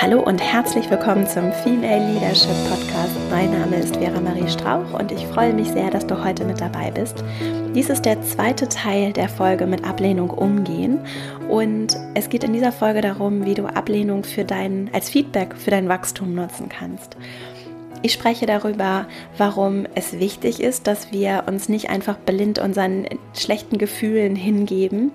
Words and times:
Hallo 0.00 0.20
und 0.20 0.38
herzlich 0.38 0.88
willkommen 0.90 1.26
zum 1.26 1.52
Female 1.52 2.12
Leadership 2.12 2.54
Podcast. 2.68 3.16
Mein 3.32 3.50
Name 3.50 3.74
ist 3.78 3.96
Vera 3.96 4.20
Marie 4.20 4.48
Strauch 4.48 4.96
und 4.96 5.10
ich 5.10 5.26
freue 5.26 5.52
mich 5.52 5.66
sehr, 5.72 5.90
dass 5.90 6.06
du 6.06 6.24
heute 6.24 6.44
mit 6.44 6.60
dabei 6.60 6.92
bist. 6.92 7.24
Dies 7.74 7.90
ist 7.90 8.04
der 8.04 8.22
zweite 8.22 8.68
Teil 8.68 9.12
der 9.12 9.28
Folge 9.28 9.66
mit 9.66 9.84
Ablehnung 9.84 10.30
umgehen 10.30 11.00
und 11.48 11.96
es 12.14 12.28
geht 12.28 12.44
in 12.44 12.52
dieser 12.52 12.70
Folge 12.70 13.00
darum, 13.00 13.44
wie 13.44 13.54
du 13.54 13.66
Ablehnung 13.66 14.22
für 14.22 14.44
dein, 14.44 14.88
als 14.92 15.10
Feedback 15.10 15.56
für 15.56 15.72
dein 15.72 15.88
Wachstum 15.88 16.32
nutzen 16.32 16.68
kannst. 16.68 17.16
Ich 18.02 18.12
spreche 18.12 18.46
darüber, 18.46 19.08
warum 19.36 19.84
es 19.96 20.20
wichtig 20.20 20.60
ist, 20.60 20.86
dass 20.86 21.10
wir 21.10 21.42
uns 21.48 21.68
nicht 21.68 21.90
einfach 21.90 22.16
blind 22.16 22.60
unseren 22.60 23.06
schlechten 23.36 23.78
Gefühlen 23.78 24.36
hingeben. 24.36 25.10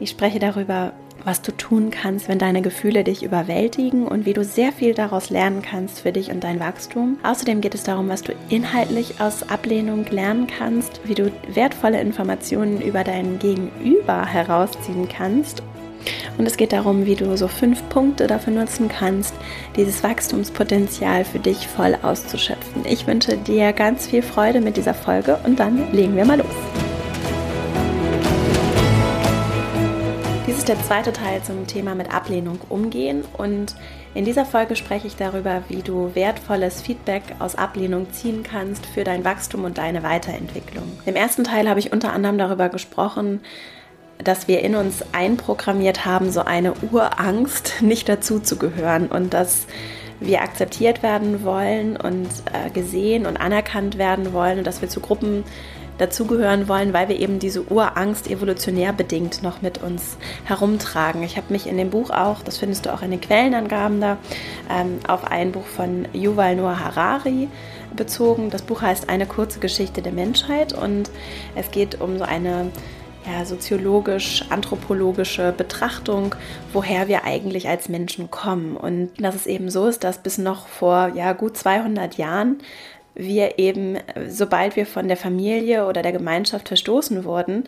Ich 0.00 0.08
spreche 0.08 0.38
darüber, 0.38 0.94
was 1.24 1.42
du 1.42 1.52
tun 1.52 1.90
kannst, 1.90 2.28
wenn 2.28 2.38
deine 2.38 2.62
Gefühle 2.62 3.04
dich 3.04 3.22
überwältigen 3.22 4.06
und 4.06 4.26
wie 4.26 4.32
du 4.32 4.44
sehr 4.44 4.72
viel 4.72 4.94
daraus 4.94 5.30
lernen 5.30 5.62
kannst 5.62 6.00
für 6.00 6.12
dich 6.12 6.30
und 6.30 6.44
dein 6.44 6.60
Wachstum. 6.60 7.18
Außerdem 7.22 7.60
geht 7.60 7.74
es 7.74 7.82
darum, 7.82 8.08
was 8.08 8.22
du 8.22 8.32
inhaltlich 8.48 9.20
aus 9.20 9.48
Ablehnung 9.48 10.04
lernen 10.10 10.46
kannst, 10.46 11.00
wie 11.04 11.14
du 11.14 11.32
wertvolle 11.48 12.00
Informationen 12.00 12.80
über 12.80 13.04
dein 13.04 13.38
Gegenüber 13.38 14.26
herausziehen 14.26 15.08
kannst. 15.08 15.62
Und 16.38 16.46
es 16.46 16.56
geht 16.56 16.72
darum, 16.72 17.06
wie 17.06 17.14
du 17.14 17.36
so 17.36 17.48
fünf 17.48 17.88
Punkte 17.88 18.26
dafür 18.26 18.52
nutzen 18.52 18.88
kannst, 18.88 19.34
dieses 19.76 20.02
Wachstumspotenzial 20.02 21.24
für 21.24 21.38
dich 21.38 21.68
voll 21.68 21.96
auszuschöpfen. 22.02 22.84
Ich 22.84 23.06
wünsche 23.06 23.36
dir 23.36 23.72
ganz 23.72 24.06
viel 24.06 24.22
Freude 24.22 24.60
mit 24.60 24.76
dieser 24.76 24.94
Folge 24.94 25.38
und 25.44 25.60
dann 25.60 25.92
legen 25.92 26.16
wir 26.16 26.24
mal 26.24 26.38
los. 26.38 26.91
Ist 30.62 30.68
der 30.68 30.80
zweite 30.80 31.12
Teil 31.12 31.42
zum 31.42 31.66
Thema 31.66 31.96
mit 31.96 32.14
Ablehnung 32.14 32.60
umgehen 32.68 33.24
und 33.36 33.74
in 34.14 34.24
dieser 34.24 34.44
Folge 34.44 34.76
spreche 34.76 35.08
ich 35.08 35.16
darüber, 35.16 35.64
wie 35.68 35.82
du 35.82 36.14
wertvolles 36.14 36.82
Feedback 36.82 37.22
aus 37.40 37.56
Ablehnung 37.56 38.12
ziehen 38.12 38.44
kannst 38.44 38.86
für 38.86 39.02
dein 39.02 39.24
Wachstum 39.24 39.64
und 39.64 39.78
deine 39.78 40.04
Weiterentwicklung. 40.04 40.84
Im 41.04 41.16
ersten 41.16 41.42
Teil 41.42 41.68
habe 41.68 41.80
ich 41.80 41.92
unter 41.92 42.12
anderem 42.12 42.38
darüber 42.38 42.68
gesprochen, 42.68 43.40
dass 44.22 44.46
wir 44.46 44.60
in 44.60 44.76
uns 44.76 45.02
einprogrammiert 45.10 46.04
haben, 46.04 46.30
so 46.30 46.42
eine 46.42 46.74
Urangst, 46.92 47.82
nicht 47.82 48.08
dazuzugehören 48.08 49.08
und 49.08 49.34
dass 49.34 49.66
wir 50.20 50.42
akzeptiert 50.42 51.02
werden 51.02 51.42
wollen 51.42 51.96
und 51.96 52.28
äh, 52.52 52.70
gesehen 52.70 53.26
und 53.26 53.36
anerkannt 53.36 53.98
werden 53.98 54.32
wollen 54.32 54.58
und 54.58 54.66
dass 54.68 54.80
wir 54.80 54.88
zu 54.88 55.00
Gruppen 55.00 55.42
dazugehören 56.02 56.68
wollen, 56.68 56.92
weil 56.92 57.08
wir 57.08 57.18
eben 57.18 57.38
diese 57.38 57.62
Urangst 57.62 58.28
evolutionär 58.28 58.92
bedingt 58.92 59.42
noch 59.42 59.62
mit 59.62 59.82
uns 59.82 60.16
herumtragen. 60.44 61.22
Ich 61.22 61.36
habe 61.36 61.52
mich 61.52 61.66
in 61.66 61.76
dem 61.76 61.90
Buch 61.90 62.10
auch, 62.10 62.42
das 62.42 62.58
findest 62.58 62.86
du 62.86 62.92
auch 62.92 63.02
in 63.02 63.12
den 63.12 63.20
Quellenangaben 63.20 64.00
da, 64.00 64.18
ähm, 64.68 64.98
auf 65.06 65.30
ein 65.30 65.52
Buch 65.52 65.66
von 65.66 66.08
Yuval 66.12 66.56
Noah 66.56 66.80
Harari 66.80 67.48
bezogen. 67.94 68.50
Das 68.50 68.62
Buch 68.62 68.82
heißt 68.82 69.08
Eine 69.08 69.26
kurze 69.26 69.60
Geschichte 69.60 70.02
der 70.02 70.12
Menschheit 70.12 70.72
und 70.72 71.10
es 71.54 71.70
geht 71.70 72.00
um 72.00 72.18
so 72.18 72.24
eine 72.24 72.70
ja, 73.26 73.44
soziologisch-anthropologische 73.44 75.52
Betrachtung, 75.56 76.34
woher 76.72 77.06
wir 77.06 77.24
eigentlich 77.24 77.68
als 77.68 77.88
Menschen 77.88 78.30
kommen. 78.30 78.76
Und 78.76 79.10
dass 79.20 79.34
es 79.34 79.46
eben 79.46 79.70
so 79.70 79.86
ist, 79.86 80.02
dass 80.02 80.18
bis 80.18 80.38
noch 80.38 80.66
vor 80.66 81.12
ja, 81.14 81.32
gut 81.32 81.56
200 81.56 82.16
Jahren 82.16 82.58
wir 83.14 83.58
eben, 83.58 83.98
sobald 84.28 84.76
wir 84.76 84.86
von 84.86 85.08
der 85.08 85.16
Familie 85.16 85.86
oder 85.86 86.02
der 86.02 86.12
Gemeinschaft 86.12 86.68
verstoßen 86.68 87.24
wurden, 87.24 87.64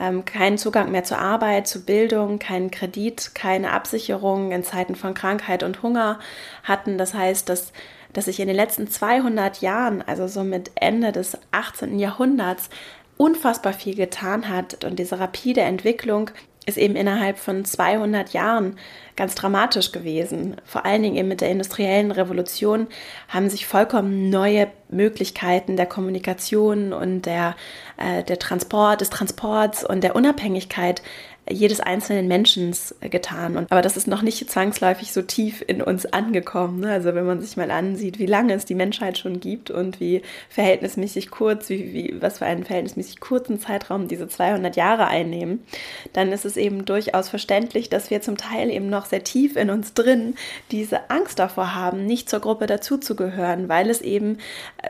ähm, 0.00 0.24
keinen 0.24 0.58
Zugang 0.58 0.90
mehr 0.90 1.04
zur 1.04 1.18
Arbeit, 1.18 1.68
zu 1.68 1.84
Bildung, 1.84 2.38
keinen 2.38 2.70
Kredit, 2.70 3.34
keine 3.34 3.72
Absicherung 3.72 4.50
in 4.52 4.64
Zeiten 4.64 4.96
von 4.96 5.14
Krankheit 5.14 5.62
und 5.62 5.82
Hunger 5.82 6.18
hatten. 6.64 6.98
Das 6.98 7.14
heißt, 7.14 7.48
dass, 7.48 7.72
dass 8.12 8.24
sich 8.24 8.40
in 8.40 8.48
den 8.48 8.56
letzten 8.56 8.88
200 8.88 9.60
Jahren, 9.60 10.02
also 10.02 10.26
so 10.26 10.42
mit 10.42 10.72
Ende 10.74 11.12
des 11.12 11.38
18. 11.52 11.98
Jahrhunderts, 11.98 12.68
unfassbar 13.16 13.72
viel 13.72 13.96
getan 13.96 14.48
hat 14.48 14.84
und 14.84 14.98
diese 14.98 15.18
rapide 15.18 15.60
Entwicklung 15.60 16.30
ist 16.66 16.78
eben 16.78 16.96
innerhalb 16.96 17.38
von 17.38 17.64
200 17.64 18.32
Jahren 18.32 18.76
ganz 19.18 19.34
dramatisch 19.34 19.90
gewesen. 19.92 20.56
Vor 20.64 20.86
allen 20.86 21.02
Dingen 21.02 21.16
eben 21.16 21.28
mit 21.28 21.40
der 21.40 21.50
industriellen 21.50 22.12
Revolution 22.12 22.86
haben 23.28 23.50
sich 23.50 23.66
vollkommen 23.66 24.30
neue 24.30 24.68
Möglichkeiten 24.88 25.76
der 25.76 25.86
Kommunikation 25.86 26.92
und 26.92 27.22
der, 27.26 27.56
äh, 27.96 28.22
der 28.22 28.38
Transport, 28.38 29.00
des 29.00 29.10
Transports 29.10 29.84
und 29.84 30.04
der 30.04 30.14
Unabhängigkeit 30.14 31.02
jedes 31.50 31.80
einzelnen 31.80 32.28
Menschen 32.28 32.74
getan. 33.00 33.56
Und, 33.56 33.70
aber 33.72 33.82
das 33.82 33.96
ist 33.96 34.06
noch 34.06 34.22
nicht 34.22 34.50
zwangsläufig 34.50 35.12
so 35.12 35.22
tief 35.22 35.64
in 35.66 35.82
uns 35.82 36.06
angekommen. 36.06 36.80
Ne? 36.80 36.90
Also 36.90 37.14
wenn 37.14 37.26
man 37.26 37.40
sich 37.40 37.56
mal 37.56 37.70
ansieht, 37.70 38.18
wie 38.18 38.26
lange 38.26 38.54
es 38.54 38.64
die 38.64 38.74
Menschheit 38.74 39.18
schon 39.18 39.40
gibt 39.40 39.70
und 39.70 40.00
wie 40.00 40.22
verhältnismäßig 40.48 41.30
kurz, 41.30 41.68
wie, 41.68 41.92
wie, 41.92 42.16
was 42.20 42.38
für 42.38 42.46
einen 42.46 42.64
verhältnismäßig 42.64 43.20
kurzen 43.20 43.58
Zeitraum 43.60 44.08
diese 44.08 44.28
200 44.28 44.76
Jahre 44.76 45.06
einnehmen, 45.06 45.64
dann 46.12 46.32
ist 46.32 46.44
es 46.44 46.56
eben 46.56 46.84
durchaus 46.84 47.28
verständlich, 47.28 47.88
dass 47.88 48.10
wir 48.10 48.20
zum 48.20 48.36
Teil 48.36 48.70
eben 48.70 48.88
noch 48.88 49.06
sehr 49.06 49.24
tief 49.24 49.56
in 49.56 49.70
uns 49.70 49.94
drin 49.94 50.34
diese 50.70 51.10
Angst 51.10 51.38
davor 51.38 51.74
haben, 51.74 52.04
nicht 52.04 52.28
zur 52.28 52.40
Gruppe 52.40 52.66
dazuzugehören, 52.66 53.68
weil 53.68 53.90
es 53.90 54.00
eben, 54.00 54.38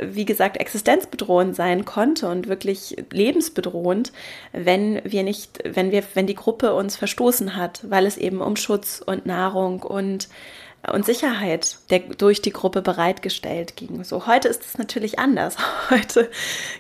wie 0.03 0.25
gesagt, 0.25 0.57
existenzbedrohend 0.57 1.55
sein 1.55 1.85
konnte 1.85 2.29
und 2.29 2.49
wirklich 2.49 2.97
lebensbedrohend, 3.11 4.13
wenn 4.53 5.01
wir 5.05 5.23
nicht, 5.23 5.59
wenn 5.65 5.93
wir, 5.93 6.03
wenn 6.15 6.27
die 6.27 6.35
Gruppe 6.35 6.48
Gruppe 6.49 6.73
uns 6.73 6.97
verstoßen 6.97 7.57
hat, 7.57 7.83
weil 7.91 8.07
es 8.07 8.17
eben 8.17 8.41
um 8.41 8.57
Schutz 8.57 9.03
und 9.05 9.27
Nahrung 9.27 9.83
und 9.83 10.31
und 10.91 11.05
Sicherheit 11.05 11.77
der 11.91 11.99
durch 11.99 12.41
die 12.41 12.53
Gruppe 12.53 12.81
bereitgestellt 12.81 13.77
ging. 13.77 14.03
So 14.03 14.27
heute 14.27 14.49
ist 14.49 14.65
es 14.65 14.79
natürlich 14.79 15.19
anders. 15.19 15.57
Heute 15.91 16.31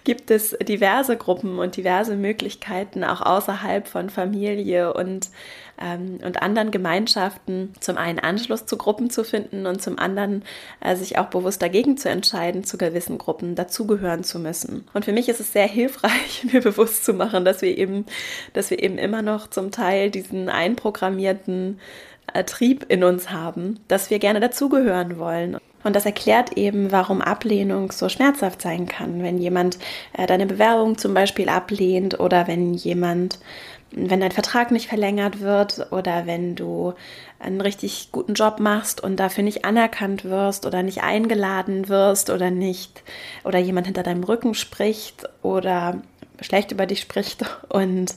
gibt 0.05 0.31
es 0.31 0.57
diverse 0.63 1.19
Gruppen 1.19 1.59
und 1.59 1.77
diverse 1.77 2.17
Möglichkeiten 2.17 3.05
auch 3.05 3.21
außerhalb 3.21 3.87
von 3.89 4.09
Familie 4.09 4.95
und 4.95 5.29
ähm, 5.81 6.19
und 6.25 6.43
anderen 6.43 6.71
Gemeinschaften 6.71 7.73
zum 7.81 7.97
einen 7.97 8.19
Anschluss 8.19 8.67
zu 8.67 8.77
Gruppen 8.77 9.11
zu 9.11 9.25
finden 9.25 9.67
und 9.67 9.81
zum 9.81 9.99
anderen 9.99 10.45
äh, 10.81 10.97
sich 10.97 11.19
auch 11.19 11.27
bewusst 11.27 11.63
dagegen 11.63 11.97
zu 11.97 12.09
entscheiden, 12.09 12.65
zu 12.65 12.79
gewissen 12.79 13.19
Gruppen 13.19 13.55
dazugehören 13.55 14.25
zu 14.25 14.39
müssen. 14.39 14.87
Und 14.95 15.05
für 15.05 15.13
mich 15.13 15.29
ist 15.29 15.41
es 15.41 15.53
sehr 15.53 15.67
hilfreich, 15.67 16.45
mir 16.53 16.61
bewusst 16.61 17.05
zu 17.05 17.13
machen, 17.13 17.45
dass 17.45 17.63
wir 17.63 17.77
eben, 17.77 18.07
dass 18.53 18.71
wir 18.71 18.83
eben 18.83 18.99
immer 18.99 19.23
noch 19.23 19.49
zum 19.49 19.71
Teil 19.71 20.11
diesen 20.11 20.49
einprogrammierten 20.49 21.81
äh, 22.33 22.45
Trieb 22.45 22.87
in 22.89 23.05
uns 23.05 23.31
haben, 23.31 23.81
dass 23.89 24.11
wir 24.11 24.19
gerne 24.19 24.41
dazugehören 24.41 25.19
wollen. 25.19 25.59
Und 25.89 25.97
das 25.97 26.05
erklärt 26.05 26.53
eben, 26.53 26.93
warum 26.93 27.23
Ablehnung 27.23 27.93
so 27.93 28.11
schmerzhaft 28.11 28.61
sein 28.61 28.85
kann. 28.85 29.23
Wenn 29.23 29.39
jemand 29.39 29.79
äh, 30.13 30.27
deine 30.27 30.45
Bewerbung 30.45 30.99
zum 30.99 31.15
Beispiel 31.15 31.49
ablehnt 31.49 32.21
oder 32.21 32.47
wenn 32.47 32.75
jemand, 32.75 33.39
wenn 33.93 34.21
dein 34.21 34.31
Vertrag 34.31 34.71
nicht 34.71 34.87
verlängert 34.87 35.41
wird 35.41 35.91
oder 35.91 36.27
wenn 36.27 36.55
du 36.57 36.93
einen 37.39 37.63
richtig 37.63 38.11
guten 38.13 38.35
Job 38.35 38.61
machst 38.61 39.03
und 39.03 39.17
dafür 39.17 39.43
nicht 39.43 39.65
anerkannt 39.65 40.27
wirst 40.27 40.67
oder 40.67 40.83
nicht 40.83 41.03
eingeladen 41.03 41.89
wirst 41.89 42.29
oder 42.29 42.51
nicht 42.51 43.03
oder 43.43 43.59
jemand 43.59 43.87
hinter 43.87 44.03
deinem 44.03 44.25
Rücken 44.25 44.53
spricht 44.53 45.27
oder 45.41 46.03
schlecht 46.41 46.73
über 46.73 46.87
dich 46.87 47.01
spricht 47.01 47.45
und 47.69 48.15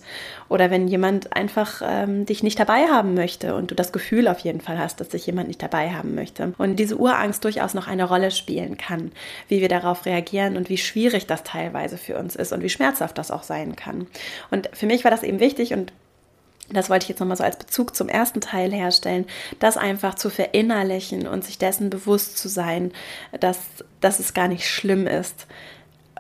oder 0.50 0.70
wenn 0.70 0.88
jemand 0.88 1.36
einfach 1.36 1.82
ähm, 1.84 2.26
dich 2.26 2.44
nicht 2.44 2.60
dabei 2.60 2.88
haben 2.88 3.14
möchte 3.14 3.56
und 3.56 3.72
du 3.72 3.76
das 3.76 3.92
Gefühl 3.92 4.28
auf 4.28 4.40
jeden 4.40 4.62
Fall 4.62 4.78
hast, 4.78 5.00
dass 5.00 5.10
dich 5.10 5.26
jemand 5.26 5.48
nicht 5.48 5.62
dabei 5.62 5.92
haben 5.92 6.16
möchte 6.16 6.54
und 6.58 6.78
diese 6.78 6.98
Urangst 6.98 7.44
durchaus 7.44 7.74
noch 7.74 7.88
eine 7.88 8.04
Rolle 8.04 8.32
spielen 8.32 8.78
kann, 8.78 9.12
wie 9.48 9.62
wir 9.62 9.70
darauf 9.70 10.06
reagieren 10.06 10.58
und 10.58 10.70
wie 10.70 10.78
schwierig 10.78 11.28
das 11.28 11.44
teilweise 11.44 11.98
für 11.98 12.18
uns 12.18 12.36
ist 12.36 12.52
und 12.52 12.64
wie 12.64 12.70
schmerzhaft 12.70 13.18
das 13.18 13.32
auch 13.32 13.44
sein 13.44 13.76
kann. 13.76 14.08
Und 14.50 14.70
für 14.74 14.86
mich 14.86 15.04
war 15.04 15.12
das 15.12 15.24
eben 15.24 15.40
wichtig 15.40 15.74
und 15.74 15.94
das 16.74 16.90
wollte 16.90 17.04
ich 17.04 17.10
jetzt 17.10 17.20
nochmal 17.20 17.38
so 17.38 17.44
als 17.44 17.58
Bezug 17.58 17.96
zum 17.96 18.08
ersten 18.10 18.42
Teil 18.42 18.72
herstellen, 18.72 19.26
das 19.60 19.78
einfach 19.78 20.16
zu 20.16 20.30
verinnerlichen 20.30 21.28
und 21.28 21.44
sich 21.44 21.58
dessen 21.58 21.90
bewusst 21.90 22.38
zu 22.38 22.48
sein, 22.48 22.92
dass, 23.40 23.60
dass 24.00 24.20
es 24.20 24.34
gar 24.34 24.48
nicht 24.48 24.68
schlimm 24.68 25.08
ist, 25.08 25.48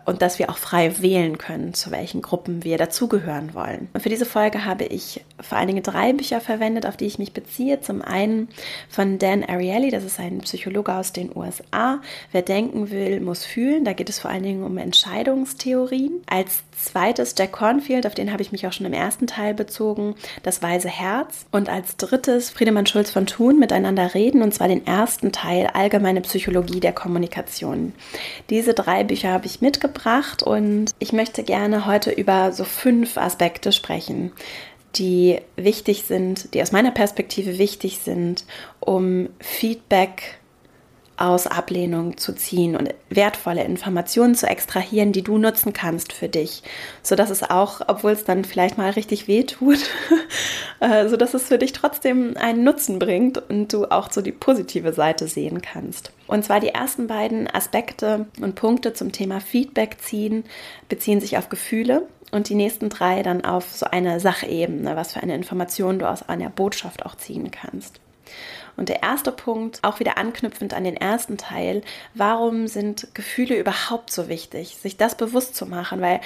und 0.05 0.21
dass 0.21 0.39
wir 0.39 0.49
auch 0.49 0.57
frei 0.57 1.01
wählen 1.01 1.37
können, 1.37 1.73
zu 1.73 1.91
welchen 1.91 2.21
Gruppen 2.21 2.63
wir 2.63 2.77
dazugehören 2.77 3.53
wollen. 3.53 3.89
Und 3.93 4.01
für 4.01 4.09
diese 4.09 4.25
Folge 4.25 4.65
habe 4.65 4.85
ich 4.85 5.23
vor 5.39 5.57
allen 5.57 5.67
Dingen 5.67 5.83
drei 5.83 6.13
Bücher 6.13 6.41
verwendet, 6.41 6.85
auf 6.85 6.97
die 6.97 7.05
ich 7.05 7.19
mich 7.19 7.33
beziehe. 7.33 7.81
Zum 7.81 8.01
einen 8.01 8.49
von 8.89 9.19
Dan 9.19 9.43
Ariely, 9.43 9.91
das 9.91 10.03
ist 10.03 10.19
ein 10.19 10.39
Psychologe 10.39 10.93
aus 10.93 11.13
den 11.13 11.35
USA. 11.35 12.01
Wer 12.31 12.41
denken 12.41 12.91
will, 12.91 13.19
muss 13.19 13.45
fühlen. 13.45 13.85
Da 13.85 13.93
geht 13.93 14.09
es 14.09 14.19
vor 14.19 14.31
allen 14.31 14.43
Dingen 14.43 14.63
um 14.63 14.77
Entscheidungstheorien. 14.77 16.21
Als 16.27 16.63
zweites 16.85 17.35
Jack 17.37 17.51
Cornfield, 17.51 18.05
auf 18.05 18.15
den 18.15 18.31
habe 18.31 18.41
ich 18.41 18.51
mich 18.51 18.67
auch 18.67 18.73
schon 18.73 18.85
im 18.85 18.93
ersten 18.93 19.27
Teil 19.27 19.53
bezogen, 19.53 20.15
das 20.43 20.61
weise 20.61 20.89
Herz. 20.89 21.45
Und 21.51 21.69
als 21.69 21.97
drittes 21.97 22.49
Friedemann 22.49 22.85
Schulz 22.85 23.11
von 23.11 23.25
Thun, 23.25 23.59
miteinander 23.59 24.13
reden, 24.13 24.41
und 24.41 24.53
zwar 24.53 24.67
den 24.67 24.85
ersten 24.85 25.31
Teil, 25.31 25.67
allgemeine 25.67 26.21
Psychologie 26.21 26.79
der 26.79 26.93
Kommunikation. 26.93 27.93
Diese 28.49 28.73
drei 28.73 29.03
Bücher 29.03 29.31
habe 29.31 29.45
ich 29.45 29.61
mitgebracht 29.61 30.43
und 30.43 30.91
ich 30.99 31.13
möchte 31.13 31.43
gerne 31.43 31.85
heute 31.85 32.11
über 32.11 32.51
so 32.51 32.63
fünf 32.63 33.17
Aspekte 33.17 33.71
sprechen 33.71 34.31
die 34.95 35.39
wichtig 35.55 36.03
sind, 36.03 36.53
die 36.53 36.61
aus 36.61 36.71
meiner 36.71 36.91
Perspektive 36.91 37.57
wichtig 37.57 37.99
sind, 37.99 38.45
um 38.79 39.29
Feedback 39.39 40.40
aus 41.21 41.45
Ablehnung 41.45 42.17
zu 42.17 42.33
ziehen 42.33 42.75
und 42.75 42.93
wertvolle 43.09 43.63
Informationen 43.63 44.33
zu 44.33 44.47
extrahieren, 44.47 45.11
die 45.11 45.21
du 45.21 45.37
nutzen 45.37 45.71
kannst 45.71 46.13
für 46.13 46.27
dich, 46.27 46.63
so 47.03 47.15
dass 47.15 47.29
es 47.29 47.43
auch, 47.43 47.81
obwohl 47.87 48.11
es 48.11 48.23
dann 48.23 48.43
vielleicht 48.43 48.79
mal 48.79 48.89
richtig 48.89 49.27
weh 49.27 49.43
tut, 49.43 49.77
äh, 50.79 51.07
so 51.07 51.17
dass 51.17 51.35
es 51.35 51.43
für 51.43 51.59
dich 51.59 51.73
trotzdem 51.73 52.35
einen 52.37 52.63
Nutzen 52.63 52.97
bringt 52.97 53.37
und 53.37 53.71
du 53.71 53.85
auch 53.85 54.11
so 54.11 54.21
die 54.21 54.31
positive 54.31 54.93
Seite 54.93 55.27
sehen 55.27 55.61
kannst. 55.61 56.11
Und 56.25 56.43
zwar 56.43 56.59
die 56.59 56.69
ersten 56.69 57.05
beiden 57.05 57.47
Aspekte 57.47 58.25
und 58.41 58.55
Punkte 58.55 58.93
zum 58.93 59.11
Thema 59.11 59.39
Feedback 59.41 59.97
ziehen 60.01 60.43
beziehen 60.89 61.21
sich 61.21 61.37
auf 61.37 61.49
Gefühle 61.49 62.07
und 62.31 62.49
die 62.49 62.55
nächsten 62.55 62.89
drei 62.89 63.21
dann 63.21 63.45
auf 63.45 63.71
so 63.71 63.85
eine 63.85 64.19
Sachebene, 64.19 64.95
was 64.95 65.13
für 65.13 65.21
eine 65.21 65.35
Information 65.35 65.99
du 65.99 66.09
aus 66.09 66.27
einer 66.27 66.49
Botschaft 66.49 67.05
auch 67.05 67.15
ziehen 67.15 67.51
kannst. 67.51 67.99
Und 68.77 68.89
der 68.89 69.03
erste 69.03 69.31
Punkt, 69.31 69.79
auch 69.83 69.99
wieder 69.99 70.17
anknüpfend 70.17 70.73
an 70.73 70.83
den 70.83 70.97
ersten 70.97 71.37
Teil, 71.37 71.81
warum 72.13 72.67
sind 72.67 73.13
Gefühle 73.13 73.57
überhaupt 73.57 74.11
so 74.11 74.27
wichtig? 74.27 74.77
Sich 74.77 74.97
das 74.97 75.15
bewusst 75.15 75.55
zu 75.55 75.65
machen, 75.65 76.01
weil 76.01 76.21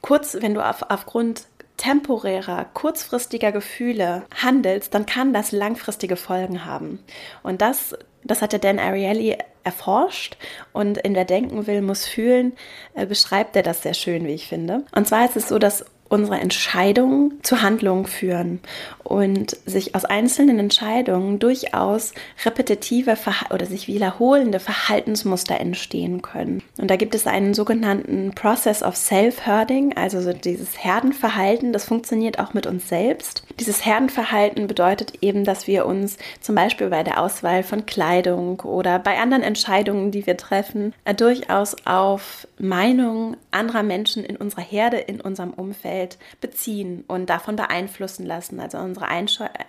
kurz, 0.00 0.36
wenn 0.40 0.54
du 0.54 0.66
auf, 0.66 0.90
aufgrund 0.90 1.46
temporärer, 1.76 2.66
kurzfristiger 2.72 3.52
Gefühle 3.52 4.22
handelst, 4.34 4.94
dann 4.94 5.06
kann 5.06 5.32
das 5.32 5.52
langfristige 5.52 6.16
Folgen 6.16 6.64
haben. 6.64 7.00
Und 7.42 7.60
das, 7.60 7.94
das 8.24 8.42
hat 8.42 8.52
der 8.52 8.58
Dan 8.58 8.78
Ariely 8.78 9.36
erforscht 9.62 10.36
und 10.72 10.96
in 10.98 11.14
Wer 11.14 11.24
denken 11.24 11.66
will, 11.66 11.82
muss 11.82 12.06
fühlen, 12.06 12.52
äh, 12.94 13.04
beschreibt 13.04 13.56
er 13.56 13.62
das 13.62 13.82
sehr 13.82 13.94
schön, 13.94 14.26
wie 14.26 14.32
ich 14.32 14.48
finde. 14.48 14.84
Und 14.94 15.08
zwar 15.08 15.24
ist 15.24 15.36
es 15.36 15.48
so, 15.48 15.58
dass 15.58 15.84
unsere 16.08 16.38
Entscheidungen 16.38 17.38
zu 17.42 17.62
Handlungen 17.62 18.06
führen 18.06 18.60
und 19.02 19.56
sich 19.66 19.94
aus 19.94 20.04
einzelnen 20.04 20.58
Entscheidungen 20.58 21.38
durchaus 21.38 22.12
repetitive 22.44 23.16
Verha 23.16 23.54
oder 23.54 23.66
sich 23.66 23.88
wiederholende 23.88 24.60
Verhaltensmuster 24.60 25.60
entstehen 25.60 26.22
können. 26.22 26.62
Und 26.78 26.90
da 26.90 26.96
gibt 26.96 27.14
es 27.14 27.26
einen 27.26 27.54
sogenannten 27.54 28.32
Process 28.34 28.82
of 28.82 28.96
Self-Herding, 28.96 29.96
also 29.96 30.20
so 30.20 30.32
dieses 30.32 30.82
Herdenverhalten, 30.82 31.72
das 31.72 31.84
funktioniert 31.84 32.38
auch 32.38 32.54
mit 32.54 32.66
uns 32.66 32.88
selbst. 32.88 33.45
Dieses 33.58 33.86
Herdenverhalten 33.86 34.66
bedeutet 34.66 35.22
eben, 35.22 35.44
dass 35.44 35.66
wir 35.66 35.86
uns 35.86 36.18
zum 36.40 36.54
Beispiel 36.54 36.88
bei 36.88 37.02
der 37.02 37.20
Auswahl 37.22 37.62
von 37.62 37.86
Kleidung 37.86 38.60
oder 38.60 38.98
bei 38.98 39.18
anderen 39.18 39.42
Entscheidungen, 39.42 40.10
die 40.10 40.26
wir 40.26 40.36
treffen, 40.36 40.92
durchaus 41.16 41.74
auf 41.86 42.46
Meinungen 42.58 43.36
anderer 43.50 43.82
Menschen 43.82 44.24
in 44.24 44.36
unserer 44.36 44.62
Herde, 44.62 44.98
in 44.98 45.22
unserem 45.22 45.54
Umfeld 45.54 46.18
beziehen 46.42 47.04
und 47.08 47.30
davon 47.30 47.56
beeinflussen 47.56 48.26
lassen. 48.26 48.60
Also 48.60 48.76
unsere, 48.76 49.06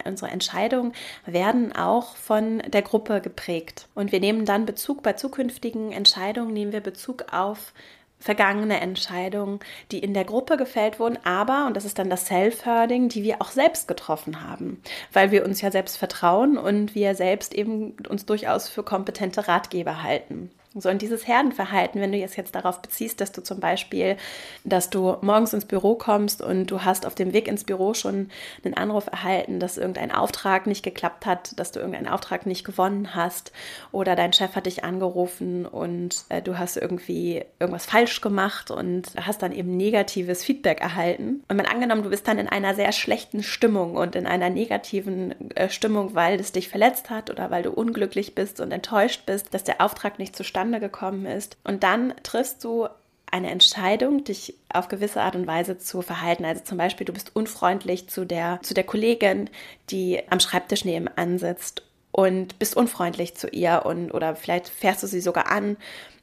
unsere 0.04 0.32
Entscheidungen 0.32 0.92
werden 1.26 1.74
auch 1.74 2.18
von 2.18 2.62
der 2.68 2.82
Gruppe 2.82 3.22
geprägt. 3.22 3.88
Und 3.96 4.12
wir 4.12 4.20
nehmen 4.20 4.44
dann 4.44 4.66
Bezug 4.66 5.02
bei 5.02 5.14
zukünftigen 5.14 5.94
Entscheidungen, 5.94 6.54
nehmen 6.54 6.74
wir 6.74 6.82
Bezug 6.82 7.28
auf 7.32 7.74
vergangene 8.20 8.80
Entscheidungen, 8.80 9.60
die 9.92 10.00
in 10.00 10.14
der 10.14 10.26
Gruppe 10.26 10.58
gefällt 10.58 11.00
wurden, 11.00 11.18
aber, 11.24 11.68
und 11.68 11.76
das 11.76 11.86
ist 11.86 12.00
dann 12.00 12.10
das 12.10 12.26
Self-Herding, 12.28 13.10
die 13.10 13.24
wir 13.24 13.42
auch 13.42 13.52
selbst 13.52 13.88
getroffen 13.88 14.44
haben, 14.44 14.82
weil 15.14 15.32
wir 15.32 15.46
uns 15.46 15.62
ja 15.62 15.72
selbst 15.72 15.98
vertrauen 15.98 16.58
und 16.58 16.96
wir 16.96 17.16
selbst 17.16 17.54
eben 17.54 17.92
uns 18.10 18.26
durchaus 18.26 18.70
für 18.70 18.84
kompetente 18.84 19.48
Ratgeber 19.48 20.04
halten. 20.04 20.52
So, 20.80 20.90
und 20.90 21.02
dieses 21.02 21.28
Herdenverhalten, 21.28 22.00
wenn 22.02 22.12
du 22.12 22.18
jetzt 22.18 22.38
jetzt 22.38 22.54
darauf 22.56 22.82
beziehst, 22.82 23.20
dass 23.20 23.32
du 23.32 23.42
zum 23.42 23.60
Beispiel, 23.60 24.18
dass 24.64 24.90
du 24.90 25.18
morgens 25.22 25.54
ins 25.54 25.66
Büro 25.66 25.96
kommst 25.96 26.42
und 26.42 26.68
du 26.68 26.84
hast 26.84 27.06
auf 27.06 27.16
dem 27.16 27.34
Weg 27.34 27.48
ins 27.48 27.64
Büro 27.64 27.94
schon 27.94 28.30
einen 28.64 28.76
Anruf 28.76 29.08
erhalten, 29.08 29.60
dass 29.60 29.78
irgendein 29.78 30.12
Auftrag 30.12 30.68
nicht 30.68 30.84
geklappt 30.84 31.26
hat, 31.26 31.58
dass 31.60 31.72
du 31.72 31.80
irgendeinen 31.80 32.08
Auftrag 32.08 32.46
nicht 32.46 32.64
gewonnen 32.64 33.16
hast 33.16 33.52
oder 33.92 34.16
dein 34.16 34.34
Chef 34.34 34.56
hat 34.56 34.68
dich 34.68 34.84
angerufen 34.84 35.66
und 35.66 36.26
äh, 36.30 36.42
du 36.42 36.58
hast 36.60 36.78
irgendwie 36.78 37.44
irgendwas 37.60 37.86
falsch 37.86 38.22
gemacht 38.22 38.70
und 38.72 39.08
hast 39.20 39.42
dann 39.42 39.52
eben 39.52 39.78
negatives 39.78 40.44
Feedback 40.44 40.82
erhalten. 40.82 41.44
Und 41.48 41.58
mal 41.58 41.66
angenommen, 41.66 42.04
du 42.04 42.10
bist 42.10 42.28
dann 42.28 42.38
in 42.38 42.48
einer 42.48 42.76
sehr 42.76 42.92
schlechten 42.92 43.42
Stimmung 43.42 43.96
und 43.96 44.16
in 44.16 44.28
einer 44.28 44.50
negativen 44.50 45.34
äh, 45.56 45.70
Stimmung, 45.70 46.14
weil 46.14 46.40
es 46.40 46.52
dich 46.52 46.70
verletzt 46.70 47.10
hat 47.10 47.30
oder 47.30 47.50
weil 47.50 47.64
du 47.64 47.72
unglücklich 47.72 48.36
bist 48.36 48.60
und 48.60 48.72
enttäuscht 48.72 49.26
bist, 49.26 49.54
dass 49.54 49.64
der 49.64 49.82
Auftrag 49.82 50.20
nicht 50.20 50.36
zustande 50.36 50.67
zustande 50.68 50.80
gekommen 50.80 51.26
ist. 51.26 51.58
Und 51.64 51.84
dann 51.84 52.14
triffst 52.24 52.64
du 52.64 52.88
eine 53.30 53.50
Entscheidung, 53.50 54.24
dich 54.24 54.56
auf 54.72 54.88
gewisse 54.88 55.22
Art 55.22 55.36
und 55.36 55.48
Weise 55.48 55.78
zu 55.78 56.02
verhalten. 56.02 56.46
Also 56.46 56.64
zum 56.64 56.78
Beispiel, 56.78 57.06
du 57.06 57.14
bist 57.14 57.36
unfreundlich 57.36 58.08
zu 58.10 58.26
der, 58.26 58.60
zu 58.62 58.74
der 58.74 58.86
Kollegin, 58.86 59.50
die 59.90 60.22
am 60.30 60.40
Schreibtisch 60.40 60.86
nebenan 60.86 61.38
sitzt 61.38 61.84
und 62.18 62.58
bist 62.58 62.76
unfreundlich 62.76 63.36
zu 63.36 63.48
ihr 63.48 63.84
und 63.86 64.12
oder 64.12 64.36
vielleicht 64.36 64.70
fährst 64.70 65.04
du 65.04 65.08
sie 65.08 65.22
sogar 65.22 65.52
an 65.52 65.78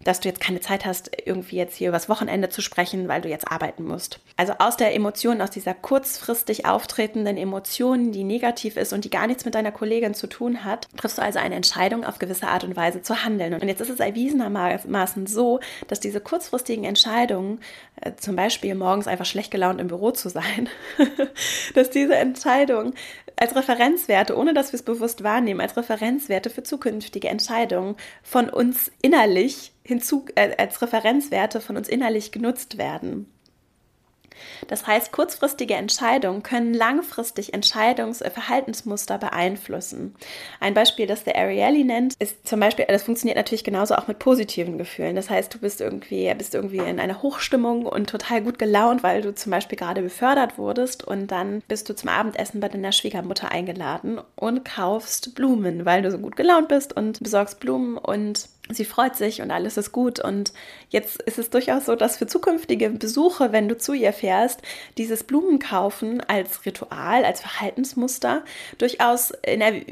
dass 0.05 0.21
du 0.21 0.29
jetzt 0.29 0.41
keine 0.41 0.61
Zeit 0.61 0.85
hast, 0.85 1.11
irgendwie 1.25 1.57
jetzt 1.57 1.77
hier 1.77 1.89
übers 1.89 2.09
Wochenende 2.09 2.49
zu 2.51 2.61
sprechen, 2.61 3.09
weil 3.09 3.23
du 3.23 3.29
jetzt 3.29 3.51
arbeiten 3.51 3.85
musst. 3.85 4.21
Also 4.37 4.55
aus 4.59 4.77
der 4.77 4.95
Emotion, 4.95 5.41
aus 5.41 5.51
dieser 5.51 5.75
kurzfristig 5.75 6.67
auftretenden 6.67 7.37
Emotion, 7.37 8.13
die 8.13 8.25
negativ 8.25 8.77
ist 8.77 8.93
und 8.93 9.05
die 9.05 9.11
gar 9.11 9.27
nichts 9.27 9.45
mit 9.45 9.55
deiner 9.55 9.73
Kollegin 9.73 10.15
zu 10.15 10.27
tun 10.27 10.65
hat, 10.65 10.89
triffst 10.97 11.19
du 11.19 11.23
also 11.23 11.39
eine 11.39 11.55
Entscheidung, 11.55 12.05
auf 12.05 12.19
gewisse 12.19 12.49
Art 12.49 12.65
und 12.65 12.77
Weise 12.77 13.03
zu 13.03 13.25
handeln. 13.25 13.55
Und 13.55 13.67
jetzt 13.67 13.81
ist 13.81 13.91
es 13.91 14.01
erwiesenermaßen 14.01 15.27
so, 15.27 15.61
dass 15.89 16.01
diese 16.01 16.21
kurzfristigen 16.21 16.85
Entscheidungen, 16.85 17.61
äh, 18.01 18.13
zum 18.17 18.37
Beispiel 18.37 18.75
morgens 18.75 19.07
einfach 19.07 19.27
schlecht 19.27 19.51
gelaunt 19.51 19.81
im 19.81 19.89
Büro 19.89 20.11
zu 20.11 20.29
sein, 20.29 20.69
dass 21.75 21.91
diese 21.91 22.17
Entscheidung 22.17 22.95
als 23.37 23.55
Referenzwerte, 23.57 24.37
ohne 24.37 24.55
dass 24.55 24.73
wir 24.73 24.79
es 24.79 24.85
bewusst 24.85 25.23
wahrnehmen, 25.25 25.61
als 25.61 25.77
Referenzwerte 25.77 26.51
für 26.51 26.63
zukünftige 26.63 27.29
Entscheidungen 27.29 27.97
von 28.23 28.49
uns 28.49 28.91
innerlich 29.03 29.73
hinzu, 29.83 30.27
äh, 30.35 30.57
als 30.57 30.81
Referenzwerte 30.83 31.61
von 31.61 31.77
uns 31.77 31.89
innerlich 31.89 32.33
genutzt 32.33 32.79
werden. 32.79 33.34
Das 34.69 34.87
heißt, 34.87 35.13
kurzfristige 35.13 35.75
Entscheidungen 35.75 36.43
können 36.43 36.75
langfristig 36.75 37.55
Entscheidungs- 37.55 38.23
äh, 38.23 38.31
beeinflussen. 39.19 40.15
Ein 40.61 40.75
Beispiel, 40.75 41.07
das 41.07 41.25
der 41.25 41.37
Ariely 41.37 41.85
nennt, 41.85 42.15
ist 42.19 42.47
zum 42.47 42.61
Beispiel, 42.61 42.85
das 42.89 43.03
funktioniert 43.03 43.37
natürlich 43.37 43.65
genauso 43.65 43.95
auch 43.95 44.09
mit 44.09 44.19
positiven 44.19 44.79
Gefühlen. 44.79 45.17
Das 45.17 45.31
heißt, 45.31 45.55
du 45.55 45.59
bist 45.59 45.81
irgendwie, 45.81 46.33
bist 46.35 46.55
irgendwie 46.55 46.79
in 46.79 47.01
einer 47.01 47.23
Hochstimmung 47.23 47.87
und 47.87 48.11
total 48.11 48.43
gut 48.43 48.59
gelaunt, 48.59 49.03
weil 49.03 49.23
du 49.23 49.35
zum 49.35 49.51
Beispiel 49.51 49.79
gerade 49.79 50.03
befördert 50.03 50.59
wurdest 50.59 51.05
und 51.05 51.29
dann 51.29 51.63
bist 51.69 51.89
du 51.89 51.95
zum 51.95 52.09
Abendessen 52.09 52.61
bei 52.61 52.69
deiner 52.69 52.93
Schwiegermutter 52.93 53.51
eingeladen 53.51 54.21
und 54.37 54.65
kaufst 54.65 55.35
Blumen, 55.35 55.85
weil 55.85 56.03
du 56.03 56.11
so 56.11 56.19
gut 56.19 56.37
gelaunt 56.37 56.69
bist 56.69 56.97
und 56.97 57.23
besorgst 57.23 57.61
Blumen 57.61 57.97
und 57.97 58.49
sie 58.71 58.85
freut 58.85 59.17
sich 59.17 59.43
und 59.43 59.51
alles 59.51 59.77
ist 59.77 59.93
gut. 59.93 60.21
Und 60.21 60.53
jetzt 60.89 61.21
ist 61.23 61.39
es 61.39 61.51
durchaus 61.51 61.87
so, 61.87 61.97
dass 61.97 62.17
für 62.17 62.27
zukünftige 62.27 62.91
Besuche, 62.91 63.53
wenn 63.53 63.69
du 63.69 63.77
zu 63.77 63.93
ihr 63.93 64.13
fährst, 64.13 64.63
dieses 64.97 65.25
Blumenkaufen 65.25 66.23
als 66.23 66.65
Ritual, 66.65 67.25
als 67.25 67.41
Verhaltensmuster 67.41 68.43
durchaus 68.79 69.33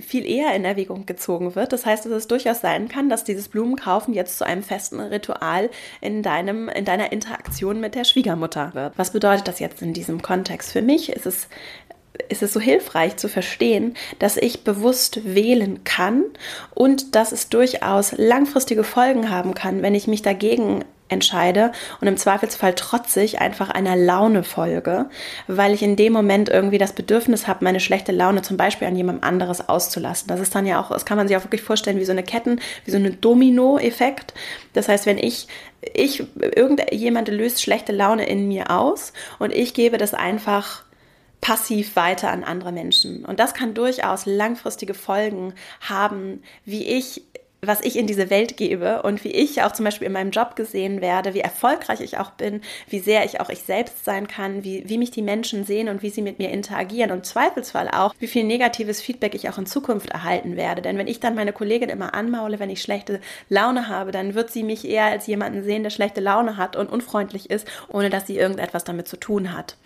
viel 0.00 0.26
eher 0.26 0.54
in 0.54 0.64
Erwägung 0.64 1.06
gezogen 1.06 1.54
wird. 1.54 1.72
Das 1.72 1.84
heißt, 1.84 2.06
dass 2.06 2.12
es 2.12 2.28
durchaus 2.28 2.60
sein 2.60 2.88
kann, 2.88 3.08
dass 3.08 3.24
dieses 3.24 3.48
Blumenkaufen 3.48 4.14
jetzt 4.14 4.38
zu 4.38 4.46
einem 4.46 4.62
festen 4.62 5.00
Ritual 5.00 5.70
in, 6.00 6.22
deinem, 6.22 6.68
in 6.68 6.84
deiner 6.84 7.12
Interaktion 7.12 7.80
mit 7.80 7.94
der 7.94 8.04
Schwiegermutter 8.04 8.74
wird. 8.74 8.94
Was 8.96 9.12
bedeutet 9.12 9.48
das 9.48 9.58
jetzt 9.58 9.82
in 9.82 9.92
diesem 9.92 10.22
Kontext? 10.22 10.72
Für 10.72 10.82
mich 10.82 11.10
ist 11.10 11.26
es 11.26 11.48
ist 12.28 12.42
es 12.42 12.52
so 12.52 12.60
hilfreich 12.60 13.16
zu 13.16 13.28
verstehen, 13.28 13.94
dass 14.18 14.36
ich 14.36 14.64
bewusst 14.64 15.20
wählen 15.24 15.84
kann 15.84 16.24
und 16.74 17.14
dass 17.14 17.32
es 17.32 17.48
durchaus 17.48 18.12
langfristige 18.16 18.84
Folgen 18.84 19.30
haben 19.30 19.54
kann, 19.54 19.82
wenn 19.82 19.94
ich 19.94 20.06
mich 20.06 20.22
dagegen 20.22 20.84
entscheide 21.08 21.72
und 22.00 22.08
im 22.08 22.16
Zweifelsfall 22.16 22.74
trotzig 22.74 23.40
einfach 23.40 23.70
einer 23.70 23.96
Laune 23.96 24.42
folge, 24.44 25.06
weil 25.46 25.74
ich 25.74 25.82
in 25.82 25.94
dem 25.94 26.12
Moment 26.12 26.48
irgendwie 26.48 26.78
das 26.78 26.94
Bedürfnis 26.94 27.46
habe, 27.46 27.64
meine 27.64 27.80
schlechte 27.80 28.12
Laune 28.12 28.42
zum 28.42 28.56
Beispiel 28.56 28.88
an 28.88 28.96
jemand 28.96 29.22
anderes 29.22 29.68
auszulassen. 29.68 30.28
Das 30.28 30.40
ist 30.40 30.54
dann 30.54 30.66
ja 30.66 30.80
auch, 30.80 30.90
das 30.90 31.04
kann 31.04 31.18
man 31.18 31.28
sich 31.28 31.36
auch 31.36 31.44
wirklich 31.44 31.62
vorstellen 31.62 31.98
wie 31.98 32.04
so 32.04 32.12
eine 32.12 32.22
Ketten, 32.22 32.60
wie 32.84 32.90
so 32.90 32.96
eine 32.96 33.10
Domino-Effekt. 33.10 34.32
Das 34.72 34.88
heißt, 34.88 35.06
wenn 35.06 35.18
ich 35.18 35.48
ich, 35.94 36.24
irgendjemand 36.36 37.28
löst 37.28 37.60
schlechte 37.60 37.92
Laune 37.92 38.24
in 38.26 38.48
mir 38.48 38.70
aus 38.70 39.12
und 39.38 39.52
ich 39.52 39.74
gebe 39.74 39.98
das 39.98 40.14
einfach 40.14 40.84
passiv 41.42 41.96
weiter 41.96 42.30
an 42.30 42.44
andere 42.44 42.72
Menschen. 42.72 43.26
Und 43.26 43.38
das 43.38 43.52
kann 43.52 43.74
durchaus 43.74 44.24
langfristige 44.24 44.94
Folgen 44.94 45.52
haben, 45.80 46.42
wie 46.64 46.86
ich 46.86 47.22
was 47.64 47.80
ich 47.80 47.96
in 47.96 48.08
diese 48.08 48.28
Welt 48.28 48.56
gebe 48.56 49.02
und 49.02 49.22
wie 49.22 49.30
ich 49.30 49.62
auch 49.62 49.70
zum 49.70 49.84
Beispiel 49.84 50.08
in 50.08 50.12
meinem 50.12 50.32
Job 50.32 50.56
gesehen 50.56 51.00
werde, 51.00 51.32
wie 51.32 51.38
erfolgreich 51.38 52.00
ich 52.00 52.18
auch 52.18 52.30
bin, 52.30 52.60
wie 52.88 52.98
sehr 52.98 53.24
ich 53.24 53.40
auch 53.40 53.50
ich 53.50 53.60
selbst 53.60 54.04
sein 54.04 54.26
kann, 54.26 54.64
wie, 54.64 54.82
wie 54.88 54.98
mich 54.98 55.12
die 55.12 55.22
Menschen 55.22 55.64
sehen 55.64 55.88
und 55.88 56.02
wie 56.02 56.10
sie 56.10 56.22
mit 56.22 56.40
mir 56.40 56.50
interagieren 56.50 57.12
und 57.12 57.18
im 57.18 57.22
Zweifelsfall 57.22 57.88
auch, 57.88 58.16
wie 58.18 58.26
viel 58.26 58.42
negatives 58.42 59.00
Feedback 59.00 59.36
ich 59.36 59.48
auch 59.48 59.58
in 59.58 59.66
Zukunft 59.66 60.10
erhalten 60.10 60.56
werde. 60.56 60.82
Denn 60.82 60.98
wenn 60.98 61.06
ich 61.06 61.20
dann 61.20 61.36
meine 61.36 61.52
Kollegin 61.52 61.88
immer 61.88 62.14
anmaule, 62.14 62.58
wenn 62.58 62.68
ich 62.68 62.82
schlechte 62.82 63.20
Laune 63.48 63.86
habe, 63.86 64.10
dann 64.10 64.34
wird 64.34 64.50
sie 64.50 64.64
mich 64.64 64.84
eher 64.84 65.04
als 65.04 65.28
jemanden 65.28 65.62
sehen, 65.62 65.84
der 65.84 65.90
schlechte 65.90 66.20
Laune 66.20 66.56
hat 66.56 66.74
und 66.74 66.90
unfreundlich 66.90 67.48
ist, 67.48 67.68
ohne 67.86 68.10
dass 68.10 68.26
sie 68.26 68.38
irgendetwas 68.38 68.82
damit 68.82 69.06
zu 69.06 69.16
tun 69.16 69.56
hat. 69.56 69.76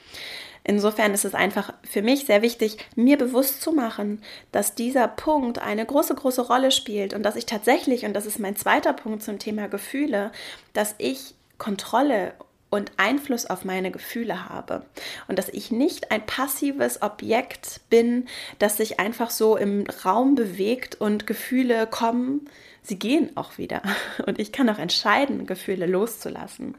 Insofern 0.68 1.14
ist 1.14 1.24
es 1.24 1.36
einfach 1.36 1.72
für 1.88 2.02
mich 2.02 2.26
sehr 2.26 2.42
wichtig, 2.42 2.78
mir 2.96 3.16
bewusst 3.16 3.62
zu 3.62 3.70
machen, 3.70 4.20
dass 4.50 4.74
dieser 4.74 5.06
Punkt 5.06 5.60
eine 5.60 5.86
große, 5.86 6.16
große 6.16 6.42
Rolle 6.42 6.72
spielt 6.72 7.14
und 7.14 7.22
dass 7.22 7.36
ich 7.36 7.46
tatsächlich, 7.46 8.04
und 8.04 8.14
das 8.14 8.26
ist 8.26 8.40
mein 8.40 8.56
zweiter 8.56 8.92
Punkt 8.92 9.22
zum 9.22 9.38
Thema 9.38 9.68
Gefühle, 9.68 10.32
dass 10.72 10.96
ich 10.98 11.36
Kontrolle 11.56 12.34
und 12.68 12.90
Einfluss 12.96 13.46
auf 13.46 13.64
meine 13.64 13.92
Gefühle 13.92 14.48
habe 14.48 14.84
und 15.28 15.38
dass 15.38 15.48
ich 15.50 15.70
nicht 15.70 16.10
ein 16.10 16.26
passives 16.26 17.00
Objekt 17.00 17.80
bin, 17.88 18.26
das 18.58 18.76
sich 18.76 18.98
einfach 18.98 19.30
so 19.30 19.56
im 19.56 19.84
Raum 20.04 20.34
bewegt 20.34 20.96
und 20.96 21.28
Gefühle 21.28 21.86
kommen, 21.86 22.50
sie 22.86 22.98
gehen 22.98 23.30
auch 23.36 23.58
wieder. 23.58 23.82
Und 24.26 24.38
ich 24.38 24.52
kann 24.52 24.68
auch 24.68 24.78
entscheiden, 24.78 25.46
Gefühle 25.46 25.86
loszulassen. 25.86 26.76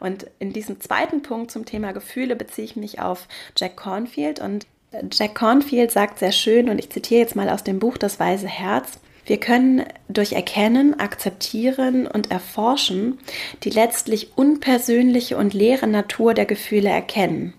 Und 0.00 0.26
in 0.38 0.52
diesem 0.52 0.80
zweiten 0.80 1.22
Punkt 1.22 1.50
zum 1.50 1.64
Thema 1.64 1.92
Gefühle 1.92 2.36
beziehe 2.36 2.64
ich 2.64 2.76
mich 2.76 3.00
auf 3.00 3.28
Jack 3.56 3.76
Cornfield. 3.76 4.40
Und 4.40 4.66
Jack 5.12 5.34
Cornfield 5.34 5.90
sagt 5.90 6.18
sehr 6.18 6.32
schön, 6.32 6.68
und 6.68 6.78
ich 6.78 6.90
zitiere 6.90 7.20
jetzt 7.20 7.36
mal 7.36 7.48
aus 7.48 7.64
dem 7.64 7.78
Buch 7.78 7.98
Das 7.98 8.20
Weise 8.20 8.48
Herz, 8.48 9.00
wir 9.26 9.40
können 9.40 9.84
durch 10.08 10.34
Erkennen, 10.34 11.00
Akzeptieren 11.00 12.06
und 12.06 12.30
Erforschen 12.30 13.18
die 13.64 13.70
letztlich 13.70 14.36
unpersönliche 14.36 15.36
und 15.36 15.52
leere 15.52 15.88
Natur 15.88 16.32
der 16.32 16.46
Gefühle 16.46 16.90
erkennen. 16.90 17.52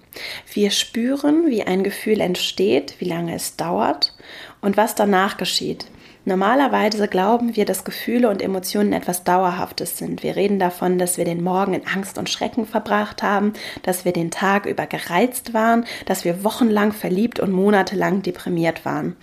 Wir 0.51 0.71
spüren, 0.71 1.47
wie 1.47 1.63
ein 1.63 1.83
Gefühl 1.83 2.21
entsteht, 2.21 2.95
wie 2.99 3.05
lange 3.05 3.35
es 3.35 3.57
dauert 3.57 4.15
und 4.61 4.77
was 4.77 4.95
danach 4.95 5.35
geschieht. 5.35 5.85
Normalerweise 6.27 7.07
glauben 7.07 7.55
wir, 7.55 7.63
dass 7.63 7.85
Gefühle 7.85 8.27
und 8.27 8.41
Emotionen 8.41 8.91
etwas 8.91 9.23
Dauerhaftes 9.23 9.97
sind. 9.97 10.23
Wir 10.23 10.35
reden 10.35 10.59
davon, 10.59 10.99
dass 10.99 11.17
wir 11.17 11.23
den 11.23 11.41
Morgen 11.41 11.73
in 11.73 11.87
Angst 11.87 12.17
und 12.17 12.29
Schrecken 12.29 12.65
verbracht 12.65 13.23
haben, 13.23 13.53
dass 13.83 14.03
wir 14.03 14.11
den 14.11 14.29
Tag 14.29 14.65
über 14.65 14.87
gereizt 14.87 15.53
waren, 15.53 15.85
dass 16.05 16.25
wir 16.25 16.43
wochenlang 16.43 16.91
verliebt 16.91 17.39
und 17.39 17.53
monatelang 17.53 18.23
deprimiert 18.23 18.83
waren. 18.83 19.15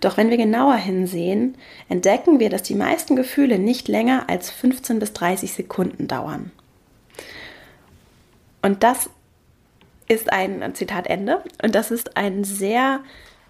Doch 0.00 0.16
wenn 0.16 0.30
wir 0.30 0.38
genauer 0.38 0.76
hinsehen, 0.76 1.54
entdecken 1.90 2.40
wir, 2.40 2.48
dass 2.48 2.62
die 2.62 2.76
meisten 2.76 3.14
Gefühle 3.14 3.58
nicht 3.58 3.86
länger 3.86 4.30
als 4.30 4.48
15 4.48 5.00
bis 5.00 5.12
30 5.12 5.52
Sekunden 5.52 6.08
dauern. 6.08 6.50
Und 8.62 8.82
das 8.82 9.10
ist 10.08 10.32
ein 10.32 10.74
Zitat 10.74 11.08
Ende. 11.08 11.44
Und 11.62 11.74
das 11.74 11.90
ist 11.90 12.16
ein 12.16 12.42
sehr 12.44 13.00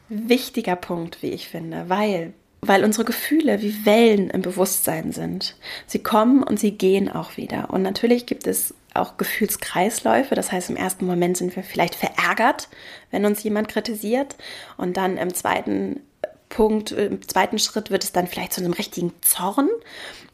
wichtiger 0.08 0.74
Punkt, 0.74 1.22
wie 1.22 1.30
ich 1.30 1.48
finde, 1.48 1.84
weil 1.86 2.32
weil 2.60 2.84
unsere 2.84 3.04
Gefühle 3.04 3.62
wie 3.62 3.86
Wellen 3.86 4.30
im 4.30 4.42
Bewusstsein 4.42 5.12
sind. 5.12 5.56
Sie 5.86 6.00
kommen 6.00 6.42
und 6.42 6.58
sie 6.58 6.72
gehen 6.72 7.08
auch 7.10 7.36
wieder. 7.36 7.70
Und 7.70 7.82
natürlich 7.82 8.26
gibt 8.26 8.46
es 8.46 8.74
auch 8.94 9.16
Gefühlskreisläufe. 9.16 10.34
Das 10.34 10.50
heißt, 10.50 10.70
im 10.70 10.76
ersten 10.76 11.06
Moment 11.06 11.36
sind 11.36 11.54
wir 11.54 11.62
vielleicht 11.62 11.94
verärgert, 11.94 12.68
wenn 13.10 13.24
uns 13.24 13.42
jemand 13.42 13.68
kritisiert. 13.68 14.36
Und 14.76 14.96
dann 14.96 15.16
im 15.16 15.32
zweiten 15.32 16.00
Punkt, 16.48 16.92
im 16.92 17.26
zweiten 17.28 17.58
Schritt 17.58 17.90
wird 17.90 18.04
es 18.04 18.12
dann 18.12 18.26
vielleicht 18.26 18.52
zu 18.52 18.60
einem 18.60 18.72
richtigen 18.72 19.12
Zorn. 19.20 19.68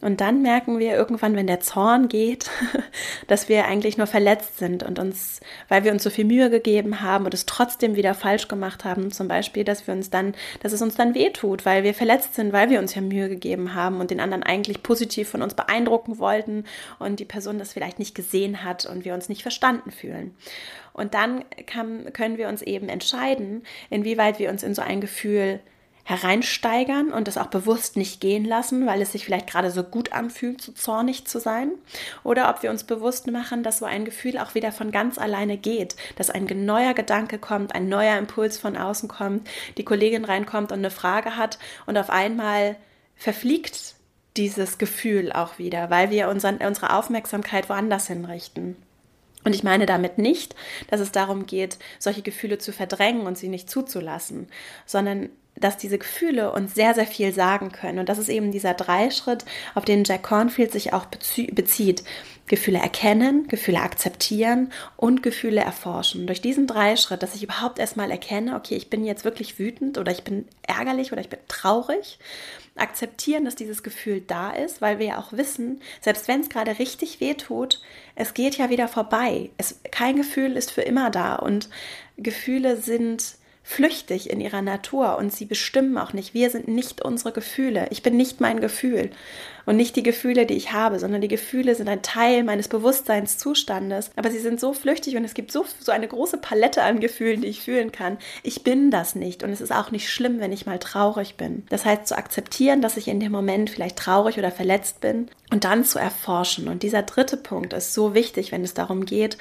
Und 0.01 0.21
dann 0.21 0.41
merken 0.41 0.77
wir 0.77 0.93
irgendwann, 0.93 1.35
wenn 1.35 1.47
der 1.47 1.61
Zorn 1.61 2.07
geht, 2.07 2.49
dass 3.27 3.49
wir 3.49 3.65
eigentlich 3.65 3.97
nur 3.97 4.07
verletzt 4.07 4.57
sind 4.57 4.83
und 4.83 4.99
uns, 4.99 5.39
weil 5.67 5.83
wir 5.83 5.91
uns 5.91 6.03
so 6.03 6.09
viel 6.09 6.25
Mühe 6.25 6.49
gegeben 6.49 7.01
haben 7.01 7.25
und 7.25 7.33
es 7.33 7.45
trotzdem 7.45 7.95
wieder 7.95 8.13
falsch 8.13 8.47
gemacht 8.47 8.85
haben, 8.85 9.11
zum 9.11 9.27
Beispiel, 9.27 9.63
dass 9.63 9.87
wir 9.87 9.93
uns 9.93 10.09
dann, 10.09 10.35
dass 10.61 10.73
es 10.73 10.81
uns 10.81 10.95
dann 10.95 11.15
wehtut, 11.15 11.65
weil 11.65 11.83
wir 11.83 11.93
verletzt 11.93 12.35
sind, 12.35 12.53
weil 12.53 12.69
wir 12.69 12.79
uns 12.79 12.93
ja 12.93 13.01
Mühe 13.01 13.29
gegeben 13.29 13.73
haben 13.73 13.99
und 13.99 14.11
den 14.11 14.19
anderen 14.19 14.43
eigentlich 14.43 14.83
positiv 14.83 15.29
von 15.29 15.41
uns 15.41 15.53
beeindrucken 15.53 16.19
wollten 16.19 16.65
und 16.99 17.19
die 17.19 17.25
Person 17.25 17.57
das 17.57 17.73
vielleicht 17.73 17.99
nicht 17.99 18.15
gesehen 18.15 18.63
hat 18.63 18.85
und 18.85 19.05
wir 19.05 19.13
uns 19.13 19.29
nicht 19.29 19.41
verstanden 19.41 19.91
fühlen. 19.91 20.35
Und 20.93 21.13
dann 21.13 21.43
kann, 21.65 22.13
können 22.13 22.37
wir 22.37 22.47
uns 22.47 22.61
eben 22.61 22.89
entscheiden, 22.89 23.63
inwieweit 23.89 24.39
wir 24.39 24.49
uns 24.49 24.63
in 24.63 24.73
so 24.73 24.81
ein 24.81 25.01
Gefühl 25.01 25.59
hereinsteigern 26.05 27.11
und 27.11 27.27
das 27.27 27.37
auch 27.37 27.47
bewusst 27.47 27.97
nicht 27.97 28.21
gehen 28.21 28.45
lassen, 28.45 28.85
weil 28.85 29.01
es 29.01 29.11
sich 29.11 29.25
vielleicht 29.25 29.47
gerade 29.47 29.71
so 29.71 29.83
gut 29.83 30.13
anfühlt, 30.13 30.61
so 30.61 30.71
zornig 30.71 31.25
zu 31.25 31.39
sein. 31.39 31.71
Oder 32.23 32.47
ob 32.51 32.61
wir 32.61 32.69
uns 32.69 32.83
bewusst 32.83 33.25
machen, 33.25 33.63
dass 33.63 33.79
so 33.79 33.85
ein 33.85 34.05
Gefühl 34.05 34.37
auch 34.37 34.53
wieder 34.53 34.71
von 34.71 34.91
ganz 34.91 35.17
alleine 35.17 35.57
geht, 35.57 35.95
dass 36.15 36.29
ein 36.29 36.45
neuer 36.65 36.93
Gedanke 36.93 37.39
kommt, 37.39 37.73
ein 37.73 37.89
neuer 37.89 38.19
Impuls 38.19 38.59
von 38.59 38.77
außen 38.77 39.09
kommt, 39.09 39.49
die 39.77 39.83
Kollegin 39.83 40.25
reinkommt 40.25 40.71
und 40.71 40.77
eine 40.77 40.91
Frage 40.91 41.37
hat 41.37 41.57
und 41.87 41.97
auf 41.97 42.11
einmal 42.11 42.75
verfliegt 43.15 43.95
dieses 44.37 44.77
Gefühl 44.77 45.31
auch 45.31 45.57
wieder, 45.57 45.89
weil 45.89 46.11
wir 46.11 46.29
unseren, 46.29 46.57
unsere 46.57 46.93
Aufmerksamkeit 46.93 47.67
woanders 47.67 48.07
hinrichten. 48.07 48.75
Und 49.43 49.55
ich 49.55 49.63
meine 49.63 49.87
damit 49.87 50.19
nicht, 50.19 50.55
dass 50.89 50.99
es 50.99 51.11
darum 51.11 51.47
geht, 51.47 51.79
solche 51.97 52.21
Gefühle 52.21 52.59
zu 52.59 52.71
verdrängen 52.71 53.25
und 53.25 53.39
sie 53.39 53.47
nicht 53.47 53.69
zuzulassen, 53.71 54.47
sondern 54.85 55.29
dass 55.55 55.77
diese 55.77 55.97
Gefühle 55.97 56.51
uns 56.51 56.75
sehr, 56.75 56.93
sehr 56.93 57.07
viel 57.07 57.33
sagen 57.33 57.71
können. 57.71 57.99
Und 57.99 58.09
das 58.09 58.17
ist 58.17 58.29
eben 58.29 58.51
dieser 58.51 58.73
Dreischritt, 58.73 59.45
auf 59.73 59.85
den 59.85 60.03
Jack 60.03 60.23
Cornfield 60.23 60.71
sich 60.71 60.93
auch 60.93 61.05
bezieht. 61.05 62.03
Gefühle 62.47 62.77
erkennen, 62.77 63.47
Gefühle 63.47 63.81
akzeptieren 63.81 64.71
und 64.97 65.23
Gefühle 65.23 65.61
erforschen. 65.61 66.27
Durch 66.27 66.41
diesen 66.41 66.67
Dreischritt, 66.67 67.23
dass 67.23 67.33
ich 67.33 67.43
überhaupt 67.43 67.79
erstmal 67.79 68.11
erkenne, 68.11 68.55
okay, 68.55 68.75
ich 68.75 68.89
bin 68.89 69.03
jetzt 69.03 69.25
wirklich 69.25 69.57
wütend 69.57 69.97
oder 69.97 70.11
ich 70.11 70.23
bin 70.23 70.47
ärgerlich 70.61 71.11
oder 71.11 71.21
ich 71.21 71.29
bin 71.29 71.39
traurig. 71.47 72.19
Akzeptieren, 72.75 73.45
dass 73.45 73.55
dieses 73.55 73.81
Gefühl 73.81 74.21
da 74.21 74.51
ist, 74.51 74.81
weil 74.81 74.99
wir 74.99 75.07
ja 75.07 75.19
auch 75.19 75.31
wissen, 75.31 75.81
selbst 76.01 76.27
wenn 76.27 76.41
es 76.41 76.49
gerade 76.49 76.77
richtig 76.77 77.19
weh 77.19 77.33
tut, 77.33 77.81
es 78.15 78.33
geht 78.33 78.57
ja 78.57 78.69
wieder 78.69 78.89
vorbei. 78.89 79.49
Es, 79.57 79.79
kein 79.91 80.17
Gefühl 80.17 80.55
ist 80.57 80.71
für 80.71 80.81
immer 80.81 81.09
da 81.09 81.35
und 81.35 81.69
Gefühle 82.17 82.77
sind 82.77 83.37
flüchtig 83.67 84.29
in 84.29 84.39
ihrer 84.39 84.61
Natur 84.61 85.17
und 85.17 85.33
sie 85.33 85.45
bestimmen 85.45 85.97
auch 85.97 86.13
nicht. 86.13 86.35
Wir 86.35 86.51
sind 86.51 86.67
nicht 86.67 87.01
unsere 87.01 87.31
Gefühle. 87.31 87.87
Ich 87.89 88.03
bin 88.03 88.15
nicht 88.15 88.39
mein 88.39 88.61
Gefühl 88.61 89.09
und 89.65 89.75
nicht 89.75 89.95
die 89.95 90.03
Gefühle, 90.03 90.45
die 90.45 90.53
ich 90.53 90.71
habe, 90.71 90.99
sondern 90.99 91.19
die 91.19 91.27
Gefühle 91.27 91.73
sind 91.73 91.89
ein 91.89 92.03
Teil 92.03 92.43
meines 92.43 92.67
Bewusstseinszustandes. 92.67 94.11
Aber 94.15 94.29
sie 94.29 94.37
sind 94.37 94.59
so 94.59 94.71
flüchtig 94.71 95.17
und 95.17 95.25
es 95.25 95.33
gibt 95.33 95.51
so, 95.51 95.65
so 95.79 95.91
eine 95.91 96.07
große 96.07 96.37
Palette 96.37 96.83
an 96.83 96.99
Gefühlen, 96.99 97.41
die 97.41 97.47
ich 97.47 97.61
fühlen 97.61 97.91
kann. 97.91 98.19
Ich 98.43 98.63
bin 98.63 98.91
das 98.91 99.15
nicht 99.15 99.41
und 99.41 99.49
es 99.49 99.61
ist 99.61 99.73
auch 99.73 99.89
nicht 99.89 100.11
schlimm, 100.11 100.39
wenn 100.39 100.53
ich 100.53 100.67
mal 100.67 100.77
traurig 100.77 101.35
bin. 101.35 101.65
Das 101.69 101.85
heißt, 101.85 102.05
zu 102.05 102.15
akzeptieren, 102.15 102.83
dass 102.83 102.97
ich 102.97 103.07
in 103.07 103.19
dem 103.19 103.31
Moment 103.31 103.71
vielleicht 103.71 103.97
traurig 103.97 104.37
oder 104.37 104.51
verletzt 104.51 105.01
bin 105.01 105.27
und 105.49 105.63
dann 105.63 105.83
zu 105.83 105.97
erforschen. 105.97 106.67
Und 106.67 106.83
dieser 106.83 107.01
dritte 107.01 107.35
Punkt 107.35 107.73
ist 107.73 107.95
so 107.95 108.13
wichtig, 108.13 108.51
wenn 108.51 108.63
es 108.63 108.75
darum 108.75 109.05
geht, 109.05 109.39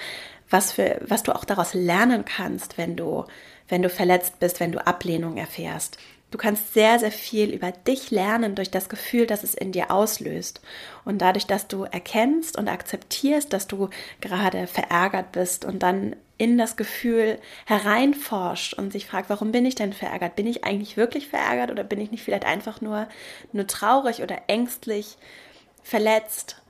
was, 0.49 0.73
für, 0.73 0.99
was 1.07 1.23
du 1.23 1.35
auch 1.35 1.45
daraus 1.45 1.75
lernen 1.75 2.25
kannst, 2.25 2.79
wenn 2.79 2.97
du 2.97 3.27
wenn 3.69 3.83
du 3.83 3.89
verletzt 3.89 4.39
bist, 4.41 4.61
wenn 4.61 4.73
du 4.73 4.87
Ablehnung 4.87 5.37
erfährst. 5.37 5.99
Du 6.31 6.39
kannst 6.39 6.75
sehr, 6.75 6.99
sehr 6.99 7.13
viel 7.13 7.51
über 7.51 7.71
dich 7.71 8.11
lernen 8.11 8.57
durch 8.57 8.71
das 8.71 8.89
Gefühl, 8.89 9.27
das 9.27 9.45
es 9.45 9.55
in 9.55 9.71
dir 9.71 9.93
auslöst. 9.93 10.61
Und 11.05 11.19
dadurch, 11.19 11.47
dass 11.47 11.69
du 11.69 11.85
erkennst 11.85 12.59
und 12.59 12.69
akzeptierst, 12.69 13.53
dass 13.53 13.69
du 13.69 13.89
gerade 14.21 14.67
verärgert 14.67 15.31
bist 15.31 15.65
und 15.65 15.85
dann 15.85 16.17
in 16.37 16.59
das 16.59 16.77
Gefühl 16.77 17.39
hereinforscht 17.67 18.75
und 18.75 18.93
sich 18.93 19.07
fragt, 19.07 19.31
warum 19.31 19.53
bin 19.53 19.65
ich 19.65 19.77
denn 19.77 19.93
verärgert? 19.93 20.35
Bin 20.35 20.49
ich 20.49 20.65
eigentlich 20.65 20.97
wirklich 20.97 21.29
verärgert 21.29 21.71
oder 21.71 21.85
bin 21.85 22.01
ich 22.01 22.11
nicht 22.11 22.25
vielleicht 22.25 22.45
einfach 22.45 22.81
nur, 22.81 23.09
nur 23.53 23.69
traurig 23.69 24.21
oder 24.21 24.43
ängstlich, 24.49 25.17
verletzt? 25.85 26.64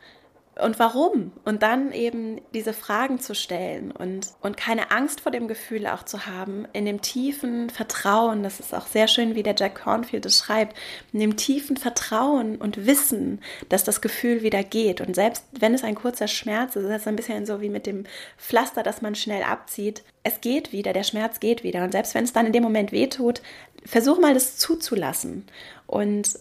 Und 0.61 0.79
warum? 0.79 1.33
Und 1.45 1.65
dann 1.65 1.91
eben 1.91 2.41
diese 2.55 2.73
Fragen 2.73 3.19
zu 3.19 3.35
stellen 3.35 3.91
und, 3.91 4.29
und 4.41 4.57
keine 4.57 4.93
Angst 4.93 5.21
vor 5.21 5.33
dem 5.33 5.49
Gefühl 5.49 5.89
auch 5.89 6.05
zu 6.05 6.27
haben, 6.27 6.67
in 6.73 6.85
dem 6.85 7.01
tiefen 7.01 7.71
Vertrauen, 7.71 8.45
das 8.45 8.61
ist 8.61 8.73
auch 8.73 8.87
sehr 8.87 9.09
schön, 9.09 9.35
wie 9.35 9.43
der 9.43 9.57
Jack 9.59 9.83
Cornfield 9.83 10.25
es 10.27 10.39
schreibt, 10.39 10.77
in 11.13 11.19
dem 11.19 11.37
tiefen 11.37 11.77
Vertrauen 11.77 12.57
und 12.57 12.87
Wissen, 12.87 13.41
dass 13.69 13.83
das 13.83 14.01
Gefühl 14.01 14.43
wieder 14.43 14.63
geht. 14.63 15.01
Und 15.01 15.15
selbst 15.17 15.45
wenn 15.59 15.75
es 15.75 15.83
ein 15.83 15.97
kurzer 15.97 16.29
Schmerz 16.29 16.77
ist, 16.77 16.85
ist 16.85 16.91
das 16.91 17.07
ein 17.09 17.17
bisschen 17.17 17.47
so 17.47 17.61
wie 17.61 17.69
mit 17.69 17.87
dem 17.87 18.05
Pflaster, 18.39 18.85
das 18.85 19.03
man 19.03 19.17
schnell 19.17 19.43
abzieht. 19.43 20.05
Es 20.23 20.41
geht 20.41 20.71
wieder, 20.71 20.93
der 20.93 21.05
Schmerz 21.05 21.41
geht 21.41 21.65
wieder. 21.65 21.83
Und 21.83 21.91
selbst 21.91 22.15
wenn 22.15 22.25
es 22.25 22.33
dann 22.33 22.47
in 22.47 22.53
dem 22.53 22.63
Moment 22.63 22.93
wehtut, 22.93 23.43
versuch 23.85 24.21
mal 24.21 24.35
das 24.35 24.57
zuzulassen 24.57 25.47
und 25.89 26.39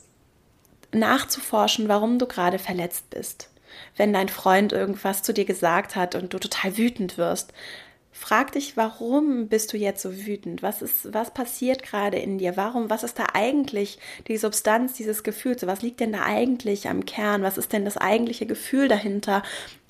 nachzuforschen, 0.91 1.87
warum 1.87 2.19
du 2.19 2.27
gerade 2.27 2.59
verletzt 2.59 3.09
bist 3.09 3.49
wenn 3.95 4.13
dein 4.13 4.29
Freund 4.29 4.73
irgendwas 4.73 5.23
zu 5.23 5.33
dir 5.33 5.45
gesagt 5.45 5.95
hat 5.95 6.15
und 6.15 6.33
du 6.33 6.39
total 6.39 6.77
wütend 6.77 7.17
wirst, 7.17 7.53
Frag 8.15 8.51
dich, 8.51 8.77
warum 8.77 9.47
bist 9.47 9.73
du 9.73 9.77
jetzt 9.77 10.03
so 10.03 10.15
wütend? 10.15 10.61
Was 10.61 10.83
ist, 10.83 11.11
was 11.13 11.33
passiert 11.33 11.81
gerade 11.81 12.19
in 12.19 12.37
dir? 12.37 12.55
Warum, 12.55 12.91
was 12.91 13.03
ist 13.03 13.17
da 13.17 13.25
eigentlich 13.33 13.97
die 14.27 14.37
Substanz 14.37 14.93
dieses 14.93 15.23
Gefühls? 15.23 15.65
Was 15.65 15.81
liegt 15.81 15.99
denn 15.99 16.13
da 16.13 16.21
eigentlich 16.23 16.87
am 16.87 17.05
Kern? 17.05 17.41
Was 17.41 17.57
ist 17.57 17.73
denn 17.73 17.85
das 17.85 17.97
eigentliche 17.97 18.45
Gefühl 18.45 18.87
dahinter? 18.87 19.41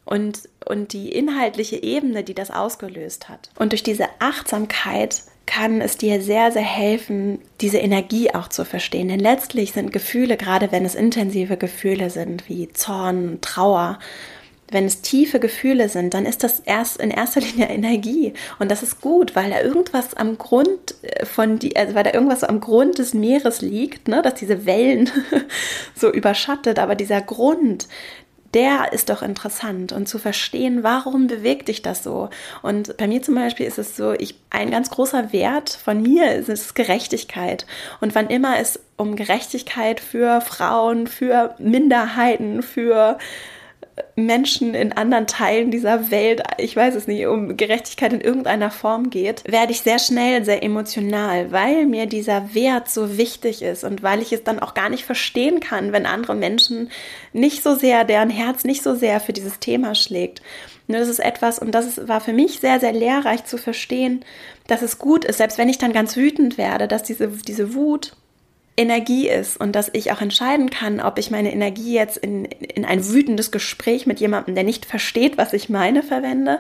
Und, 0.05 0.47
und 0.65 0.93
die 0.93 1.11
inhaltliche 1.11 1.83
Ebene, 1.83 2.23
die 2.23 2.33
das 2.33 2.49
ausgelöst 2.49 3.27
hat. 3.29 3.51
Und 3.57 3.73
durch 3.73 3.83
diese 3.83 4.07
Achtsamkeit 4.19 5.23
kann 5.45 5.81
es 5.81 5.97
dir 5.97 6.21
sehr, 6.21 6.51
sehr 6.51 6.63
helfen, 6.63 7.39
diese 7.61 7.77
Energie 7.77 8.33
auch 8.33 8.47
zu 8.47 8.65
verstehen. 8.65 9.09
Denn 9.09 9.19
letztlich 9.19 9.73
sind 9.73 9.91
Gefühle, 9.91 10.37
gerade 10.37 10.71
wenn 10.71 10.85
es 10.85 10.95
intensive 10.95 11.57
Gefühle 11.57 12.09
sind, 12.09 12.47
wie 12.49 12.69
Zorn, 12.69 13.39
Trauer, 13.41 13.99
wenn 14.73 14.85
es 14.85 15.01
tiefe 15.01 15.39
Gefühle 15.39 15.87
sind, 15.87 16.13
dann 16.13 16.25
ist 16.25 16.43
das 16.43 16.59
erst 16.59 16.97
in 16.97 17.11
erster 17.11 17.41
Linie 17.41 17.67
Energie. 17.67 18.33
Und 18.59 18.71
das 18.71 18.83
ist 18.83 19.01
gut, 19.01 19.35
weil 19.35 19.51
da 19.51 19.61
irgendwas 19.61 20.13
am 20.15 20.37
Grund 20.37 20.95
äh, 21.03 21.25
von 21.25 21.59
die, 21.59 21.75
also 21.75 21.95
weil 21.95 22.03
da 22.03 22.13
irgendwas 22.13 22.43
am 22.43 22.59
Grund 22.59 22.97
des 22.97 23.13
Meeres 23.13 23.61
liegt, 23.61 24.07
ne, 24.07 24.21
dass 24.21 24.35
diese 24.35 24.65
Wellen 24.65 25.09
so 25.95 26.11
überschattet. 26.11 26.79
Aber 26.79 26.95
dieser 26.95 27.21
Grund, 27.21 27.87
der 28.53 28.93
ist 28.93 29.09
doch 29.09 29.21
interessant 29.21 29.91
und 29.91 30.07
zu 30.07 30.19
verstehen, 30.19 30.83
warum 30.83 31.27
bewegt 31.27 31.67
dich 31.67 31.81
das 31.81 32.03
so. 32.03 32.29
Und 32.61 32.95
bei 32.97 33.07
mir 33.07 33.21
zum 33.21 33.35
Beispiel 33.35 33.65
ist 33.65 33.79
es 33.79 33.95
so, 33.95 34.13
ich, 34.13 34.35
ein 34.49 34.71
ganz 34.71 34.89
großer 34.89 35.33
Wert 35.33 35.69
von 35.69 36.01
mir 36.01 36.33
ist, 36.33 36.49
ist 36.49 36.75
Gerechtigkeit. 36.75 37.65
Und 38.01 38.15
wann 38.15 38.27
immer 38.27 38.59
es 38.59 38.79
um 38.97 39.15
Gerechtigkeit 39.15 39.99
für 39.99 40.41
Frauen, 40.41 41.07
für 41.07 41.55
Minderheiten, 41.57 42.61
für 42.61 43.17
Menschen 44.15 44.73
in 44.73 44.93
anderen 44.93 45.27
Teilen 45.27 45.69
dieser 45.69 46.09
Welt, 46.09 46.41
ich 46.57 46.75
weiß 46.75 46.95
es 46.95 47.07
nicht, 47.07 47.25
um 47.27 47.57
Gerechtigkeit 47.57 48.13
in 48.13 48.21
irgendeiner 48.21 48.71
Form 48.71 49.09
geht, 49.09 49.43
werde 49.51 49.71
ich 49.71 49.81
sehr 49.81 49.99
schnell 49.99 50.43
sehr 50.45 50.63
emotional, 50.63 51.51
weil 51.51 51.85
mir 51.85 52.05
dieser 52.05 52.53
Wert 52.53 52.89
so 52.89 53.17
wichtig 53.17 53.61
ist 53.61 53.83
und 53.83 54.01
weil 54.01 54.21
ich 54.21 54.33
es 54.33 54.43
dann 54.43 54.59
auch 54.59 54.73
gar 54.73 54.89
nicht 54.89 55.05
verstehen 55.05 55.59
kann, 55.59 55.91
wenn 55.91 56.05
andere 56.05 56.35
Menschen 56.35 56.89
nicht 57.33 57.61
so 57.63 57.75
sehr, 57.75 58.03
deren 58.03 58.29
Herz 58.29 58.63
nicht 58.63 58.83
so 58.83 58.95
sehr 58.95 59.19
für 59.19 59.33
dieses 59.33 59.59
Thema 59.59 59.93
schlägt. 59.95 60.41
Nur 60.87 60.99
das 60.99 61.09
ist 61.09 61.19
etwas, 61.19 61.59
und 61.59 61.71
das 61.71 62.07
war 62.07 62.19
für 62.19 62.33
mich 62.33 62.59
sehr, 62.59 62.79
sehr 62.79 62.93
lehrreich 62.93 63.45
zu 63.45 63.57
verstehen, 63.57 64.25
dass 64.67 64.81
es 64.81 64.97
gut 64.97 65.23
ist, 65.23 65.37
selbst 65.37 65.57
wenn 65.57 65.69
ich 65.69 65.77
dann 65.77 65.93
ganz 65.93 66.15
wütend 66.15 66.57
werde, 66.57 66.87
dass 66.87 67.03
diese, 67.03 67.27
diese 67.27 67.73
Wut 67.73 68.15
Energie 68.75 69.29
ist 69.29 69.57
und 69.57 69.75
dass 69.75 69.91
ich 69.93 70.11
auch 70.11 70.21
entscheiden 70.21 70.71
kann, 70.71 70.99
ob 70.99 71.19
ich 71.19 71.29
meine 71.29 71.53
Energie 71.53 71.93
jetzt 71.93 72.17
in, 72.17 72.45
in 72.45 72.85
ein 72.85 73.07
wütendes 73.07 73.51
Gespräch 73.51 74.07
mit 74.07 74.19
jemandem, 74.19 74.55
der 74.55 74.63
nicht 74.63 74.85
versteht, 74.85 75.37
was 75.37 75.53
ich 75.53 75.69
meine, 75.69 76.01
verwende 76.01 76.59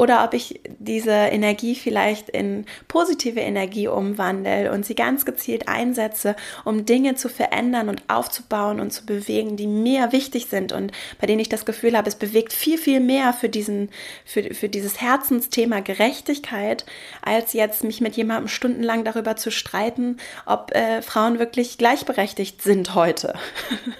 oder 0.00 0.24
ob 0.24 0.32
ich 0.32 0.60
diese 0.78 1.10
Energie 1.10 1.74
vielleicht 1.74 2.30
in 2.30 2.64
positive 2.88 3.40
Energie 3.40 3.86
umwandle 3.86 4.72
und 4.72 4.86
sie 4.86 4.94
ganz 4.94 5.26
gezielt 5.26 5.68
einsetze, 5.68 6.36
um 6.64 6.86
Dinge 6.86 7.16
zu 7.16 7.28
verändern 7.28 7.90
und 7.90 8.02
aufzubauen 8.08 8.80
und 8.80 8.92
zu 8.92 9.04
bewegen, 9.04 9.58
die 9.58 9.66
mir 9.66 10.10
wichtig 10.10 10.46
sind 10.46 10.72
und 10.72 10.92
bei 11.20 11.26
denen 11.26 11.40
ich 11.40 11.50
das 11.50 11.66
Gefühl 11.66 11.98
habe, 11.98 12.08
es 12.08 12.14
bewegt 12.14 12.54
viel, 12.54 12.78
viel 12.78 12.98
mehr 12.98 13.34
für 13.34 13.50
diesen, 13.50 13.90
für, 14.24 14.54
für 14.54 14.70
dieses 14.70 15.02
Herzensthema 15.02 15.80
Gerechtigkeit, 15.80 16.86
als 17.20 17.52
jetzt 17.52 17.84
mich 17.84 18.00
mit 18.00 18.16
jemandem 18.16 18.48
stundenlang 18.48 19.04
darüber 19.04 19.36
zu 19.36 19.50
streiten, 19.50 20.16
ob 20.46 20.74
äh, 20.74 21.02
Frauen 21.02 21.38
wirklich 21.38 21.76
gleichberechtigt 21.76 22.62
sind 22.62 22.94
heute. 22.94 23.34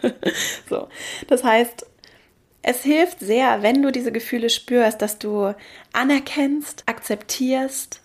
so, 0.70 0.88
das 1.28 1.44
heißt, 1.44 1.89
es 2.62 2.82
hilft 2.82 3.20
sehr, 3.20 3.62
wenn 3.62 3.82
du 3.82 3.90
diese 3.90 4.12
Gefühle 4.12 4.50
spürst, 4.50 5.00
dass 5.00 5.18
du 5.18 5.54
anerkennst, 5.92 6.84
akzeptierst, 6.86 8.00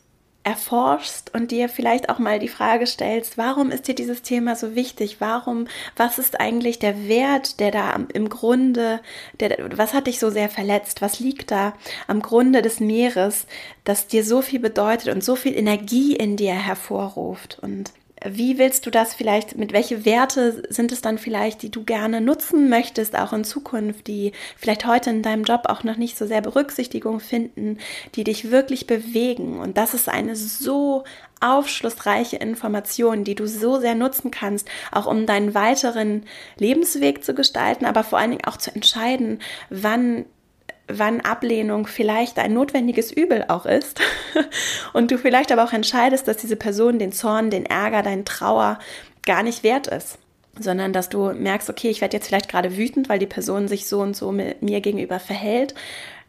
erforschst 0.46 1.34
und 1.34 1.50
dir 1.50 1.68
vielleicht 1.70 2.10
auch 2.10 2.20
mal 2.20 2.38
die 2.38 2.48
Frage 2.48 2.86
stellst, 2.86 3.36
warum 3.38 3.72
ist 3.72 3.88
dir 3.88 3.96
dieses 3.96 4.22
Thema 4.22 4.56
so 4.56 4.76
wichtig? 4.76 5.18
Warum, 5.20 5.68
was 5.98 6.20
ist 6.20 6.40
eigentlich 6.40 6.78
der 6.78 7.08
Wert, 7.08 7.60
der 7.60 7.72
da 7.72 8.00
im 8.14 8.30
Grunde, 8.30 9.02
der, 9.40 9.58
was 9.76 9.96
hat 9.96 10.06
dich 10.06 10.20
so 10.20 10.30
sehr 10.30 10.48
verletzt? 10.48 11.02
Was 11.02 11.20
liegt 11.20 11.50
da 11.50 11.74
am 12.08 12.22
Grunde 12.22 12.62
des 12.62 12.80
Meeres, 12.80 13.48
das 13.86 14.06
dir 14.06 14.24
so 14.24 14.44
viel 14.44 14.60
bedeutet 14.60 15.14
und 15.14 15.24
so 15.24 15.36
viel 15.36 15.56
Energie 15.58 16.16
in 16.16 16.38
dir 16.38 16.54
hervorruft? 16.54 17.58
Und 17.62 17.92
wie 18.28 18.58
willst 18.58 18.86
du 18.86 18.92
das 18.92 19.14
vielleicht, 19.14 19.58
mit 19.58 19.74
welche 19.74 20.06
Werte 20.06 20.64
sind 20.70 20.92
es 20.92 21.02
dann 21.02 21.18
vielleicht, 21.18 21.62
die 21.62 21.72
du 21.72 21.84
gerne 21.84 22.22
nutzen 22.22 22.70
möchtest, 22.70 23.18
auch 23.18 23.34
in 23.34 23.44
Zukunft, 23.44 24.08
die 24.08 24.32
vielleicht 24.58 24.86
heute 24.86 25.10
in 25.10 25.22
deinem 25.22 25.44
Job 25.44 25.64
auch 25.66 25.84
noch 25.84 25.98
nicht 25.98 26.18
so 26.18 26.26
sehr 26.26 26.42
Berücksichtigung 26.42 27.20
finden, 27.20 27.78
die 28.16 28.24
dich 28.24 28.52
wirklich 28.52 28.88
bewegen? 28.88 29.60
Und 29.60 29.78
das 29.78 29.94
ist 29.94 30.10
eine 30.10 30.36
so 30.36 31.04
aufschlussreiche 31.42 32.38
Information, 32.38 33.24
die 33.24 33.36
du 33.36 33.48
so 33.48 33.80
sehr 33.80 33.96
nutzen 33.96 34.32
kannst, 34.32 34.68
auch 34.92 35.06
um 35.06 35.26
deinen 35.26 35.54
weiteren 35.54 36.26
Lebensweg 36.58 37.24
zu 37.24 37.34
gestalten, 37.36 37.86
aber 37.86 38.04
vor 38.04 38.20
allen 38.20 38.32
Dingen 38.32 38.46
auch 38.46 38.58
zu 38.58 38.74
entscheiden, 38.74 39.40
wann 39.70 40.26
wann 40.88 41.22
Ablehnung 41.22 41.88
vielleicht 41.88 42.38
ein 42.40 42.54
notwendiges 42.54 43.12
Übel 43.12 43.46
auch 43.48 43.66
ist. 43.66 44.00
Und 44.94 45.12
du 45.12 45.18
vielleicht 45.18 45.52
aber 45.52 45.64
auch 45.64 45.74
entscheidest, 45.74 46.28
dass 46.28 46.38
diese 46.38 46.56
Person 46.56 47.00
den 47.00 47.12
Zorn, 47.12 47.50
den 47.50 47.66
Ärger, 47.66 48.04
deinen 48.04 48.26
Trauer 48.26 48.80
gar 49.26 49.44
nicht 49.44 49.64
wert 49.64 49.88
ist, 49.88 50.20
sondern 50.60 50.94
dass 50.94 51.10
du 51.10 51.34
merkst, 51.34 51.70
okay, 51.70 51.90
ich 51.90 52.02
werde 52.02 52.18
jetzt 52.18 52.28
vielleicht 52.28 52.50
gerade 52.50 52.78
wütend, 52.78 53.10
weil 53.10 53.20
die 53.20 53.26
Person 53.26 53.68
sich 53.68 53.88
so 53.88 54.00
und 54.00 54.16
so 54.16 54.32
mir 54.32 54.82
gegenüber 54.82 55.20
verhält 55.20 55.74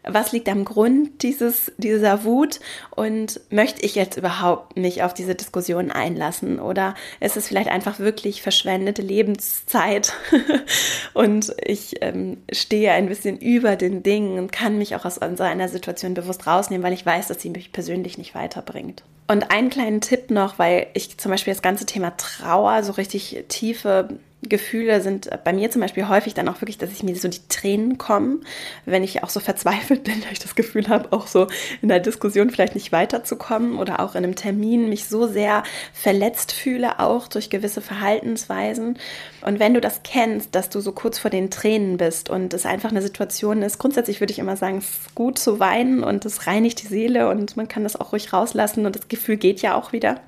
was 0.09 0.31
liegt 0.31 0.49
am 0.49 0.65
Grund 0.65 1.23
dieses, 1.23 1.71
dieser 1.77 2.23
Wut? 2.23 2.59
Und 2.91 3.39
möchte 3.49 3.81
ich 3.83 3.95
jetzt 3.95 4.17
überhaupt 4.17 4.77
nicht 4.77 5.03
auf 5.03 5.13
diese 5.13 5.35
Diskussion 5.35 5.91
einlassen? 5.91 6.59
Oder 6.59 6.95
ist 7.19 7.37
es 7.37 7.47
vielleicht 7.47 7.69
einfach 7.69 7.99
wirklich 7.99 8.41
verschwendete 8.41 9.01
Lebenszeit? 9.01 10.13
Und 11.13 11.53
ich 11.63 12.01
ähm, 12.01 12.37
stehe 12.51 12.91
ein 12.91 13.07
bisschen 13.07 13.37
über 13.37 13.75
den 13.75 14.03
Dingen 14.03 14.39
und 14.39 14.51
kann 14.51 14.77
mich 14.77 14.95
auch 14.95 15.05
aus 15.05 15.15
so 15.15 15.43
einer 15.43 15.67
Situation 15.69 16.13
bewusst 16.13 16.47
rausnehmen, 16.47 16.83
weil 16.83 16.93
ich 16.93 17.05
weiß, 17.05 17.27
dass 17.27 17.41
sie 17.41 17.49
mich 17.49 17.71
persönlich 17.71 18.17
nicht 18.17 18.35
weiterbringt. 18.35 19.03
Und 19.27 19.51
einen 19.51 19.69
kleinen 19.69 20.01
Tipp 20.01 20.31
noch, 20.31 20.57
weil 20.57 20.87
ich 20.93 21.17
zum 21.17 21.31
Beispiel 21.31 21.53
das 21.53 21.61
ganze 21.61 21.85
Thema 21.85 22.15
Trauer 22.15 22.83
so 22.83 22.93
richtig 22.93 23.45
tiefe 23.49 24.09
Gefühle 24.49 25.01
sind 25.01 25.29
bei 25.43 25.53
mir 25.53 25.71
zum 25.71 25.81
Beispiel 25.81 26.07
häufig 26.07 26.33
dann 26.33 26.47
auch 26.49 26.61
wirklich, 26.61 26.77
dass 26.77 26.91
ich 26.91 27.03
mir 27.03 27.15
so 27.15 27.27
die 27.27 27.47
Tränen 27.49 27.97
kommen, 27.97 28.41
wenn 28.85 29.03
ich 29.03 29.23
auch 29.23 29.29
so 29.29 29.39
verzweifelt 29.39 30.03
bin, 30.05 30.23
weil 30.23 30.33
ich 30.33 30.39
das 30.39 30.55
Gefühl 30.55 30.87
habe, 30.89 31.11
auch 31.11 31.27
so 31.27 31.47
in 31.81 31.89
der 31.89 31.99
Diskussion 31.99 32.49
vielleicht 32.49 32.75
nicht 32.75 32.91
weiterzukommen 32.91 33.77
oder 33.77 33.99
auch 33.99 34.15
in 34.15 34.23
einem 34.23 34.35
Termin 34.35 34.89
mich 34.89 35.05
so 35.05 35.27
sehr 35.27 35.63
verletzt 35.93 36.51
fühle, 36.51 36.99
auch 36.99 37.27
durch 37.27 37.49
gewisse 37.49 37.81
Verhaltensweisen. 37.81 38.97
Und 39.41 39.59
wenn 39.59 39.73
du 39.73 39.81
das 39.81 40.01
kennst, 40.03 40.55
dass 40.55 40.69
du 40.69 40.79
so 40.79 40.91
kurz 40.91 41.19
vor 41.19 41.31
den 41.31 41.51
Tränen 41.51 41.97
bist 41.97 42.29
und 42.29 42.53
es 42.53 42.65
einfach 42.65 42.91
eine 42.91 43.01
Situation 43.01 43.61
ist, 43.61 43.77
grundsätzlich 43.77 44.19
würde 44.19 44.33
ich 44.33 44.39
immer 44.39 44.57
sagen, 44.57 44.77
es 44.77 44.89
ist 44.89 45.15
gut 45.15 45.37
zu 45.37 45.59
weinen 45.59 46.03
und 46.03 46.25
es 46.25 46.47
reinigt 46.47 46.81
die 46.81 46.87
Seele 46.87 47.29
und 47.29 47.57
man 47.57 47.67
kann 47.67 47.83
das 47.83 47.95
auch 47.95 48.13
ruhig 48.13 48.33
rauslassen 48.33 48.85
und 48.85 48.95
das 48.95 49.07
Gefühl 49.07 49.37
geht 49.37 49.61
ja 49.61 49.75
auch 49.75 49.93
wieder. 49.93 50.21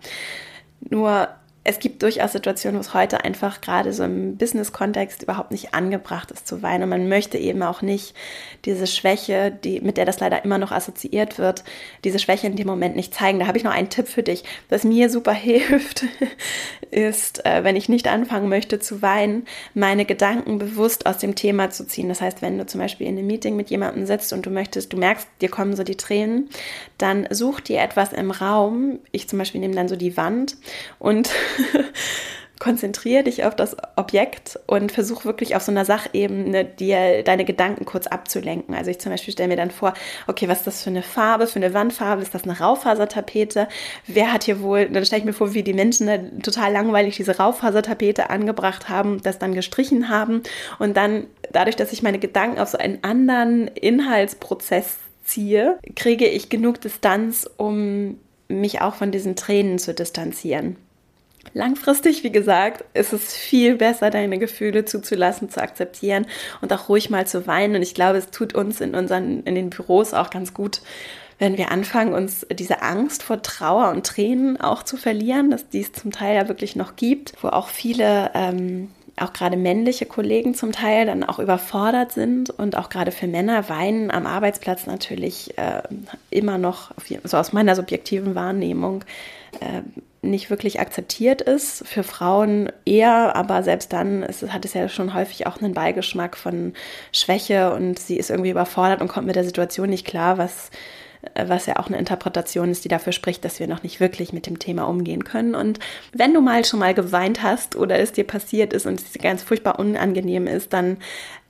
Nur 0.82 1.28
es 1.66 1.80
gibt 1.80 2.02
durchaus 2.02 2.32
Situationen, 2.32 2.78
wo 2.78 2.82
es 2.82 2.94
heute 2.94 3.24
einfach 3.24 3.62
gerade 3.62 3.92
so 3.92 4.04
im 4.04 4.38
Business-Kontext 4.38 5.24
überhaupt 5.24 5.52
nicht 5.52 5.74
angebracht 5.74 6.32
ist 6.32 6.48
zu 6.48 6.62
weinen. 6.62 6.84
Und 6.84 6.90
man 6.90 7.10
möchte 7.10 7.38
eben 7.38 7.62
auch 7.64 7.82
nicht 7.82 8.16
diese 8.66 8.88
Schwäche, 8.88 9.52
die, 9.52 9.82
mit 9.82 9.98
der 9.98 10.06
das 10.06 10.20
leider 10.20 10.44
immer 10.46 10.58
noch 10.58 10.72
assoziiert 10.72 11.38
wird, 11.38 11.64
diese 12.06 12.18
Schwäche 12.18 12.48
in 12.48 12.56
dem 12.56 12.66
Moment 12.66 12.96
nicht 12.96 13.14
zeigen. 13.14 13.40
Da 13.40 13.48
habe 13.48 13.58
ich 13.58 13.64
noch 13.66 13.74
einen 13.74 13.90
Tipp 13.90 14.08
für 14.08 14.24
dich, 14.24 14.46
was 14.70 14.84
mir 14.84 15.10
super 15.10 15.34
hilft, 15.34 16.06
ist, 16.92 17.46
äh, 17.46 17.64
wenn 17.64 17.76
ich 17.76 17.90
nicht 17.90 18.08
anfangen 18.08 18.50
möchte 18.50 18.80
zu 18.80 19.02
weinen, 19.02 19.46
meine 19.74 20.06
Gedanken 20.06 20.60
bewusst 20.60 21.06
aus 21.06 21.18
dem 21.18 21.36
Thema 21.36 21.70
zu 21.70 21.86
ziehen. 21.86 22.10
Das 22.10 22.22
heißt, 22.22 22.42
wenn 22.42 22.58
du 22.58 22.66
zum 22.66 22.80
Beispiel 22.80 23.06
in 23.06 23.18
einem 23.18 23.28
Meeting 23.28 23.56
mit 23.56 23.70
jemandem 23.70 24.06
sitzt 24.06 24.32
und 24.32 24.46
du 24.46 24.50
möchtest, 24.50 24.94
du 24.94 24.98
merkst, 24.98 25.28
dir 25.42 25.50
kommen 25.50 25.76
so 25.76 25.84
die 25.84 25.98
Tränen, 25.98 26.50
dann 26.98 27.28
such 27.30 27.60
dir 27.60 27.82
etwas 27.82 28.14
im 28.14 28.32
Raum. 28.32 29.00
Ich 29.12 29.28
zum 29.28 29.40
Beispiel 29.40 29.62
nehme 29.62 29.76
dann 29.76 29.90
so 29.90 29.98
die 29.98 30.16
Wand 30.16 30.56
und 31.00 31.30
konzentriere 32.60 33.24
dich 33.24 33.46
auf 33.46 33.56
das 33.56 33.78
Objekt 33.96 34.60
und 34.68 34.92
versuch 34.92 35.24
wirklich 35.26 35.56
auf 35.56 35.64
so 35.64 35.72
einer 35.72 35.86
Sachebene 35.86 36.66
dir 36.66 37.24
deine 37.24 37.46
Gedanken 37.46 37.86
kurz 37.86 38.06
abzulenken. 38.06 38.76
Also 38.76 38.92
ich 38.92 39.00
zum 39.00 39.12
Beispiel 39.12 39.32
stelle 39.32 39.50
mir 39.50 39.56
dann 39.56 39.72
vor, 39.72 39.94
okay, 40.28 40.48
was 40.48 40.60
ist 40.60 40.68
das 40.68 40.84
für 40.84 40.90
eine 40.90 41.02
Farbe, 41.02 41.48
für 41.48 41.56
eine 41.56 41.74
Wandfarbe? 41.74 42.22
Ist 42.22 42.36
das 42.36 42.44
eine 42.44 42.60
Raufasertapete? 42.60 43.68
Wer 44.08 44.34
hat 44.34 44.44
hier 44.44 44.62
wohl, 44.62 44.90
dann 44.90 45.06
stelle 45.06 45.22
ich 45.22 45.26
mir 45.26 45.34
vor, 45.34 45.54
wie 45.54 45.64
die 45.64 45.74
Menschen 45.74 46.08
da 46.08 46.18
total 46.44 46.74
langweilig 46.74 47.16
diese 47.16 47.38
Raufasertapete 47.38 48.30
angebracht 48.30 48.90
haben, 48.90 49.22
das 49.24 49.40
dann 49.40 49.56
gestrichen 49.56 50.10
haben 50.10 50.44
und 50.80 50.98
dann 50.98 51.28
dadurch, 51.52 51.78
dass 51.78 51.94
ich 51.94 52.04
meine 52.04 52.20
Gedanken 52.20 52.60
auf 52.60 52.70
so 52.70 52.78
einen 52.78 53.04
anderen 53.04 53.68
Inhaltsprozess 53.70 54.98
ziehe, 55.24 55.80
kriege 55.96 56.28
ich 56.28 56.50
genug 56.50 56.82
Distanz, 56.82 57.50
um 57.58 58.20
mich 58.50 58.82
auch 58.82 58.96
von 58.96 59.12
diesen 59.12 59.36
Tränen 59.36 59.80
zu 59.80 59.94
distanzieren. 59.94 60.76
Langfristig, 61.54 62.24
wie 62.24 62.32
gesagt, 62.32 62.84
ist 62.94 63.14
es 63.14 63.34
viel 63.34 63.76
besser, 63.76 64.10
deine 64.10 64.38
Gefühle 64.38 64.86
zuzulassen, 64.86 65.50
zu 65.50 65.62
akzeptieren 65.62 66.28
und 66.62 66.72
auch 66.72 66.90
ruhig 66.90 67.10
mal 67.10 67.26
zu 67.26 67.48
weinen. 67.48 67.76
Und 67.76 67.82
ich 67.82 67.96
glaube, 67.96 68.18
es 68.18 68.30
tut 68.30 68.54
uns 68.54 68.82
in 68.82 68.94
unseren, 68.94 69.44
in 69.44 69.56
den 69.56 69.70
Büros 69.70 70.14
auch 70.14 70.30
ganz 70.30 70.54
gut, 70.54 70.82
wenn 71.40 71.58
wir 71.58 71.72
anfangen, 71.72 72.14
uns 72.14 72.46
diese 72.52 72.82
Angst 72.82 73.24
vor 73.24 73.42
Trauer 73.42 73.90
und 73.92 74.06
Tränen 74.06 74.60
auch 74.60 74.84
zu 74.84 74.98
verlieren, 74.98 75.50
dass 75.50 75.70
dies 75.70 75.94
zum 75.94 76.12
Teil 76.12 76.36
ja 76.36 76.48
wirklich 76.50 76.76
noch 76.76 76.98
gibt, 76.98 77.34
wo 77.42 77.48
auch 77.48 77.70
viele 77.70 78.32
ähm, 78.34 78.90
auch 79.18 79.34
gerade 79.34 79.58
männliche 79.58 80.06
Kollegen 80.06 80.54
zum 80.54 80.72
Teil 80.72 81.06
dann 81.06 81.24
auch 81.24 81.40
überfordert 81.40 82.12
sind 82.12 82.50
und 82.50 82.78
auch 82.78 82.90
gerade 82.90 83.12
für 83.12 83.28
Männer 83.28 83.70
Weinen 83.70 84.12
am 84.12 84.26
Arbeitsplatz 84.26 84.86
natürlich 84.86 85.58
äh, 85.58 85.82
immer 86.30 86.58
noch, 86.58 86.92
so 87.24 87.38
aus 87.38 87.54
meiner 87.54 87.76
subjektiven 87.76 88.36
Wahrnehmung, 88.36 89.04
äh, 89.60 89.82
nicht 90.22 90.50
wirklich 90.50 90.80
akzeptiert 90.80 91.42
ist. 91.42 91.88
Für 91.88 92.04
Frauen 92.04 92.72
eher, 92.86 93.36
aber 93.36 93.64
selbst 93.64 93.94
dann 93.94 94.24
ist, 94.24 94.52
hat 94.52 94.66
es 94.66 94.74
ja 94.74 94.90
schon 94.90 95.14
häufig 95.14 95.48
auch 95.48 95.62
einen 95.62 95.74
Beigeschmack 95.74 96.38
von 96.38 96.74
Schwäche 97.12 97.74
und 97.74 98.00
sie 98.00 98.18
ist 98.18 98.30
irgendwie 98.30 98.52
überfordert 98.52 99.02
und 99.02 99.08
kommt 99.08 99.28
mit 99.28 99.36
der 99.36 99.46
Situation 99.46 99.90
nicht 99.90 100.06
klar, 100.06 100.38
was 100.38 100.72
äh, 101.34 101.48
was 101.48 101.66
ja 101.66 101.78
auch 101.78 101.88
eine 101.88 101.98
Interpretation 101.98 102.72
ist, 102.72 102.84
die 102.86 102.90
dafür 102.90 103.14
spricht, 103.14 103.44
dass 103.46 103.60
wir 103.60 103.68
noch 103.68 103.84
nicht 103.84 104.00
wirklich 104.00 104.34
mit 104.34 104.46
dem 104.46 104.60
Thema 104.60 104.84
umgehen 104.84 105.24
können. 105.24 105.56
Und 105.56 105.80
wenn 106.14 106.34
du 106.34 106.42
mal 106.42 106.66
schon 106.66 106.80
mal 106.80 106.94
geweint 106.94 107.44
hast 107.44 107.76
oder 107.76 108.00
es 108.00 108.12
dir 108.12 108.26
passiert 108.26 108.74
ist 108.74 108.86
und 108.86 109.00
es 109.00 109.14
ganz 109.22 109.44
furchtbar 109.44 109.80
unangenehm 109.80 110.48
ist, 110.48 110.74
dann 110.74 110.98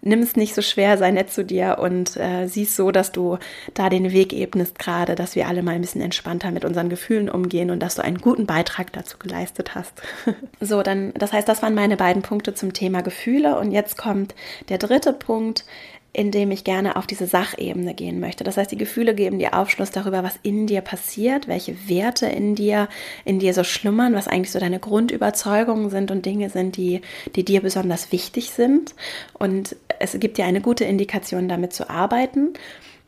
nimm 0.01 0.19
es 0.19 0.35
nicht 0.35 0.55
so 0.55 0.61
schwer, 0.61 0.97
sei 0.97 1.11
nett 1.11 1.31
zu 1.31 1.43
dir 1.43 1.77
und 1.79 2.15
äh, 2.17 2.47
siehst 2.47 2.75
so, 2.75 2.91
dass 2.91 3.11
du 3.11 3.37
da 3.73 3.89
den 3.89 4.11
Weg 4.11 4.33
ebnest 4.33 4.79
gerade, 4.79 5.15
dass 5.15 5.35
wir 5.35 5.47
alle 5.47 5.61
mal 5.61 5.75
ein 5.75 5.81
bisschen 5.81 6.01
entspannter 6.01 6.51
mit 6.51 6.65
unseren 6.65 6.89
Gefühlen 6.89 7.29
umgehen 7.29 7.69
und 7.69 7.79
dass 7.79 7.95
du 7.95 8.03
einen 8.03 8.19
guten 8.19 8.45
Beitrag 8.45 8.93
dazu 8.93 9.17
geleistet 9.17 9.75
hast. 9.75 10.01
so, 10.61 10.83
dann, 10.83 11.13
das 11.15 11.33
heißt, 11.33 11.47
das 11.47 11.61
waren 11.61 11.75
meine 11.75 11.97
beiden 11.97 12.21
Punkte 12.21 12.53
zum 12.53 12.73
Thema 12.73 13.01
Gefühle 13.01 13.59
und 13.59 13.71
jetzt 13.71 13.97
kommt 13.97 14.35
der 14.69 14.77
dritte 14.77 15.13
Punkt, 15.13 15.65
in 16.11 16.31
dem 16.31 16.49
ich 16.49 16.63
gerne 16.63 16.95
auf 16.95 17.05
diese 17.05 17.27
Sachebene 17.27 17.93
gehen 17.93 18.19
möchte. 18.19 18.43
Das 18.43 18.57
heißt, 18.57 18.71
die 18.71 18.77
Gefühle 18.77 19.13
geben 19.13 19.37
dir 19.37 19.53
Aufschluss 19.53 19.91
darüber, 19.91 20.23
was 20.23 20.39
in 20.41 20.65
dir 20.65 20.81
passiert, 20.81 21.47
welche 21.47 21.87
Werte 21.87 22.25
in 22.25 22.55
dir, 22.55 22.89
in 23.25 23.39
dir 23.39 23.53
so 23.53 23.63
schlummern, 23.63 24.15
was 24.15 24.27
eigentlich 24.27 24.51
so 24.51 24.59
deine 24.59 24.79
Grundüberzeugungen 24.79 25.89
sind 25.91 26.09
und 26.09 26.25
Dinge 26.25 26.49
sind, 26.49 26.77
die, 26.77 27.01
die 27.35 27.45
dir 27.45 27.61
besonders 27.61 28.11
wichtig 28.11 28.51
sind. 28.51 28.95
Und 29.33 29.75
es 29.99 30.19
gibt 30.19 30.37
dir 30.37 30.45
eine 30.45 30.61
gute 30.61 30.83
Indikation, 30.83 31.47
damit 31.47 31.73
zu 31.73 31.89
arbeiten. 31.89 32.53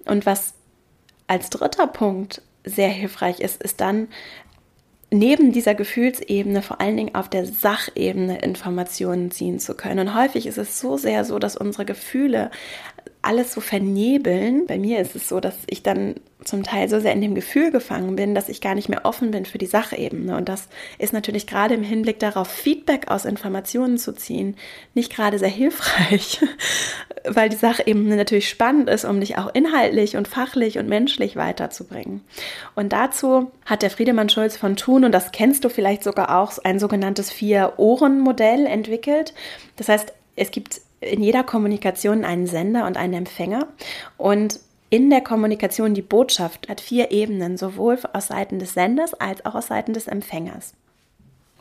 Und 0.05 0.25
was 0.27 0.53
als 1.25 1.49
dritter 1.49 1.87
Punkt 1.87 2.41
sehr 2.63 2.89
hilfreich 2.89 3.39
ist, 3.39 3.63
ist 3.63 3.81
dann 3.81 4.09
neben 5.11 5.51
dieser 5.51 5.75
Gefühlsebene 5.75 6.61
vor 6.61 6.79
allen 6.79 6.97
Dingen 6.97 7.15
auf 7.15 7.29
der 7.29 7.45
Sachebene 7.45 8.39
Informationen 8.39 9.29
ziehen 9.29 9.59
zu 9.59 9.75
können. 9.75 10.07
Und 10.07 10.15
häufig 10.15 10.47
ist 10.47 10.57
es 10.57 10.79
so 10.79 10.97
sehr 10.97 11.25
so, 11.25 11.37
dass 11.37 11.57
unsere 11.57 11.85
Gefühle 11.85 12.49
alles 13.21 13.53
so 13.53 13.61
vernebeln. 13.61 14.65
Bei 14.65 14.77
mir 14.77 14.99
ist 14.99 15.15
es 15.15 15.29
so, 15.29 15.39
dass 15.39 15.55
ich 15.67 15.83
dann 15.83 16.15
zum 16.43 16.63
Teil 16.63 16.89
so 16.89 16.99
sehr 16.99 17.13
in 17.13 17.21
dem 17.21 17.35
Gefühl 17.35 17.69
gefangen 17.69 18.15
bin, 18.15 18.33
dass 18.33 18.49
ich 18.49 18.61
gar 18.61 18.73
nicht 18.73 18.89
mehr 18.89 19.05
offen 19.05 19.29
bin 19.29 19.45
für 19.45 19.59
die 19.59 19.67
Sachebene. 19.67 20.35
Und 20.35 20.49
das 20.49 20.69
ist 20.97 21.13
natürlich 21.13 21.45
gerade 21.45 21.75
im 21.75 21.83
Hinblick 21.83 22.19
darauf, 22.19 22.47
Feedback 22.47 23.11
aus 23.11 23.25
Informationen 23.25 23.99
zu 23.99 24.13
ziehen, 24.13 24.55
nicht 24.95 25.13
gerade 25.13 25.37
sehr 25.37 25.49
hilfreich, 25.49 26.39
weil 27.27 27.49
die 27.49 27.57
Sachebene 27.57 28.15
natürlich 28.15 28.49
spannend 28.49 28.89
ist, 28.89 29.05
um 29.05 29.19
dich 29.19 29.37
auch 29.37 29.53
inhaltlich 29.53 30.17
und 30.17 30.27
fachlich 30.27 30.79
und 30.79 30.89
menschlich 30.89 31.35
weiterzubringen. 31.35 32.21
Und 32.73 32.91
dazu 32.91 33.51
hat 33.65 33.83
der 33.83 33.91
Friedemann 33.91 34.29
Schulz 34.29 34.57
von 34.57 34.75
Thun, 34.75 35.05
und 35.05 35.11
das 35.11 35.31
kennst 35.31 35.63
du 35.63 35.69
vielleicht 35.69 36.03
sogar 36.03 36.39
auch, 36.39 36.51
ein 36.63 36.79
sogenanntes 36.79 37.31
Vier-Ohren-Modell 37.31 38.65
entwickelt. 38.65 39.35
Das 39.75 39.89
heißt, 39.89 40.11
es 40.35 40.49
gibt 40.49 40.81
in 41.01 41.21
jeder 41.21 41.43
Kommunikation 41.43 42.23
einen 42.23 42.47
Sender 42.47 42.85
und 42.85 42.97
einen 42.97 43.13
Empfänger. 43.13 43.67
Und 44.17 44.59
in 44.89 45.09
der 45.09 45.21
Kommunikation 45.21 45.93
die 45.93 46.01
Botschaft 46.01 46.69
hat 46.69 46.81
vier 46.81 47.11
Ebenen, 47.11 47.57
sowohl 47.57 47.99
aus 48.13 48.27
Seiten 48.27 48.59
des 48.59 48.73
Senders 48.73 49.13
als 49.13 49.45
auch 49.45 49.55
aus 49.55 49.67
Seiten 49.67 49.93
des 49.93 50.07
Empfängers. 50.07 50.73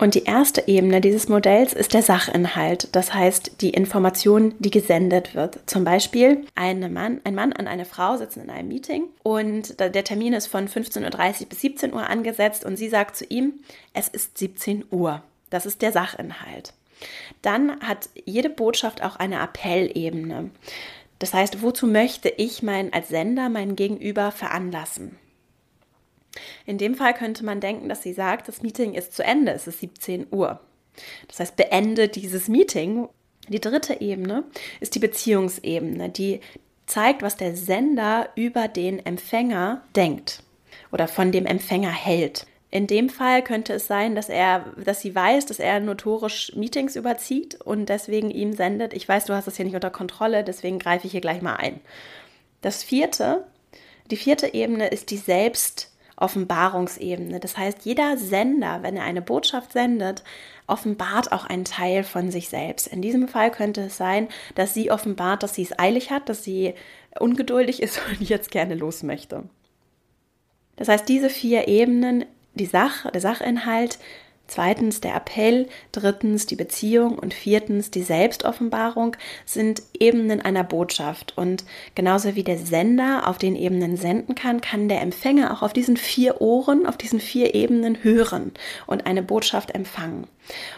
Und 0.01 0.15
die 0.15 0.23
erste 0.23 0.67
Ebene 0.67 0.99
dieses 0.99 1.29
Modells 1.29 1.73
ist 1.73 1.93
der 1.93 2.01
Sachinhalt, 2.01 2.89
das 2.95 3.13
heißt 3.13 3.61
die 3.61 3.69
Information, 3.69 4.55
die 4.57 4.71
gesendet 4.71 5.35
wird. 5.35 5.59
Zum 5.67 5.83
Beispiel 5.83 6.43
ein 6.55 6.91
Mann, 6.91 7.21
ein 7.23 7.35
Mann 7.35 7.51
und 7.51 7.67
eine 7.67 7.85
Frau 7.85 8.17
sitzen 8.17 8.41
in 8.41 8.49
einem 8.49 8.67
Meeting 8.67 9.03
und 9.21 9.79
der 9.79 10.03
Termin 10.03 10.33
ist 10.33 10.47
von 10.47 10.67
15.30 10.67 11.41
Uhr 11.41 11.49
bis 11.49 11.61
17 11.61 11.93
Uhr 11.93 12.09
angesetzt 12.09 12.65
und 12.65 12.77
sie 12.77 12.89
sagt 12.89 13.15
zu 13.15 13.25
ihm, 13.25 13.53
es 13.93 14.07
ist 14.07 14.39
17 14.39 14.85
Uhr. 14.89 15.21
Das 15.51 15.67
ist 15.67 15.83
der 15.83 15.91
Sachinhalt. 15.91 16.73
Dann 17.41 17.79
hat 17.81 18.09
jede 18.25 18.49
Botschaft 18.49 19.03
auch 19.03 19.15
eine 19.15 19.39
Appellebene. 19.39 20.51
Das 21.19 21.33
heißt, 21.33 21.61
wozu 21.61 21.87
möchte 21.87 22.29
ich 22.29 22.63
mein, 22.63 22.93
als 22.93 23.09
Sender 23.09 23.49
meinen 23.49 23.75
Gegenüber 23.75 24.31
veranlassen? 24.31 25.17
In 26.65 26.77
dem 26.77 26.95
Fall 26.95 27.13
könnte 27.13 27.43
man 27.45 27.59
denken, 27.59 27.89
dass 27.89 28.03
sie 28.03 28.13
sagt, 28.13 28.47
das 28.47 28.61
Meeting 28.61 28.93
ist 28.93 29.13
zu 29.13 29.23
Ende, 29.23 29.51
es 29.51 29.67
ist 29.67 29.81
17 29.81 30.27
Uhr. 30.31 30.59
Das 31.27 31.39
heißt, 31.39 31.55
beende 31.55 32.07
dieses 32.07 32.47
Meeting. 32.47 33.07
Die 33.49 33.59
dritte 33.59 34.01
Ebene 34.01 34.43
ist 34.79 34.95
die 34.95 34.99
Beziehungsebene, 34.99 36.09
die 36.09 36.39
zeigt, 36.85 37.21
was 37.21 37.37
der 37.37 37.55
Sender 37.55 38.29
über 38.35 38.67
den 38.67 39.03
Empfänger 39.05 39.83
denkt 39.95 40.43
oder 40.91 41.07
von 41.07 41.31
dem 41.31 41.45
Empfänger 41.45 41.91
hält. 41.91 42.45
In 42.73 42.87
dem 42.87 43.09
Fall 43.09 43.43
könnte 43.43 43.73
es 43.73 43.85
sein, 43.85 44.15
dass 44.15 44.29
er, 44.29 44.63
dass 44.81 45.01
sie 45.01 45.13
weiß, 45.13 45.45
dass 45.45 45.59
er 45.59 45.81
notorisch 45.81 46.53
Meetings 46.55 46.95
überzieht 46.95 47.59
und 47.59 47.89
deswegen 47.89 48.31
ihm 48.31 48.53
sendet, 48.53 48.93
ich 48.93 49.09
weiß, 49.09 49.25
du 49.25 49.33
hast 49.33 49.45
das 49.45 49.57
hier 49.57 49.65
nicht 49.65 49.75
unter 49.75 49.89
Kontrolle, 49.89 50.45
deswegen 50.45 50.79
greife 50.79 51.05
ich 51.05 51.11
hier 51.11 51.19
gleich 51.19 51.41
mal 51.41 51.57
ein. 51.57 51.81
Das 52.61 52.81
vierte, 52.81 53.43
die 54.09 54.15
vierte 54.15 54.53
Ebene 54.53 54.87
ist 54.87 55.11
die 55.11 55.17
Selbstoffenbarungsebene. 55.17 57.41
Das 57.41 57.57
heißt, 57.57 57.79
jeder 57.83 58.15
Sender, 58.15 58.83
wenn 58.83 58.95
er 58.95 59.03
eine 59.03 59.21
Botschaft 59.21 59.73
sendet, 59.73 60.23
offenbart 60.65 61.33
auch 61.33 61.43
einen 61.43 61.65
Teil 61.65 62.05
von 62.05 62.31
sich 62.31 62.47
selbst. 62.47 62.87
In 62.87 63.01
diesem 63.01 63.27
Fall 63.27 63.51
könnte 63.51 63.81
es 63.81 63.97
sein, 63.97 64.29
dass 64.55 64.73
sie 64.73 64.91
offenbart, 64.91 65.43
dass 65.43 65.55
sie 65.55 65.63
es 65.63 65.77
eilig 65.77 66.09
hat, 66.09 66.29
dass 66.29 66.45
sie 66.45 66.73
ungeduldig 67.19 67.81
ist 67.81 67.99
und 68.09 68.29
jetzt 68.29 68.49
gerne 68.49 68.75
los 68.75 69.03
möchte. 69.03 69.43
Das 70.77 70.87
heißt, 70.87 71.09
diese 71.09 71.29
vier 71.29 71.67
Ebenen 71.67 72.23
die 72.53 72.65
Sach, 72.65 73.09
der 73.11 73.21
Sachinhalt, 73.21 73.99
zweitens 74.51 75.01
der 75.01 75.15
Appell, 75.15 75.67
drittens 75.91 76.45
die 76.45 76.55
Beziehung 76.55 77.17
und 77.17 77.33
viertens 77.33 77.89
die 77.89 78.03
Selbstoffenbarung 78.03 79.15
sind 79.45 79.81
Ebenen 79.97 80.41
einer 80.41 80.63
Botschaft. 80.63 81.37
Und 81.37 81.63
genauso 81.95 82.35
wie 82.35 82.43
der 82.43 82.57
Sender 82.57 83.27
auf 83.27 83.37
den 83.37 83.55
Ebenen 83.55 83.95
senden 83.95 84.35
kann, 84.35 84.61
kann 84.61 84.89
der 84.89 85.01
Empfänger 85.01 85.53
auch 85.53 85.61
auf 85.61 85.73
diesen 85.73 85.95
vier 85.95 86.41
Ohren, 86.41 86.85
auf 86.85 86.97
diesen 86.97 87.19
vier 87.19 87.55
Ebenen 87.55 88.03
hören 88.03 88.51
und 88.87 89.05
eine 89.05 89.23
Botschaft 89.23 89.73
empfangen. 89.73 90.27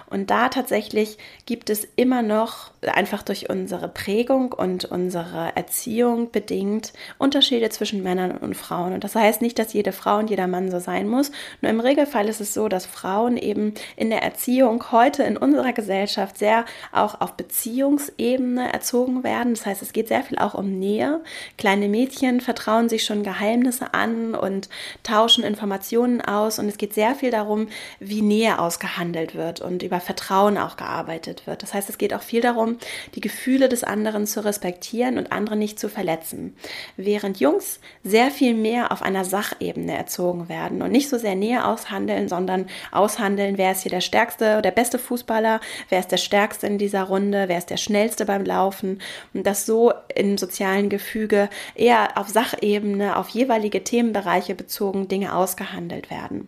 Und 0.09 0.29
da 0.29 0.49
tatsächlich 0.49 1.17
gibt 1.45 1.69
es 1.69 1.87
immer 1.95 2.21
noch, 2.21 2.71
einfach 2.81 3.23
durch 3.23 3.49
unsere 3.49 3.87
Prägung 3.87 4.51
und 4.51 4.85
unsere 4.85 5.55
Erziehung 5.55 6.31
bedingt, 6.31 6.93
Unterschiede 7.17 7.69
zwischen 7.69 8.03
Männern 8.03 8.37
und 8.37 8.55
Frauen. 8.55 8.93
Und 8.93 9.03
das 9.03 9.15
heißt 9.15 9.41
nicht, 9.41 9.57
dass 9.57 9.73
jede 9.73 9.91
Frau 9.91 10.17
und 10.17 10.29
jeder 10.29 10.47
Mann 10.47 10.69
so 10.69 10.79
sein 10.79 11.07
muss. 11.07 11.31
Nur 11.61 11.71
im 11.71 11.79
Regelfall 11.79 12.27
ist 12.27 12.41
es 12.41 12.53
so, 12.53 12.67
dass 12.67 12.85
Frauen 12.85 13.37
eben 13.37 13.62
in 13.95 14.09
der 14.09 14.21
Erziehung 14.21 14.91
heute 14.91 15.23
in 15.23 15.37
unserer 15.37 15.73
Gesellschaft 15.73 16.37
sehr 16.37 16.65
auch 16.91 17.21
auf 17.21 17.33
Beziehungsebene 17.33 18.71
erzogen 18.71 19.23
werden. 19.23 19.53
Das 19.53 19.65
heißt, 19.65 19.81
es 19.81 19.93
geht 19.93 20.09
sehr 20.09 20.23
viel 20.23 20.37
auch 20.37 20.53
um 20.53 20.79
Nähe. 20.79 21.21
Kleine 21.57 21.87
Mädchen 21.87 22.41
vertrauen 22.41 22.89
sich 22.89 23.05
schon 23.05 23.23
Geheimnisse 23.23 23.93
an 23.93 24.35
und 24.35 24.69
tauschen 25.03 25.43
Informationen 25.43 26.21
aus. 26.21 26.59
Und 26.59 26.67
es 26.67 26.77
geht 26.77 26.93
sehr 26.93 27.15
viel 27.15 27.31
darum, 27.31 27.67
wie 27.99 28.21
Nähe 28.21 28.59
ausgehandelt 28.59 29.35
wird 29.35 29.61
und 29.61 29.83
über 29.83 29.99
Vertrauen 29.99 30.57
auch 30.57 30.77
gearbeitet 30.77 31.47
wird. 31.47 31.63
Das 31.63 31.73
heißt, 31.73 31.89
es 31.89 31.97
geht 31.97 32.13
auch 32.13 32.21
viel 32.21 32.41
darum, 32.41 32.77
die 33.15 33.21
Gefühle 33.21 33.69
des 33.69 33.83
anderen 33.83 34.27
zu 34.27 34.43
respektieren 34.43 35.17
und 35.17 35.31
andere 35.31 35.55
nicht 35.55 35.79
zu 35.79 35.89
verletzen. 35.89 36.55
Während 36.97 37.39
Jungs 37.39 37.79
sehr 38.03 38.31
viel 38.31 38.53
mehr 38.53 38.91
auf 38.91 39.01
einer 39.01 39.25
Sachebene 39.25 39.95
erzogen 39.95 40.49
werden 40.49 40.81
und 40.81 40.91
nicht 40.91 41.09
so 41.09 41.17
sehr 41.17 41.35
Nähe 41.35 41.65
aushandeln, 41.65 42.27
sondern 42.27 42.67
aushandeln, 42.91 43.52
wer 43.57 43.71
ist 43.71 43.81
hier 43.81 43.91
der 43.91 44.01
stärkste, 44.01 44.61
der 44.61 44.71
beste 44.71 44.99
Fußballer, 44.99 45.59
wer 45.89 45.99
ist 45.99 46.11
der 46.11 46.17
stärkste 46.17 46.67
in 46.67 46.77
dieser 46.77 47.03
Runde, 47.03 47.45
wer 47.47 47.57
ist 47.57 47.69
der 47.69 47.77
schnellste 47.77 48.25
beim 48.25 48.45
Laufen. 48.45 49.01
Und 49.33 49.45
das 49.45 49.65
so 49.65 49.93
im 50.15 50.37
sozialen 50.37 50.89
Gefüge 50.89 51.49
eher 51.75 52.17
auf 52.17 52.27
Sachebene, 52.29 53.17
auf 53.17 53.29
jeweilige 53.29 53.83
Themenbereiche 53.83 54.55
bezogen 54.55 55.07
Dinge 55.07 55.35
ausgehandelt 55.35 56.09
werden. 56.09 56.47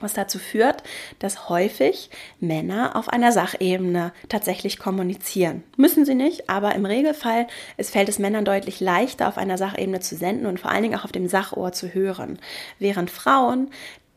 Was 0.00 0.14
dazu 0.14 0.38
führt, 0.38 0.82
dass 1.18 1.50
häufig 1.50 2.08
Männer 2.40 2.96
auf 2.96 3.10
einer 3.10 3.32
Sachebene 3.32 4.12
tatsächlich 4.30 4.78
kommunizieren. 4.78 5.62
Müssen 5.76 6.06
sie 6.06 6.14
nicht, 6.14 6.48
aber 6.48 6.74
im 6.74 6.86
Regelfall 6.86 7.46
es 7.76 7.90
fällt 7.90 8.08
es 8.08 8.18
Männern 8.18 8.46
deutlich 8.46 8.80
leichter, 8.80 9.28
auf 9.28 9.36
einer 9.36 9.58
Sachebene 9.58 10.00
zu 10.00 10.16
senden 10.16 10.46
und 10.46 10.58
vor 10.58 10.70
allen 10.70 10.84
Dingen 10.84 10.98
auch 10.98 11.04
auf 11.04 11.12
dem 11.12 11.28
Sachohr 11.28 11.72
zu 11.72 11.92
hören, 11.92 12.38
während 12.78 13.10
Frauen 13.10 13.70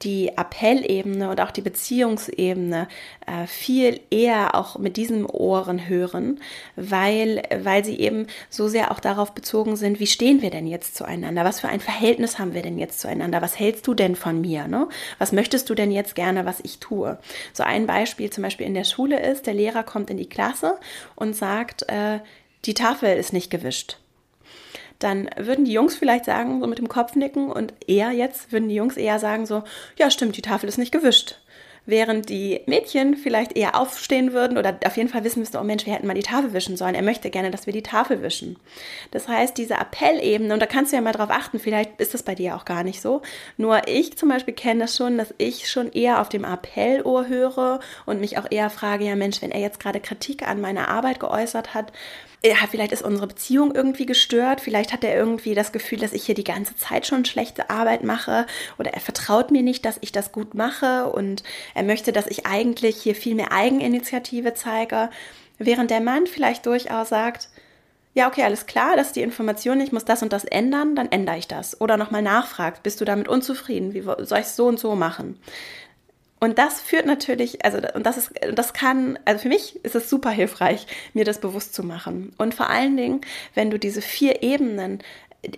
die 0.03 0.37
Appellebene 0.37 1.29
und 1.29 1.41
auch 1.41 1.51
die 1.51 1.61
Beziehungsebene 1.61 2.87
äh, 3.25 3.47
viel 3.47 3.99
eher 4.09 4.55
auch 4.55 4.77
mit 4.77 4.97
diesen 4.97 5.25
Ohren 5.25 5.87
hören, 5.87 6.39
weil, 6.75 7.43
weil 7.63 7.85
sie 7.85 7.99
eben 7.99 8.27
so 8.49 8.67
sehr 8.67 8.91
auch 8.91 8.99
darauf 8.99 9.33
bezogen 9.33 9.75
sind, 9.75 9.99
wie 9.99 10.07
stehen 10.07 10.41
wir 10.41 10.49
denn 10.49 10.67
jetzt 10.67 10.95
zueinander? 10.95 11.45
Was 11.45 11.59
für 11.59 11.69
ein 11.69 11.79
Verhältnis 11.79 12.39
haben 12.39 12.53
wir 12.53 12.61
denn 12.61 12.77
jetzt 12.77 12.99
zueinander? 12.99 13.41
Was 13.41 13.57
hältst 13.59 13.87
du 13.87 13.93
denn 13.93 14.15
von 14.15 14.41
mir? 14.41 14.67
Ne? 14.67 14.87
Was 15.19 15.31
möchtest 15.31 15.69
du 15.69 15.75
denn 15.75 15.91
jetzt 15.91 16.15
gerne, 16.15 16.45
was 16.45 16.59
ich 16.61 16.79
tue? 16.79 17.17
So 17.53 17.63
ein 17.63 17.87
Beispiel 17.87 18.29
zum 18.29 18.43
Beispiel 18.43 18.67
in 18.67 18.73
der 18.73 18.83
Schule 18.83 19.19
ist, 19.19 19.47
der 19.47 19.53
Lehrer 19.53 19.83
kommt 19.83 20.09
in 20.09 20.17
die 20.17 20.29
Klasse 20.29 20.77
und 21.15 21.35
sagt, 21.35 21.83
äh, 21.89 22.19
die 22.65 22.73
Tafel 22.73 23.17
ist 23.17 23.33
nicht 23.33 23.49
gewischt 23.49 23.97
dann 25.03 25.29
würden 25.37 25.65
die 25.65 25.73
Jungs 25.73 25.95
vielleicht 25.95 26.25
sagen, 26.25 26.59
so 26.59 26.67
mit 26.67 26.79
dem 26.79 26.89
Kopf 26.89 27.15
nicken 27.15 27.51
und 27.51 27.73
eher 27.87 28.11
jetzt 28.11 28.51
würden 28.51 28.69
die 28.69 28.75
Jungs 28.75 28.97
eher 28.97 29.19
sagen 29.19 29.45
so, 29.45 29.63
ja 29.97 30.09
stimmt, 30.09 30.37
die 30.37 30.41
Tafel 30.41 30.69
ist 30.69 30.77
nicht 30.77 30.91
gewischt. 30.91 31.37
Während 31.85 32.29
die 32.29 32.61
Mädchen 32.65 33.17
vielleicht 33.17 33.57
eher 33.57 33.77
aufstehen 33.77 34.31
würden 34.31 34.57
oder 34.57 34.79
auf 34.85 34.95
jeden 34.95 35.09
Fall 35.09 35.25
wissen 35.25 35.41
müssten, 35.41 35.57
oh 35.57 35.63
Mensch, 35.63 35.85
wir 35.85 35.93
hätten 35.93 36.07
mal 36.07 36.13
die 36.13 36.21
Tafel 36.21 36.53
wischen 36.53 36.77
sollen. 36.77 36.95
Er 36.95 37.01
möchte 37.01 37.29
gerne, 37.29 37.51
dass 37.51 37.65
wir 37.65 37.73
die 37.73 37.83
Tafel 37.83 38.21
wischen. 38.21 38.55
Das 39.11 39.27
heißt, 39.27 39.57
diese 39.57 39.75
Appellebene, 39.77 40.53
und 40.53 40.61
da 40.61 40.65
kannst 40.65 40.93
du 40.93 40.95
ja 40.95 41.01
mal 41.01 41.11
drauf 41.11 41.29
achten, 41.29 41.59
vielleicht 41.59 41.99
ist 41.99 42.13
das 42.13 42.23
bei 42.23 42.35
dir 42.35 42.55
auch 42.55 42.63
gar 42.63 42.85
nicht 42.85 43.01
so. 43.01 43.21
Nur 43.57 43.85
ich 43.89 44.17
zum 44.17 44.29
Beispiel 44.29 44.53
kenne 44.53 44.81
das 44.81 44.95
schon, 44.95 45.17
dass 45.17 45.33
ich 45.37 45.69
schon 45.69 45.91
eher 45.91 46.21
auf 46.21 46.29
dem 46.29 46.45
Appellohr 46.45 47.27
höre 47.27 47.81
und 48.05 48.21
mich 48.21 48.37
auch 48.37 48.49
eher 48.49 48.69
frage, 48.69 49.03
ja 49.03 49.17
Mensch, 49.17 49.41
wenn 49.41 49.51
er 49.51 49.59
jetzt 49.59 49.81
gerade 49.81 49.99
Kritik 49.99 50.47
an 50.47 50.61
meiner 50.61 50.87
Arbeit 50.87 51.19
geäußert 51.19 51.73
hat, 51.73 51.91
ja, 52.45 52.55
vielleicht 52.69 52.91
ist 52.91 53.03
unsere 53.03 53.27
Beziehung 53.27 53.73
irgendwie 53.73 54.05
gestört, 54.05 54.59
vielleicht 54.59 54.91
hat 54.91 55.03
er 55.05 55.15
irgendwie 55.15 55.55
das 55.55 55.71
Gefühl, 55.71 55.99
dass 55.99 56.11
ich 56.11 56.25
hier 56.25 56.35
die 56.35 56.43
ganze 56.43 56.75
Zeit 56.75 57.07
schon 57.07 57.23
schlechte 57.23 57.69
Arbeit 57.69 58.03
mache 58.03 58.45
oder 58.77 58.93
er 58.93 58.99
vertraut 58.99 59.49
mir 59.49 59.63
nicht, 59.63 59.85
dass 59.85 59.97
ich 60.01 60.11
das 60.11 60.33
gut 60.33 60.53
mache 60.53 61.09
und 61.09 61.43
er 61.73 61.83
möchte, 61.83 62.11
dass 62.11 62.27
ich 62.27 62.45
eigentlich 62.45 62.97
hier 63.01 63.15
viel 63.15 63.35
mehr 63.35 63.53
Eigeninitiative 63.53 64.53
zeige, 64.55 65.09
während 65.57 65.89
der 65.89 66.01
Mann 66.01 66.27
vielleicht 66.27 66.65
durchaus 66.65 67.09
sagt, 67.09 67.47
ja, 68.15 68.27
okay, 68.27 68.43
alles 68.43 68.65
klar, 68.67 68.95
das 68.95 69.07
ist 69.07 69.15
die 69.15 69.21
Information, 69.21 69.79
ich 69.79 69.91
muss 69.91 70.05
das 70.05 70.21
und 70.21 70.33
das 70.33 70.43
ändern, 70.43 70.95
dann 70.95 71.11
ändere 71.11 71.37
ich 71.37 71.47
das. 71.47 71.79
Oder 71.81 71.97
nochmal 71.97 72.21
nachfragt, 72.21 72.83
bist 72.83 73.01
du 73.01 73.05
damit 73.05 73.27
unzufrieden? 73.27 73.93
Wie 73.93 74.01
soll 74.01 74.39
ich 74.39 74.45
es 74.45 74.55
so 74.55 74.67
und 74.67 74.79
so 74.79 74.95
machen? 74.95 75.39
Und 76.43 76.57
das 76.57 76.81
führt 76.81 77.05
natürlich, 77.05 77.63
also 77.63 77.77
und 77.95 78.05
das 78.05 78.17
ist, 78.17 78.31
das 78.53 78.73
kann, 78.73 79.17
also 79.23 79.43
für 79.43 79.47
mich 79.47 79.79
ist 79.85 79.95
es 79.95 80.09
super 80.09 80.29
hilfreich, 80.29 80.87
mir 81.13 81.23
das 81.23 81.39
bewusst 81.39 81.73
zu 81.73 81.83
machen. 81.83 82.33
Und 82.37 82.53
vor 82.53 82.69
allen 82.69 82.97
Dingen, 82.97 83.21
wenn 83.53 83.71
du 83.71 83.79
diese 83.79 84.01
vier 84.01 84.43
Ebenen 84.43 85.01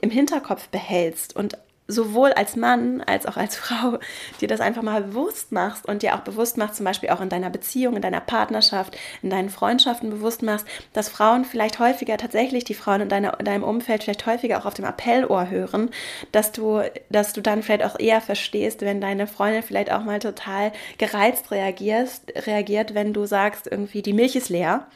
im 0.02 0.12
Hinterkopf 0.12 0.68
behältst 0.68 1.36
und 1.36 1.58
sowohl 1.88 2.34
als 2.34 2.56
Mann 2.56 3.02
als 3.02 3.26
auch 3.26 3.38
als 3.38 3.56
Frau 3.66 4.00
dir 4.42 4.48
das 4.48 4.60
einfach 4.60 4.82
mal 4.82 5.04
bewusst 5.04 5.52
machst 5.52 5.88
und 5.88 6.02
dir 6.02 6.16
auch 6.16 6.22
bewusst 6.22 6.58
machst, 6.58 6.76
zum 6.76 6.86
Beispiel 6.86 7.10
auch 7.10 7.22
in 7.22 7.30
deiner 7.30 7.50
Beziehung, 7.50 7.96
in 7.96 8.02
deiner 8.02 8.22
Partnerschaft, 8.22 8.98
in 9.22 9.30
deinen 9.30 9.50
Freundschaften 9.50 10.10
bewusst 10.10 10.42
machst, 10.42 10.66
dass 10.94 11.10
Frauen 11.10 11.46
vielleicht 11.46 11.80
häufiger 11.80 12.18
tatsächlich 12.18 12.64
die 12.64 12.74
Frauen 12.74 13.02
in, 13.02 13.10
deiner, 13.10 13.40
in 13.40 13.46
deinem 13.46 13.64
Umfeld 13.64 14.04
vielleicht 14.04 14.26
häufiger 14.26 14.60
auch 14.60 14.66
auf 14.66 14.74
dem 14.74 14.86
Appellohr 14.86 15.50
hören, 15.50 15.90
dass 16.32 16.52
du, 16.52 16.82
dass 17.10 17.34
du 17.34 17.42
dann 17.42 17.62
vielleicht 17.62 17.84
auch 17.84 18.00
eher 18.00 18.22
verstehst, 18.22 18.82
wenn 18.82 19.02
deine 19.02 19.28
Freundin 19.28 19.64
vielleicht 19.64 19.92
auch 19.92 20.04
mal 20.04 20.20
total 20.20 20.72
gereizt 20.98 21.52
reagierst, 21.52 22.32
reagiert, 22.48 22.94
wenn 22.96 23.14
du 23.14 23.26
sagst, 23.26 23.68
irgendwie 23.68 24.02
die 24.02 24.14
Milch 24.14 24.36
ist 24.36 24.50
leer, 24.50 24.88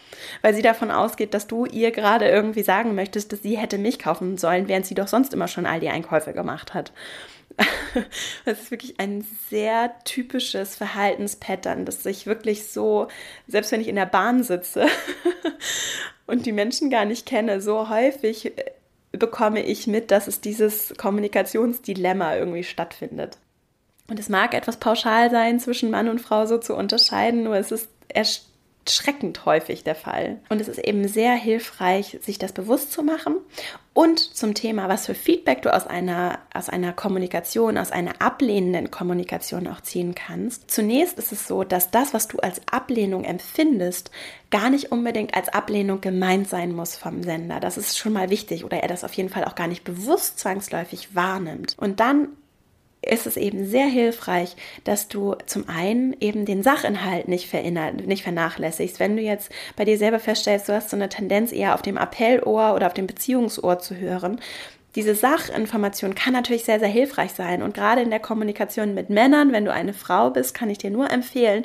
weil 0.41 0.53
sie 0.53 0.61
davon 0.61 0.91
ausgeht, 0.91 1.33
dass 1.33 1.47
du 1.47 1.65
ihr 1.65 1.91
gerade 1.91 2.27
irgendwie 2.27 2.63
sagen 2.63 2.95
möchtest, 2.95 3.31
dass 3.31 3.43
sie 3.43 3.57
hätte 3.57 3.77
Milch 3.77 3.99
kaufen 3.99 4.37
sollen, 4.37 4.67
während 4.67 4.85
sie 4.85 4.95
doch 4.95 5.07
sonst 5.07 5.33
immer 5.33 5.47
schon 5.47 5.65
all 5.65 5.79
die 5.79 5.89
Einkäufe 5.89 6.33
gemacht 6.33 6.73
hat 6.73 6.78
hat. 6.79 6.91
Das 8.45 8.61
ist 8.61 8.71
wirklich 8.71 8.99
ein 8.99 9.25
sehr 9.49 9.93
typisches 10.05 10.75
Verhaltenspattern, 10.75 11.85
das 11.85 12.03
sich 12.03 12.25
wirklich 12.25 12.67
so, 12.67 13.07
selbst 13.47 13.71
wenn 13.71 13.81
ich 13.81 13.87
in 13.87 13.95
der 13.95 14.05
Bahn 14.05 14.43
sitze 14.43 14.85
und 16.27 16.45
die 16.45 16.51
Menschen 16.51 16.89
gar 16.89 17.05
nicht 17.05 17.25
kenne, 17.25 17.59
so 17.59 17.89
häufig 17.89 18.57
äh, 18.57 18.71
bekomme 19.11 19.63
ich 19.63 19.87
mit, 19.87 20.11
dass 20.11 20.27
es 20.27 20.39
dieses 20.39 20.93
Kommunikationsdilemma 20.97 22.35
irgendwie 22.35 22.63
stattfindet. 22.63 23.37
Und 24.07 24.19
es 24.19 24.29
mag 24.29 24.53
etwas 24.53 24.77
pauschal 24.77 25.29
sein, 25.29 25.59
zwischen 25.59 25.91
Mann 25.91 26.09
und 26.09 26.21
Frau 26.21 26.45
so 26.45 26.59
zu 26.59 26.75
unterscheiden, 26.75 27.43
nur 27.43 27.55
es 27.55 27.71
ist 27.71 27.89
erschreckend 28.89 29.45
häufig 29.45 29.83
der 29.83 29.95
Fall. 29.95 30.39
Und 30.49 30.59
es 30.59 30.67
ist 30.67 30.79
eben 30.79 31.07
sehr 31.07 31.33
hilfreich, 31.33 32.17
sich 32.21 32.39
das 32.39 32.53
bewusst 32.53 32.91
zu 32.91 33.03
machen. 33.03 33.35
Und 33.93 34.19
zum 34.19 34.53
Thema, 34.53 34.87
was 34.89 35.05
für 35.05 35.13
Feedback 35.13 35.61
du 35.61 35.73
aus 35.73 35.85
einer, 35.85 36.39
aus 36.53 36.69
einer 36.69 36.93
Kommunikation, 36.93 37.77
aus 37.77 37.91
einer 37.91 38.21
ablehnenden 38.21 38.91
Kommunikation 38.91 39.67
auch 39.67 39.81
ziehen 39.81 40.15
kannst. 40.15 40.71
Zunächst 40.71 41.17
ist 41.19 41.31
es 41.31 41.47
so, 41.47 41.63
dass 41.63 41.91
das, 41.91 42.13
was 42.13 42.27
du 42.27 42.39
als 42.39 42.61
Ablehnung 42.71 43.25
empfindest, 43.25 44.09
gar 44.51 44.69
nicht 44.69 44.91
unbedingt 44.91 45.35
als 45.35 45.49
Ablehnung 45.49 46.01
gemeint 46.01 46.47
sein 46.49 46.73
muss 46.73 46.95
vom 46.95 47.23
Sender. 47.23 47.59
Das 47.59 47.77
ist 47.77 47.97
schon 47.97 48.13
mal 48.13 48.29
wichtig 48.29 48.63
oder 48.63 48.77
er 48.77 48.87
das 48.87 49.03
auf 49.03 49.13
jeden 49.13 49.29
Fall 49.29 49.45
auch 49.45 49.55
gar 49.55 49.67
nicht 49.67 49.83
bewusst 49.83 50.39
zwangsläufig 50.39 51.13
wahrnimmt. 51.15 51.75
Und 51.77 51.99
dann 51.99 52.29
ist 53.01 53.27
es 53.27 53.37
eben 53.37 53.65
sehr 53.65 53.87
hilfreich, 53.87 54.55
dass 54.83 55.07
du 55.07 55.35
zum 55.45 55.69
einen 55.69 56.15
eben 56.19 56.45
den 56.45 56.63
Sachinhalt 56.63 57.27
nicht, 57.27 57.53
nicht 58.05 58.23
vernachlässigst. 58.23 58.99
Wenn 58.99 59.15
du 59.15 59.21
jetzt 59.21 59.51
bei 59.75 59.85
dir 59.85 59.97
selber 59.97 60.19
feststellst, 60.19 60.67
du 60.67 60.73
hast 60.73 60.89
so 60.89 60.97
eine 60.97 61.09
Tendenz 61.09 61.51
eher 61.51 61.75
auf 61.75 61.81
dem 61.81 61.97
Appellohr 61.97 62.75
oder 62.75 62.87
auf 62.87 62.93
dem 62.93 63.07
Beziehungsohr 63.07 63.79
zu 63.79 63.95
hören, 63.95 64.39
diese 64.95 65.13
Sachinformation 65.13 66.15
kann 66.15 66.33
natürlich 66.33 66.65
sehr, 66.65 66.79
sehr 66.79 66.89
hilfreich 66.89 67.31
sein. 67.31 67.61
Und 67.61 67.75
gerade 67.75 68.01
in 68.01 68.09
der 68.09 68.19
Kommunikation 68.19 68.95
mit 68.95 69.09
Männern, 69.09 69.51
wenn 69.51 69.65
du 69.65 69.71
eine 69.71 69.93
Frau 69.93 70.31
bist, 70.31 70.55
kann 70.55 70.69
ich 70.69 70.79
dir 70.79 70.89
nur 70.89 71.11
empfehlen, 71.11 71.63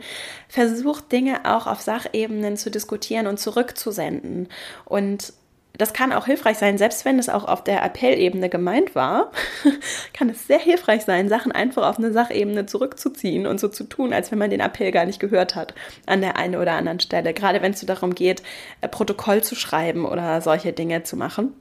versuch 0.48 1.00
Dinge 1.00 1.40
auch 1.44 1.66
auf 1.66 1.80
Sachebenen 1.80 2.56
zu 2.56 2.70
diskutieren 2.70 3.26
und 3.26 3.40
zurückzusenden. 3.40 4.48
Und 4.84 5.32
das 5.76 5.92
kann 5.92 6.12
auch 6.12 6.26
hilfreich 6.26 6.56
sein, 6.58 6.78
selbst 6.78 7.04
wenn 7.04 7.18
es 7.18 7.28
auch 7.28 7.44
auf 7.44 7.64
der 7.64 7.82
Appellebene 7.82 8.48
gemeint 8.48 8.94
war, 8.94 9.32
kann 10.12 10.30
es 10.30 10.46
sehr 10.46 10.58
hilfreich 10.58 11.02
sein, 11.02 11.28
Sachen 11.28 11.50
einfach 11.50 11.88
auf 11.88 11.98
eine 11.98 12.12
Sachebene 12.12 12.66
zurückzuziehen 12.66 13.46
und 13.46 13.58
so 13.58 13.68
zu 13.68 13.84
tun, 13.84 14.12
als 14.12 14.30
wenn 14.30 14.38
man 14.38 14.50
den 14.50 14.60
Appell 14.60 14.92
gar 14.92 15.04
nicht 15.04 15.18
gehört 15.18 15.56
hat 15.56 15.74
an 16.06 16.20
der 16.20 16.36
einen 16.36 16.56
oder 16.56 16.72
anderen 16.72 17.00
Stelle. 17.00 17.34
Gerade 17.34 17.60
wenn 17.60 17.72
es 17.72 17.80
so 17.80 17.86
darum 17.86 18.14
geht, 18.14 18.42
äh, 18.82 18.88
Protokoll 18.88 19.42
zu 19.42 19.56
schreiben 19.56 20.06
oder 20.06 20.40
solche 20.40 20.72
Dinge 20.72 21.02
zu 21.02 21.16
machen 21.16 21.54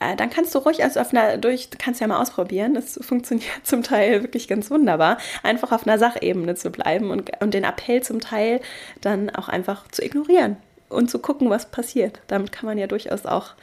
äh, 0.00 0.14
dann 0.14 0.30
kannst 0.30 0.54
du 0.54 0.60
ruhig 0.60 0.84
auf 0.84 1.12
einer 1.12 1.38
durch, 1.38 1.70
kannst 1.76 2.00
ja 2.00 2.06
mal 2.06 2.22
ausprobieren. 2.22 2.74
Das 2.74 3.00
funktioniert 3.02 3.50
zum 3.64 3.82
Teil 3.82 4.22
wirklich 4.22 4.46
ganz 4.46 4.70
wunderbar, 4.70 5.18
einfach 5.42 5.72
auf 5.72 5.86
einer 5.86 5.98
Sachebene 5.98 6.54
zu 6.54 6.70
bleiben 6.70 7.10
und, 7.10 7.32
und 7.40 7.52
den 7.52 7.64
Appell 7.64 8.02
zum 8.02 8.20
Teil 8.20 8.60
dann 9.00 9.30
auch 9.30 9.48
einfach 9.48 9.88
zu 9.88 10.04
ignorieren 10.04 10.56
und 10.88 11.10
zu 11.10 11.18
gucken, 11.18 11.50
was 11.50 11.70
passiert. 11.70 12.20
Damit 12.26 12.52
kann 12.52 12.66
man 12.66 12.78
ja 12.78 12.86
durchaus 12.86 13.26
auch, 13.26 13.54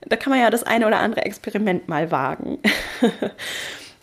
da 0.00 0.16
kann 0.16 0.30
man 0.30 0.40
ja 0.40 0.50
das 0.50 0.64
eine 0.64 0.86
oder 0.86 0.98
andere 0.98 1.24
Experiment 1.24 1.88
mal 1.88 2.10
wagen. 2.10 2.58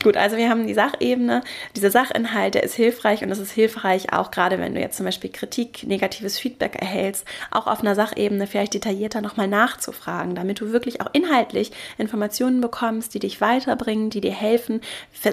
Gut, 0.03 0.17
also 0.17 0.35
wir 0.35 0.49
haben 0.49 0.65
die 0.65 0.73
Sachebene, 0.73 1.43
dieser 1.75 1.91
Sachinhalt, 1.91 2.55
der 2.55 2.63
ist 2.63 2.73
hilfreich 2.73 3.23
und 3.23 3.29
es 3.29 3.37
ist 3.37 3.51
hilfreich 3.51 4.11
auch 4.11 4.31
gerade, 4.31 4.57
wenn 4.57 4.73
du 4.73 4.81
jetzt 4.81 4.97
zum 4.97 5.05
Beispiel 5.05 5.29
Kritik, 5.29 5.83
negatives 5.83 6.39
Feedback 6.39 6.75
erhältst, 6.75 7.25
auch 7.51 7.67
auf 7.67 7.81
einer 7.81 7.93
Sachebene 7.93 8.47
vielleicht 8.47 8.73
detaillierter 8.73 9.21
nochmal 9.21 9.47
nachzufragen, 9.47 10.33
damit 10.33 10.59
du 10.59 10.71
wirklich 10.71 11.01
auch 11.01 11.09
inhaltlich 11.13 11.71
Informationen 11.99 12.61
bekommst, 12.61 13.13
die 13.13 13.19
dich 13.19 13.41
weiterbringen, 13.41 14.09
die 14.09 14.21
dir 14.21 14.33
helfen 14.33 14.81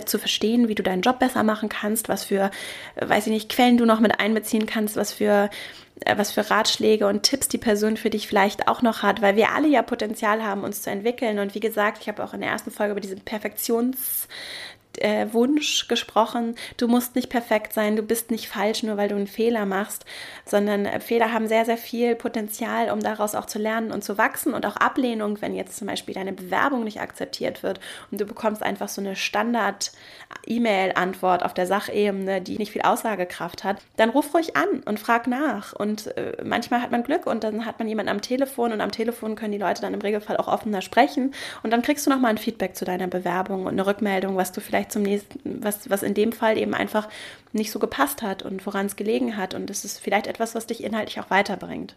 zu 0.04 0.18
verstehen, 0.18 0.68
wie 0.68 0.74
du 0.74 0.82
deinen 0.82 1.02
Job 1.02 1.18
besser 1.18 1.44
machen 1.44 1.70
kannst, 1.70 2.10
was 2.10 2.24
für, 2.24 2.50
weiß 3.00 3.26
ich 3.26 3.32
nicht, 3.32 3.48
Quellen 3.48 3.78
du 3.78 3.86
noch 3.86 4.00
mit 4.00 4.20
einbeziehen 4.20 4.66
kannst, 4.66 4.96
was 4.96 5.14
für 5.14 5.48
äh, 5.48 5.48
was 6.16 6.32
für 6.32 6.50
Ratschläge 6.50 7.06
und 7.06 7.22
Tipps 7.22 7.48
die 7.48 7.58
Person 7.58 7.96
für 7.96 8.10
dich 8.10 8.28
vielleicht 8.28 8.68
auch 8.68 8.82
noch 8.82 9.02
hat, 9.02 9.22
weil 9.22 9.36
wir 9.36 9.50
alle 9.50 9.68
ja 9.68 9.82
Potenzial 9.82 10.42
haben, 10.42 10.64
uns 10.64 10.82
zu 10.82 10.90
entwickeln. 10.90 11.38
Und 11.38 11.54
wie 11.54 11.60
gesagt, 11.60 11.98
ich 12.00 12.08
habe 12.08 12.22
auch 12.22 12.34
in 12.34 12.40
der 12.40 12.50
ersten 12.50 12.70
Folge 12.70 12.92
über 12.92 13.00
diese 13.00 13.16
Perfektions- 13.16 14.28
äh, 15.02 15.32
Wunsch 15.32 15.88
gesprochen, 15.88 16.54
du 16.76 16.88
musst 16.88 17.14
nicht 17.14 17.28
perfekt 17.28 17.72
sein, 17.72 17.96
du 17.96 18.02
bist 18.02 18.30
nicht 18.30 18.48
falsch, 18.48 18.82
nur 18.82 18.96
weil 18.96 19.08
du 19.08 19.16
einen 19.16 19.26
Fehler 19.26 19.66
machst, 19.66 20.04
sondern 20.44 20.86
äh, 20.86 21.00
Fehler 21.00 21.32
haben 21.32 21.48
sehr, 21.48 21.64
sehr 21.64 21.76
viel 21.76 22.14
Potenzial, 22.14 22.90
um 22.90 23.00
daraus 23.00 23.34
auch 23.34 23.46
zu 23.46 23.58
lernen 23.58 23.90
und 23.92 24.04
zu 24.04 24.18
wachsen 24.18 24.54
und 24.54 24.66
auch 24.66 24.76
Ablehnung, 24.76 25.40
wenn 25.40 25.54
jetzt 25.54 25.76
zum 25.76 25.86
Beispiel 25.86 26.14
deine 26.14 26.32
Bewerbung 26.32 26.84
nicht 26.84 27.00
akzeptiert 27.00 27.62
wird 27.62 27.80
und 28.10 28.20
du 28.20 28.26
bekommst 28.26 28.62
einfach 28.62 28.88
so 28.88 29.00
eine 29.00 29.16
Standard-E-Mail-Antwort 29.16 31.44
auf 31.44 31.54
der 31.54 31.66
Sachebene, 31.66 32.40
die 32.40 32.58
nicht 32.58 32.72
viel 32.72 32.82
Aussagekraft 32.82 33.64
hat, 33.64 33.78
dann 33.96 34.10
ruf 34.10 34.34
ruhig 34.34 34.56
an 34.56 34.82
und 34.84 35.00
frag 35.00 35.26
nach. 35.26 35.72
Und 35.72 36.16
äh, 36.16 36.36
manchmal 36.44 36.82
hat 36.82 36.90
man 36.90 37.02
Glück 37.02 37.26
und 37.26 37.44
dann 37.44 37.66
hat 37.66 37.78
man 37.78 37.88
jemanden 37.88 38.10
am 38.10 38.20
Telefon 38.20 38.72
und 38.72 38.80
am 38.80 38.90
Telefon 38.90 39.36
können 39.36 39.52
die 39.52 39.58
Leute 39.58 39.82
dann 39.82 39.94
im 39.94 40.00
Regelfall 40.00 40.36
auch 40.36 40.48
offener 40.48 40.82
sprechen 40.82 41.34
und 41.62 41.70
dann 41.70 41.82
kriegst 41.82 42.06
du 42.06 42.10
nochmal 42.10 42.30
ein 42.30 42.38
Feedback 42.38 42.76
zu 42.76 42.84
deiner 42.84 43.06
Bewerbung 43.06 43.66
und 43.66 43.72
eine 43.72 43.86
Rückmeldung, 43.86 44.36
was 44.36 44.52
du 44.52 44.60
vielleicht 44.60 44.87
vielleicht 44.88 44.92
zum 44.92 45.02
nächsten, 45.02 45.62
was, 45.62 45.90
was 45.90 46.02
in 46.02 46.14
dem 46.14 46.32
Fall 46.32 46.58
eben 46.58 46.74
einfach 46.74 47.08
nicht 47.52 47.70
so 47.70 47.78
gepasst 47.78 48.22
hat 48.22 48.42
und 48.42 48.64
woran 48.66 48.86
es 48.86 48.96
gelegen 48.96 49.36
hat. 49.36 49.54
Und 49.54 49.70
es 49.70 49.84
ist 49.84 49.98
vielleicht 49.98 50.26
etwas, 50.26 50.54
was 50.54 50.66
dich 50.66 50.82
inhaltlich 50.82 51.20
auch 51.20 51.30
weiterbringt. 51.30 51.94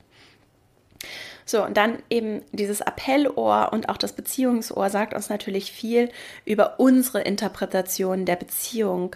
So, 1.45 1.65
und 1.65 1.75
dann 1.75 1.97
eben 2.09 2.43
dieses 2.51 2.81
Appellohr 2.81 3.69
und 3.73 3.89
auch 3.89 3.97
das 3.97 4.13
Beziehungsohr 4.13 4.89
sagt 4.89 5.13
uns 5.13 5.29
natürlich 5.29 5.71
viel 5.71 6.09
über 6.45 6.79
unsere 6.79 7.21
Interpretation 7.21 8.25
der 8.25 8.35
Beziehung 8.35 9.15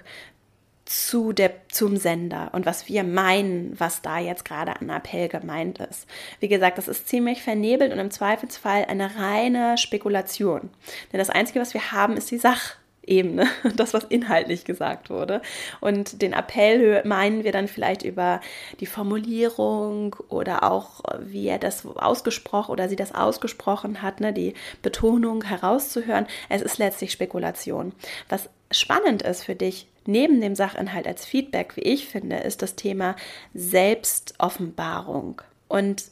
zu 0.85 1.33
der, 1.33 1.51
zum 1.69 1.97
Sender 1.97 2.49
und 2.53 2.65
was 2.65 2.87
wir 2.87 3.03
meinen, 3.03 3.79
was 3.79 4.01
da 4.01 4.19
jetzt 4.19 4.45
gerade 4.45 4.75
an 4.79 4.89
Appell 4.89 5.29
gemeint 5.29 5.79
ist. 5.79 6.07
Wie 6.39 6.47
gesagt, 6.47 6.77
das 6.77 6.87
ist 6.87 7.07
ziemlich 7.07 7.41
vernebelt 7.41 7.91
und 7.91 7.99
im 7.99 8.11
Zweifelsfall 8.11 8.85
eine 8.85 9.15
reine 9.15 9.77
Spekulation. 9.77 10.69
Denn 11.11 11.19
das 11.19 11.31
Einzige, 11.31 11.59
was 11.59 11.73
wir 11.73 11.91
haben, 11.91 12.17
ist 12.17 12.29
die 12.29 12.37
Sache. 12.37 12.75
Ebene, 13.07 13.47
das, 13.75 13.93
was 13.93 14.03
inhaltlich 14.05 14.65
gesagt 14.65 15.09
wurde. 15.09 15.41
Und 15.81 16.21
den 16.21 16.33
Appell 16.33 17.01
meinen 17.05 17.43
wir 17.43 17.51
dann 17.51 17.67
vielleicht 17.67 18.03
über 18.03 18.41
die 18.79 18.85
Formulierung 18.85 20.15
oder 20.29 20.63
auch, 20.63 21.01
wie 21.19 21.47
er 21.47 21.59
das 21.59 21.85
ausgesprochen 21.85 22.71
oder 22.71 22.89
sie 22.89 22.95
das 22.95 23.13
ausgesprochen 23.13 24.01
hat, 24.01 24.19
ne, 24.19 24.33
die 24.33 24.53
Betonung 24.81 25.43
herauszuhören. 25.43 26.27
Es 26.49 26.61
ist 26.61 26.77
letztlich 26.77 27.11
Spekulation. 27.11 27.93
Was 28.29 28.49
spannend 28.71 29.21
ist 29.21 29.43
für 29.43 29.55
dich, 29.55 29.87
neben 30.05 30.41
dem 30.41 30.55
Sachinhalt 30.55 31.07
als 31.07 31.25
Feedback, 31.25 31.75
wie 31.75 31.81
ich 31.81 32.07
finde, 32.07 32.37
ist 32.37 32.61
das 32.61 32.75
Thema 32.75 33.15
Selbstoffenbarung. 33.53 35.41
Und 35.67 36.05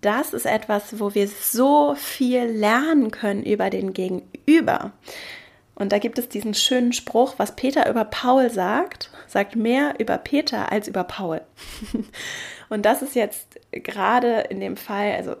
das 0.00 0.32
ist 0.32 0.46
etwas, 0.46 1.00
wo 1.00 1.14
wir 1.14 1.28
so 1.28 1.94
viel 1.96 2.44
lernen 2.44 3.10
können 3.10 3.42
über 3.42 3.70
den 3.70 3.92
Gegenüber. 3.92 4.92
Und 5.80 5.92
da 5.92 5.98
gibt 5.98 6.18
es 6.18 6.28
diesen 6.28 6.52
schönen 6.52 6.92
Spruch, 6.92 7.36
was 7.38 7.56
Peter 7.56 7.88
über 7.88 8.04
Paul 8.04 8.50
sagt, 8.50 9.10
sagt 9.26 9.56
mehr 9.56 9.94
über 9.98 10.18
Peter 10.18 10.70
als 10.70 10.86
über 10.86 11.04
Paul. 11.04 11.40
und 12.68 12.84
das 12.84 13.00
ist 13.00 13.14
jetzt 13.14 13.58
gerade 13.72 14.40
in 14.50 14.60
dem 14.60 14.76
Fall, 14.76 15.12
also 15.12 15.36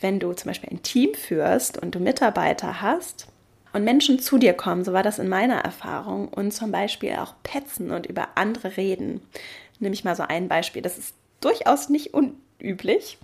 wenn 0.00 0.20
du 0.20 0.34
zum 0.34 0.50
Beispiel 0.50 0.70
ein 0.70 0.84
Team 0.84 1.14
führst 1.14 1.82
und 1.82 1.96
du 1.96 1.98
Mitarbeiter 1.98 2.80
hast 2.80 3.26
und 3.72 3.82
Menschen 3.82 4.20
zu 4.20 4.38
dir 4.38 4.52
kommen, 4.52 4.84
so 4.84 4.92
war 4.92 5.02
das 5.02 5.18
in 5.18 5.28
meiner 5.28 5.58
Erfahrung, 5.58 6.28
und 6.28 6.52
zum 6.52 6.70
Beispiel 6.70 7.16
auch 7.16 7.34
petzen 7.42 7.90
und 7.90 8.06
über 8.06 8.28
andere 8.36 8.76
reden. 8.76 9.20
Nehme 9.80 9.94
ich 9.94 10.04
mal 10.04 10.14
so 10.14 10.22
ein 10.22 10.46
Beispiel, 10.46 10.82
das 10.82 10.96
ist 10.96 11.16
durchaus 11.40 11.88
nicht 11.88 12.14
unüblich. 12.14 13.18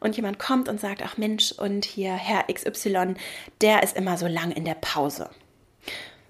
Und 0.00 0.16
jemand 0.16 0.40
kommt 0.40 0.68
und 0.68 0.80
sagt, 0.80 1.02
ach 1.04 1.18
Mensch, 1.18 1.52
und 1.52 1.84
hier 1.84 2.14
Herr 2.14 2.52
XY, 2.52 3.14
der 3.60 3.84
ist 3.84 3.96
immer 3.96 4.16
so 4.16 4.26
lang 4.26 4.50
in 4.50 4.64
der 4.64 4.74
Pause. 4.74 5.30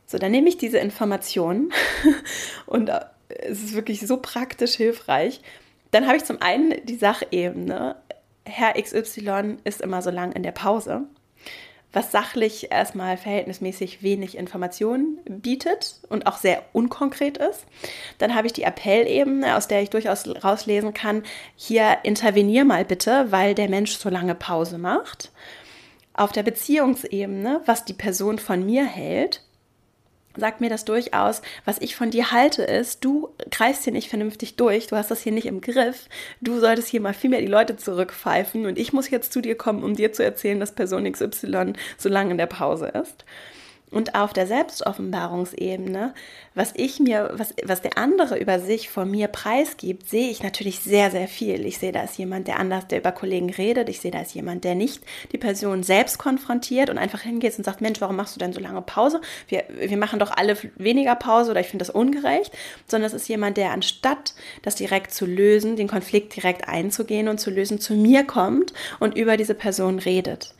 So, 0.06 0.18
dann 0.18 0.32
nehme 0.32 0.48
ich 0.48 0.58
diese 0.58 0.78
Informationen 0.78 1.72
und 2.66 2.88
äh, 2.88 3.00
es 3.28 3.62
ist 3.62 3.74
wirklich 3.74 4.00
so 4.00 4.16
praktisch 4.16 4.74
hilfreich. 4.74 5.40
Dann 5.90 6.06
habe 6.06 6.16
ich 6.16 6.24
zum 6.24 6.40
einen 6.42 6.74
die 6.84 6.96
Sachebene. 6.96 7.96
Herr 8.44 8.72
XY 8.74 9.58
ist 9.64 9.80
immer 9.80 10.02
so 10.02 10.10
lang 10.10 10.32
in 10.32 10.42
der 10.42 10.50
Pause, 10.50 11.02
was 11.92 12.10
sachlich 12.10 12.72
erstmal 12.72 13.16
verhältnismäßig 13.16 14.02
wenig 14.02 14.36
Informationen 14.36 15.20
bietet 15.26 16.00
und 16.08 16.26
auch 16.26 16.38
sehr 16.38 16.64
unkonkret 16.72 17.38
ist. 17.38 17.66
Dann 18.18 18.34
habe 18.34 18.46
ich 18.46 18.52
die 18.52 18.64
Appellebene, 18.64 19.56
aus 19.56 19.68
der 19.68 19.82
ich 19.82 19.90
durchaus 19.90 20.26
rauslesen 20.42 20.94
kann, 20.94 21.22
hier 21.54 21.98
intervenier 22.02 22.64
mal 22.64 22.84
bitte, 22.84 23.30
weil 23.30 23.54
der 23.54 23.68
Mensch 23.68 23.92
so 23.92 24.08
lange 24.08 24.34
Pause 24.34 24.78
macht. 24.78 25.30
Auf 26.20 26.32
der 26.32 26.42
Beziehungsebene, 26.42 27.62
was 27.64 27.86
die 27.86 27.94
Person 27.94 28.38
von 28.38 28.66
mir 28.66 28.84
hält, 28.84 29.40
sagt 30.36 30.60
mir 30.60 30.68
das 30.68 30.84
durchaus, 30.84 31.40
was 31.64 31.78
ich 31.80 31.96
von 31.96 32.10
dir 32.10 32.30
halte, 32.30 32.62
ist, 32.62 33.02
du 33.06 33.30
greifst 33.50 33.84
hier 33.84 33.94
nicht 33.94 34.10
vernünftig 34.10 34.56
durch, 34.56 34.86
du 34.86 34.96
hast 34.96 35.10
das 35.10 35.22
hier 35.22 35.32
nicht 35.32 35.46
im 35.46 35.62
Griff, 35.62 36.10
du 36.42 36.60
solltest 36.60 36.88
hier 36.88 37.00
mal 37.00 37.14
viel 37.14 37.30
mehr 37.30 37.40
die 37.40 37.46
Leute 37.46 37.76
zurückpfeifen. 37.76 38.66
Und 38.66 38.78
ich 38.78 38.92
muss 38.92 39.08
jetzt 39.08 39.32
zu 39.32 39.40
dir 39.40 39.56
kommen, 39.56 39.82
um 39.82 39.96
dir 39.96 40.12
zu 40.12 40.22
erzählen, 40.22 40.60
dass 40.60 40.74
Person 40.74 41.10
XY 41.10 41.72
so 41.96 42.10
lange 42.10 42.32
in 42.32 42.36
der 42.36 42.44
Pause 42.44 42.88
ist. 42.88 43.24
Und 43.90 44.14
auf 44.14 44.32
der 44.32 44.46
Selbstoffenbarungsebene, 44.46 46.14
was 46.54 46.72
ich 46.76 47.00
mir, 47.00 47.30
was, 47.34 47.54
was 47.64 47.82
der 47.82 47.98
andere 47.98 48.38
über 48.38 48.60
sich 48.60 48.88
von 48.88 49.10
mir 49.10 49.26
preisgibt, 49.26 50.08
sehe 50.08 50.30
ich 50.30 50.42
natürlich 50.42 50.78
sehr, 50.78 51.10
sehr 51.10 51.26
viel. 51.26 51.66
Ich 51.66 51.78
sehe, 51.78 51.90
da 51.90 52.04
ist 52.04 52.16
jemand, 52.16 52.46
der 52.46 52.60
anders, 52.60 52.86
der 52.86 52.98
über 52.98 53.10
Kollegen 53.10 53.50
redet. 53.50 53.88
Ich 53.88 54.00
sehe, 54.00 54.12
da 54.12 54.20
ist 54.20 54.34
jemand, 54.34 54.62
der 54.62 54.76
nicht 54.76 55.02
die 55.32 55.38
Person 55.38 55.82
selbst 55.82 56.18
konfrontiert 56.18 56.88
und 56.88 56.98
einfach 56.98 57.22
hingeht 57.22 57.58
und 57.58 57.64
sagt, 57.64 57.80
Mensch, 57.80 58.00
warum 58.00 58.14
machst 58.14 58.36
du 58.36 58.38
denn 58.38 58.52
so 58.52 58.60
lange 58.60 58.80
Pause? 58.82 59.20
Wir, 59.48 59.64
wir 59.68 59.96
machen 59.96 60.20
doch 60.20 60.30
alle 60.30 60.56
weniger 60.76 61.16
Pause 61.16 61.50
oder 61.50 61.60
ich 61.60 61.68
finde 61.68 61.84
das 61.84 61.94
ungerecht. 61.94 62.52
Sondern 62.86 63.08
es 63.08 63.14
ist 63.14 63.28
jemand, 63.28 63.56
der 63.56 63.72
anstatt 63.72 64.34
das 64.62 64.76
direkt 64.76 65.12
zu 65.12 65.26
lösen, 65.26 65.74
den 65.74 65.88
Konflikt 65.88 66.36
direkt 66.36 66.68
einzugehen 66.68 67.26
und 67.26 67.38
zu 67.38 67.50
lösen, 67.50 67.80
zu 67.80 67.94
mir 67.94 68.22
kommt 68.22 68.72
und 69.00 69.16
über 69.16 69.36
diese 69.36 69.54
Person 69.54 69.98
redet. 69.98 70.54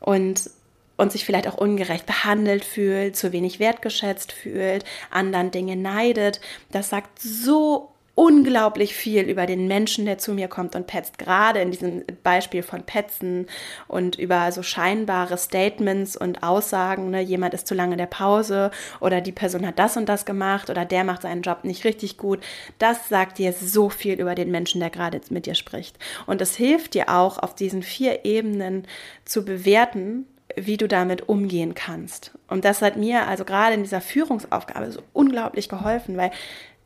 Und 0.00 0.50
und 0.96 1.12
sich 1.12 1.24
vielleicht 1.24 1.48
auch 1.48 1.58
ungerecht 1.58 2.06
behandelt 2.06 2.64
fühlt, 2.64 3.16
zu 3.16 3.32
wenig 3.32 3.58
wertgeschätzt 3.58 4.32
fühlt, 4.32 4.84
anderen 5.10 5.50
Dinge 5.50 5.76
neidet. 5.76 6.40
Das 6.70 6.90
sagt 6.90 7.20
so 7.20 7.92
unglaublich 8.14 8.94
viel 8.94 9.22
über 9.22 9.46
den 9.46 9.68
Menschen, 9.68 10.04
der 10.04 10.18
zu 10.18 10.34
mir 10.34 10.48
kommt 10.48 10.76
und 10.76 10.86
petzt. 10.86 11.16
Gerade 11.16 11.60
in 11.60 11.70
diesem 11.70 12.04
Beispiel 12.22 12.62
von 12.62 12.82
Petzen 12.82 13.46
und 13.88 14.18
über 14.18 14.52
so 14.52 14.62
scheinbare 14.62 15.38
Statements 15.38 16.16
und 16.16 16.42
Aussagen, 16.42 17.10
ne, 17.10 17.22
jemand 17.22 17.54
ist 17.54 17.66
zu 17.66 17.74
lange 17.74 17.92
in 17.92 17.98
der 17.98 18.06
Pause 18.06 18.70
oder 19.00 19.22
die 19.22 19.32
Person 19.32 19.66
hat 19.66 19.78
das 19.78 19.96
und 19.96 20.08
das 20.08 20.26
gemacht 20.26 20.68
oder 20.68 20.84
der 20.84 21.04
macht 21.04 21.22
seinen 21.22 21.42
Job 21.42 21.64
nicht 21.64 21.84
richtig 21.84 22.18
gut. 22.18 22.40
Das 22.78 23.08
sagt 23.08 23.38
dir 23.38 23.54
so 23.54 23.88
viel 23.88 24.20
über 24.20 24.34
den 24.34 24.50
Menschen, 24.50 24.80
der 24.80 24.90
gerade 24.90 25.20
mit 25.30 25.46
dir 25.46 25.54
spricht. 25.54 25.98
Und 26.26 26.42
es 26.42 26.54
hilft 26.54 26.94
dir 26.94 27.08
auch, 27.08 27.38
auf 27.38 27.54
diesen 27.54 27.82
vier 27.82 28.24
Ebenen 28.24 28.86
zu 29.24 29.44
bewerten, 29.44 30.26
wie 30.56 30.76
du 30.76 30.88
damit 30.88 31.28
umgehen 31.28 31.74
kannst. 31.74 32.32
Und 32.48 32.64
das 32.64 32.82
hat 32.82 32.96
mir 32.96 33.26
also 33.26 33.44
gerade 33.44 33.74
in 33.74 33.82
dieser 33.82 34.00
Führungsaufgabe 34.00 34.90
so 34.92 35.02
unglaublich 35.12 35.68
geholfen, 35.68 36.16
weil 36.16 36.30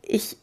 ich 0.03 0.37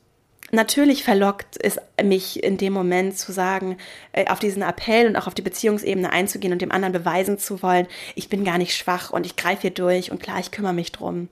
natürlich 0.51 1.03
verlockt 1.03 1.57
ist 1.57 1.81
mich 2.01 2.43
in 2.43 2.57
dem 2.57 2.73
Moment 2.73 3.17
zu 3.17 3.31
sagen, 3.31 3.77
äh, 4.11 4.27
auf 4.27 4.39
diesen 4.39 4.61
Appell 4.61 5.07
und 5.07 5.15
auch 5.15 5.27
auf 5.27 5.33
die 5.33 5.41
Beziehungsebene 5.41 6.11
einzugehen 6.11 6.53
und 6.53 6.61
dem 6.61 6.71
anderen 6.71 6.93
beweisen 6.93 7.39
zu 7.39 7.63
wollen, 7.63 7.87
ich 8.15 8.29
bin 8.29 8.43
gar 8.45 8.57
nicht 8.57 8.75
schwach 8.75 9.11
und 9.11 9.25
ich 9.25 9.35
greife 9.35 9.63
hier 9.63 9.71
durch 9.71 10.11
und 10.11 10.21
klar, 10.21 10.39
ich 10.39 10.51
kümmere 10.51 10.73
mich 10.73 10.91
drum. 10.91 11.29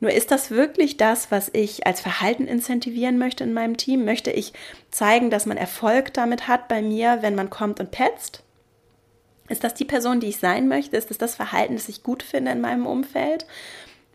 Nur 0.00 0.12
ist 0.12 0.30
das 0.30 0.50
wirklich 0.50 0.96
das, 0.96 1.30
was 1.30 1.50
ich 1.52 1.86
als 1.86 2.00
Verhalten 2.00 2.46
incentivieren 2.46 3.18
möchte 3.18 3.44
in 3.44 3.52
meinem 3.52 3.76
Team? 3.76 4.04
Möchte 4.06 4.30
ich 4.30 4.54
zeigen, 4.90 5.30
dass 5.30 5.44
man 5.44 5.58
Erfolg 5.58 6.14
damit 6.14 6.48
hat 6.48 6.68
bei 6.68 6.80
mir, 6.80 7.18
wenn 7.20 7.34
man 7.34 7.50
kommt 7.50 7.80
und 7.80 7.90
petzt? 7.90 8.42
Ist 9.50 9.64
das 9.64 9.74
die 9.74 9.84
Person, 9.84 10.20
die 10.20 10.28
ich 10.28 10.38
sein 10.38 10.68
möchte? 10.68 10.96
Ist 10.96 11.10
das 11.10 11.18
das 11.18 11.34
Verhalten, 11.34 11.74
das 11.74 11.88
ich 11.88 12.02
gut 12.02 12.22
finde 12.22 12.52
in 12.52 12.60
meinem 12.60 12.86
Umfeld? 12.86 13.46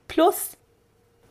Plus, 0.07 0.51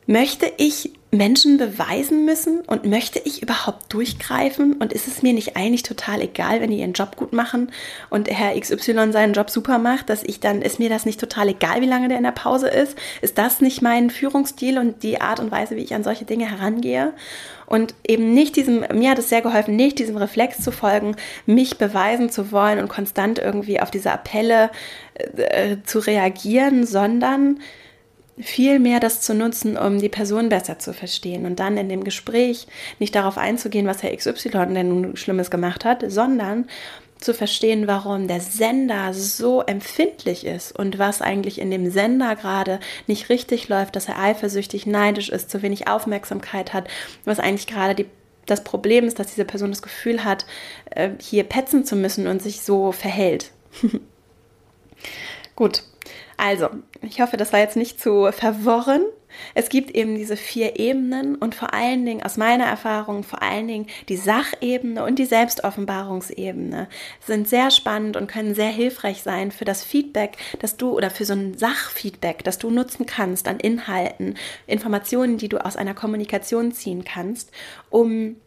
möchte 0.05 0.51
ich 0.57 0.93
Menschen 1.17 1.57
beweisen 1.57 2.25
müssen 2.25 2.61
und 2.61 2.85
möchte 2.85 3.19
ich 3.19 3.41
überhaupt 3.41 3.93
durchgreifen? 3.93 4.73
Und 4.73 4.93
ist 4.93 5.07
es 5.07 5.21
mir 5.21 5.33
nicht 5.33 5.55
eigentlich 5.55 5.83
total 5.83 6.21
egal, 6.21 6.61
wenn 6.61 6.71
die 6.71 6.79
ihren 6.79 6.93
Job 6.93 7.15
gut 7.15 7.33
machen 7.33 7.71
und 8.09 8.29
Herr 8.29 8.59
XY 8.59 9.11
seinen 9.11 9.33
Job 9.33 9.49
super 9.49 9.77
macht, 9.77 10.09
dass 10.09 10.23
ich 10.23 10.39
dann, 10.39 10.61
ist 10.61 10.79
mir 10.79 10.89
das 10.89 11.05
nicht 11.05 11.19
total 11.19 11.49
egal, 11.49 11.81
wie 11.81 11.87
lange 11.87 12.07
der 12.07 12.17
in 12.17 12.23
der 12.23 12.31
Pause 12.31 12.67
ist? 12.67 12.97
Ist 13.21 13.37
das 13.37 13.61
nicht 13.61 13.81
mein 13.81 14.09
Führungsstil 14.09 14.77
und 14.77 15.03
die 15.03 15.21
Art 15.21 15.39
und 15.39 15.51
Weise, 15.51 15.75
wie 15.75 15.83
ich 15.83 15.93
an 15.93 16.03
solche 16.03 16.25
Dinge 16.25 16.49
herangehe? 16.49 17.13
und 17.65 17.95
eben 18.07 18.33
nicht 18.33 18.55
diesem, 18.55 18.85
mir 18.93 19.11
hat 19.11 19.19
es 19.19 19.29
sehr 19.29 19.41
geholfen, 19.41 19.75
nicht 19.75 19.99
diesem 19.99 20.17
Reflex 20.17 20.61
zu 20.61 20.71
folgen, 20.71 21.15
mich 21.45 21.77
beweisen 21.77 22.29
zu 22.29 22.51
wollen 22.51 22.79
und 22.79 22.89
konstant 22.89 23.39
irgendwie 23.39 23.79
auf 23.79 23.91
diese 23.91 24.11
Appelle 24.11 24.69
äh, 25.15 25.77
zu 25.83 25.99
reagieren, 25.99 26.85
sondern 26.85 27.59
viel 28.37 28.79
mehr 28.79 28.99
das 28.99 29.21
zu 29.21 29.33
nutzen, 29.33 29.77
um 29.77 29.99
die 29.99 30.09
Person 30.09 30.49
besser 30.49 30.77
zu 30.77 30.93
verstehen 30.93 31.45
und 31.45 31.59
dann 31.59 31.77
in 31.77 31.87
dem 31.87 32.03
Gespräch 32.03 32.67
nicht 32.99 33.15
darauf 33.15 33.37
einzugehen, 33.37 33.87
was 33.87 34.03
Herr 34.03 34.15
XY 34.15 34.49
denn 34.73 34.89
nun 34.89 35.15
Schlimmes 35.15 35.49
gemacht 35.49 35.85
hat, 35.85 36.03
sondern 36.07 36.67
zu 37.19 37.33
verstehen, 37.33 37.87
warum 37.87 38.27
der 38.27 38.41
Sender 38.41 39.13
so 39.13 39.61
empfindlich 39.61 40.45
ist 40.45 40.77
und 40.77 40.99
was 40.99 41.21
eigentlich 41.21 41.59
in 41.59 41.71
dem 41.71 41.89
Sender 41.89 42.35
gerade 42.35 42.79
nicht 43.07 43.29
richtig 43.29 43.69
läuft, 43.69 43.95
dass 43.95 44.09
er 44.09 44.19
eifersüchtig, 44.19 44.85
neidisch 44.85 45.29
ist, 45.29 45.49
zu 45.49 45.61
wenig 45.61 45.87
Aufmerksamkeit 45.87 46.73
hat, 46.73 46.89
was 47.23 47.39
eigentlich 47.39 47.67
gerade 47.67 47.95
die, 47.95 48.05
das 48.45 48.63
Problem 48.63 49.05
ist, 49.05 49.17
dass 49.17 49.27
diese 49.27 49.45
Person 49.45 49.71
das 49.71 49.81
Gefühl 49.81 50.25
hat, 50.25 50.45
äh, 50.91 51.11
hier 51.19 51.45
petzen 51.45 51.85
zu 51.85 51.95
müssen 51.95 52.27
und 52.27 52.43
sich 52.43 52.61
so 52.61 52.91
verhält. 52.91 53.51
Gut, 55.55 55.83
also, 56.37 56.69
ich 57.01 57.21
hoffe, 57.21 57.37
das 57.37 57.53
war 57.53 57.59
jetzt 57.59 57.77
nicht 57.77 58.01
zu 58.01 58.31
verworren. 58.31 59.03
Es 59.53 59.69
gibt 59.69 59.91
eben 59.91 60.15
diese 60.15 60.37
vier 60.37 60.79
Ebenen 60.79 61.35
und 61.35 61.55
vor 61.55 61.73
allen 61.73 62.05
Dingen, 62.05 62.23
aus 62.23 62.37
meiner 62.37 62.65
Erfahrung, 62.65 63.23
vor 63.23 63.41
allen 63.41 63.67
Dingen 63.67 63.87
die 64.07 64.17
Sachebene 64.17 65.03
und 65.03 65.19
die 65.19 65.25
Selbstoffenbarungsebene 65.25 66.87
sind 67.19 67.47
sehr 67.47 67.71
spannend 67.71 68.15
und 68.15 68.27
können 68.27 68.55
sehr 68.55 68.69
hilfreich 68.69 69.23
sein 69.23 69.51
für 69.51 69.65
das 69.65 69.83
Feedback, 69.83 70.37
das 70.59 70.77
du 70.77 70.91
oder 70.91 71.09
für 71.09 71.25
so 71.25 71.33
ein 71.33 71.57
Sachfeedback, 71.57 72.43
das 72.43 72.57
du 72.57 72.69
nutzen 72.69 73.05
kannst 73.05 73.47
an 73.47 73.59
Inhalten, 73.59 74.35
Informationen, 74.67 75.37
die 75.37 75.49
du 75.49 75.63
aus 75.63 75.75
einer 75.75 75.93
Kommunikation 75.93 76.71
ziehen 76.71 77.03
kannst, 77.03 77.51
um 77.89 78.37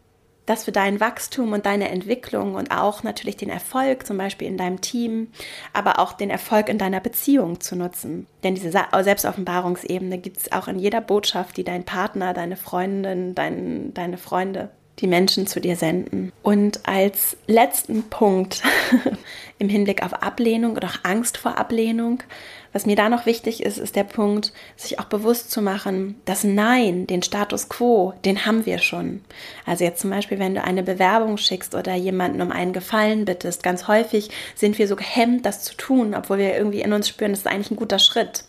das 0.49 0.63
für 0.63 0.71
dein 0.71 0.99
Wachstum 0.99 1.53
und 1.53 1.65
deine 1.65 1.89
Entwicklung 1.89 2.55
und 2.55 2.71
auch 2.71 3.03
natürlich 3.03 3.37
den 3.37 3.49
Erfolg, 3.49 4.07
zum 4.07 4.17
Beispiel 4.17 4.47
in 4.47 4.57
deinem 4.57 4.81
Team, 4.81 5.27
aber 5.73 5.99
auch 5.99 6.13
den 6.13 6.29
Erfolg 6.29 6.69
in 6.69 6.77
deiner 6.77 6.99
Beziehung 6.99 7.59
zu 7.59 7.75
nutzen. 7.75 8.25
Denn 8.43 8.55
diese 8.55 8.71
Selbstoffenbarungsebene 8.71 10.17
gibt 10.17 10.37
es 10.37 10.51
auch 10.51 10.67
in 10.67 10.79
jeder 10.79 11.01
Botschaft, 11.01 11.57
die 11.57 11.63
dein 11.63 11.83
Partner, 11.83 12.33
deine 12.33 12.57
Freundin, 12.57 13.35
dein, 13.35 13.93
deine 13.93 14.17
Freunde, 14.17 14.71
die 14.99 15.07
Menschen 15.07 15.47
zu 15.47 15.59
dir 15.59 15.75
senden. 15.75 16.31
Und 16.43 16.87
als 16.87 17.37
letzten 17.47 18.03
Punkt 18.03 18.61
im 19.59 19.69
Hinblick 19.69 20.03
auf 20.03 20.13
Ablehnung 20.13 20.75
oder 20.75 20.87
auch 20.87 21.03
Angst 21.03 21.37
vor 21.37 21.57
Ablehnung 21.57 22.23
was 22.71 22.85
mir 22.85 22.95
da 22.95 23.09
noch 23.09 23.25
wichtig 23.25 23.63
ist, 23.63 23.77
ist 23.77 23.95
der 23.95 24.03
Punkt, 24.03 24.53
sich 24.75 24.99
auch 24.99 25.05
bewusst 25.05 25.49
zu 25.49 25.61
machen, 25.61 26.21
das 26.25 26.43
Nein, 26.43 27.07
den 27.07 27.23
Status 27.23 27.67
quo, 27.67 28.13
den 28.25 28.45
haben 28.45 28.65
wir 28.65 28.77
schon. 28.77 29.21
Also 29.65 29.83
jetzt 29.83 30.01
zum 30.01 30.11
Beispiel, 30.11 30.37
wenn 30.37 30.53
du 30.53 30.63
eine 30.63 30.83
Bewerbung 30.83 31.37
schickst 31.37 31.73
oder 31.73 31.95
jemanden 31.95 32.41
um 32.41 32.51
einen 32.51 32.73
Gefallen 32.73 33.25
bittest, 33.25 33.63
ganz 33.63 33.87
häufig 33.87 34.29
sind 34.55 34.77
wir 34.77 34.87
so 34.87 34.95
gehemmt, 34.95 35.45
das 35.45 35.63
zu 35.63 35.75
tun, 35.75 36.13
obwohl 36.13 36.37
wir 36.37 36.55
irgendwie 36.55 36.81
in 36.81 36.93
uns 36.93 37.07
spüren, 37.07 37.31
das 37.31 37.39
ist 37.39 37.47
eigentlich 37.47 37.71
ein 37.71 37.77
guter 37.77 37.99
Schritt. 37.99 38.43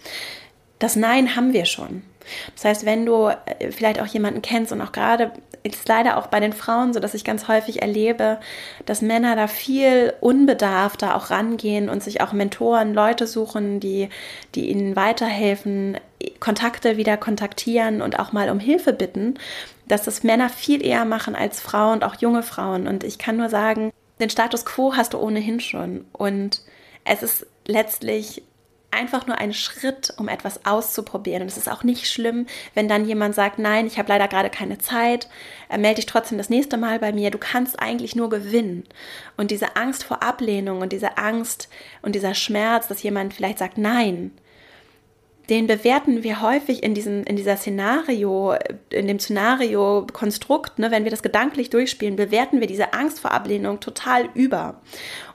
Das 0.78 0.96
Nein 0.96 1.34
haben 1.36 1.52
wir 1.52 1.64
schon. 1.64 2.02
Das 2.54 2.64
heißt, 2.64 2.86
wenn 2.86 3.06
du 3.06 3.28
äh, 3.28 3.72
vielleicht 3.72 4.00
auch 4.00 4.06
jemanden 4.06 4.42
kennst 4.42 4.70
und 4.72 4.80
auch 4.82 4.92
gerade 4.92 5.32
ist 5.62 5.88
leider 5.88 6.16
auch 6.16 6.28
bei 6.28 6.40
den 6.40 6.52
Frauen 6.52 6.92
so, 6.92 7.00
dass 7.00 7.14
ich 7.14 7.24
ganz 7.24 7.48
häufig 7.48 7.82
erlebe, 7.82 8.38
dass 8.86 9.02
Männer 9.02 9.36
da 9.36 9.46
viel 9.46 10.14
unbedarfter 10.20 11.14
auch 11.14 11.30
rangehen 11.30 11.88
und 11.88 12.02
sich 12.02 12.20
auch 12.20 12.32
Mentoren, 12.32 12.94
Leute 12.94 13.26
suchen, 13.26 13.80
die, 13.80 14.08
die 14.54 14.70
ihnen 14.70 14.96
weiterhelfen, 14.96 15.98
Kontakte 16.38 16.96
wieder 16.96 17.16
kontaktieren 17.16 18.02
und 18.02 18.18
auch 18.18 18.32
mal 18.32 18.50
um 18.50 18.58
Hilfe 18.58 18.92
bitten, 18.92 19.34
dass 19.88 20.02
das 20.02 20.22
Männer 20.22 20.48
viel 20.48 20.84
eher 20.84 21.04
machen 21.04 21.34
als 21.34 21.60
Frauen 21.60 21.94
und 21.94 22.04
auch 22.04 22.16
junge 22.16 22.42
Frauen. 22.42 22.86
Und 22.86 23.04
ich 23.04 23.18
kann 23.18 23.36
nur 23.36 23.48
sagen, 23.48 23.92
den 24.20 24.30
Status 24.30 24.64
quo 24.64 24.94
hast 24.96 25.14
du 25.14 25.18
ohnehin 25.18 25.60
schon. 25.60 26.04
Und 26.12 26.62
es 27.04 27.22
ist 27.22 27.46
letztlich 27.66 28.42
einfach 28.90 29.26
nur 29.26 29.38
ein 29.38 29.52
Schritt, 29.52 30.12
um 30.16 30.28
etwas 30.28 30.64
auszuprobieren. 30.66 31.42
Und 31.42 31.48
es 31.48 31.56
ist 31.56 31.70
auch 31.70 31.84
nicht 31.84 32.10
schlimm, 32.10 32.46
wenn 32.74 32.88
dann 32.88 33.06
jemand 33.06 33.34
sagt, 33.34 33.58
nein, 33.58 33.86
ich 33.86 33.98
habe 33.98 34.08
leider 34.08 34.28
gerade 34.28 34.50
keine 34.50 34.78
Zeit, 34.78 35.28
äh, 35.68 35.78
melde 35.78 35.96
dich 35.96 36.06
trotzdem 36.06 36.38
das 36.38 36.50
nächste 36.50 36.76
Mal 36.76 36.98
bei 36.98 37.12
mir. 37.12 37.30
Du 37.30 37.38
kannst 37.38 37.80
eigentlich 37.80 38.16
nur 38.16 38.30
gewinnen. 38.30 38.84
Und 39.36 39.50
diese 39.50 39.76
Angst 39.76 40.04
vor 40.04 40.22
Ablehnung 40.22 40.80
und 40.80 40.92
diese 40.92 41.18
Angst 41.18 41.68
und 42.02 42.14
dieser 42.14 42.34
Schmerz, 42.34 42.88
dass 42.88 43.02
jemand 43.02 43.34
vielleicht 43.34 43.58
sagt, 43.58 43.78
nein, 43.78 44.32
den 45.48 45.66
bewerten 45.66 46.22
wir 46.22 46.42
häufig 46.42 46.82
in 46.82 46.94
diesem, 46.94 47.24
in 47.24 47.36
dieser 47.36 47.56
Szenario, 47.56 48.54
in 48.90 49.06
dem 49.08 49.18
Szenario-Konstrukt, 49.18 50.78
ne, 50.78 50.90
wenn 50.90 51.04
wir 51.04 51.10
das 51.10 51.22
gedanklich 51.22 51.70
durchspielen, 51.70 52.16
bewerten 52.16 52.60
wir 52.60 52.66
diese 52.66 52.92
Angst 52.92 53.20
vor 53.20 53.32
Ablehnung 53.32 53.80
total 53.80 54.28
über. 54.34 54.80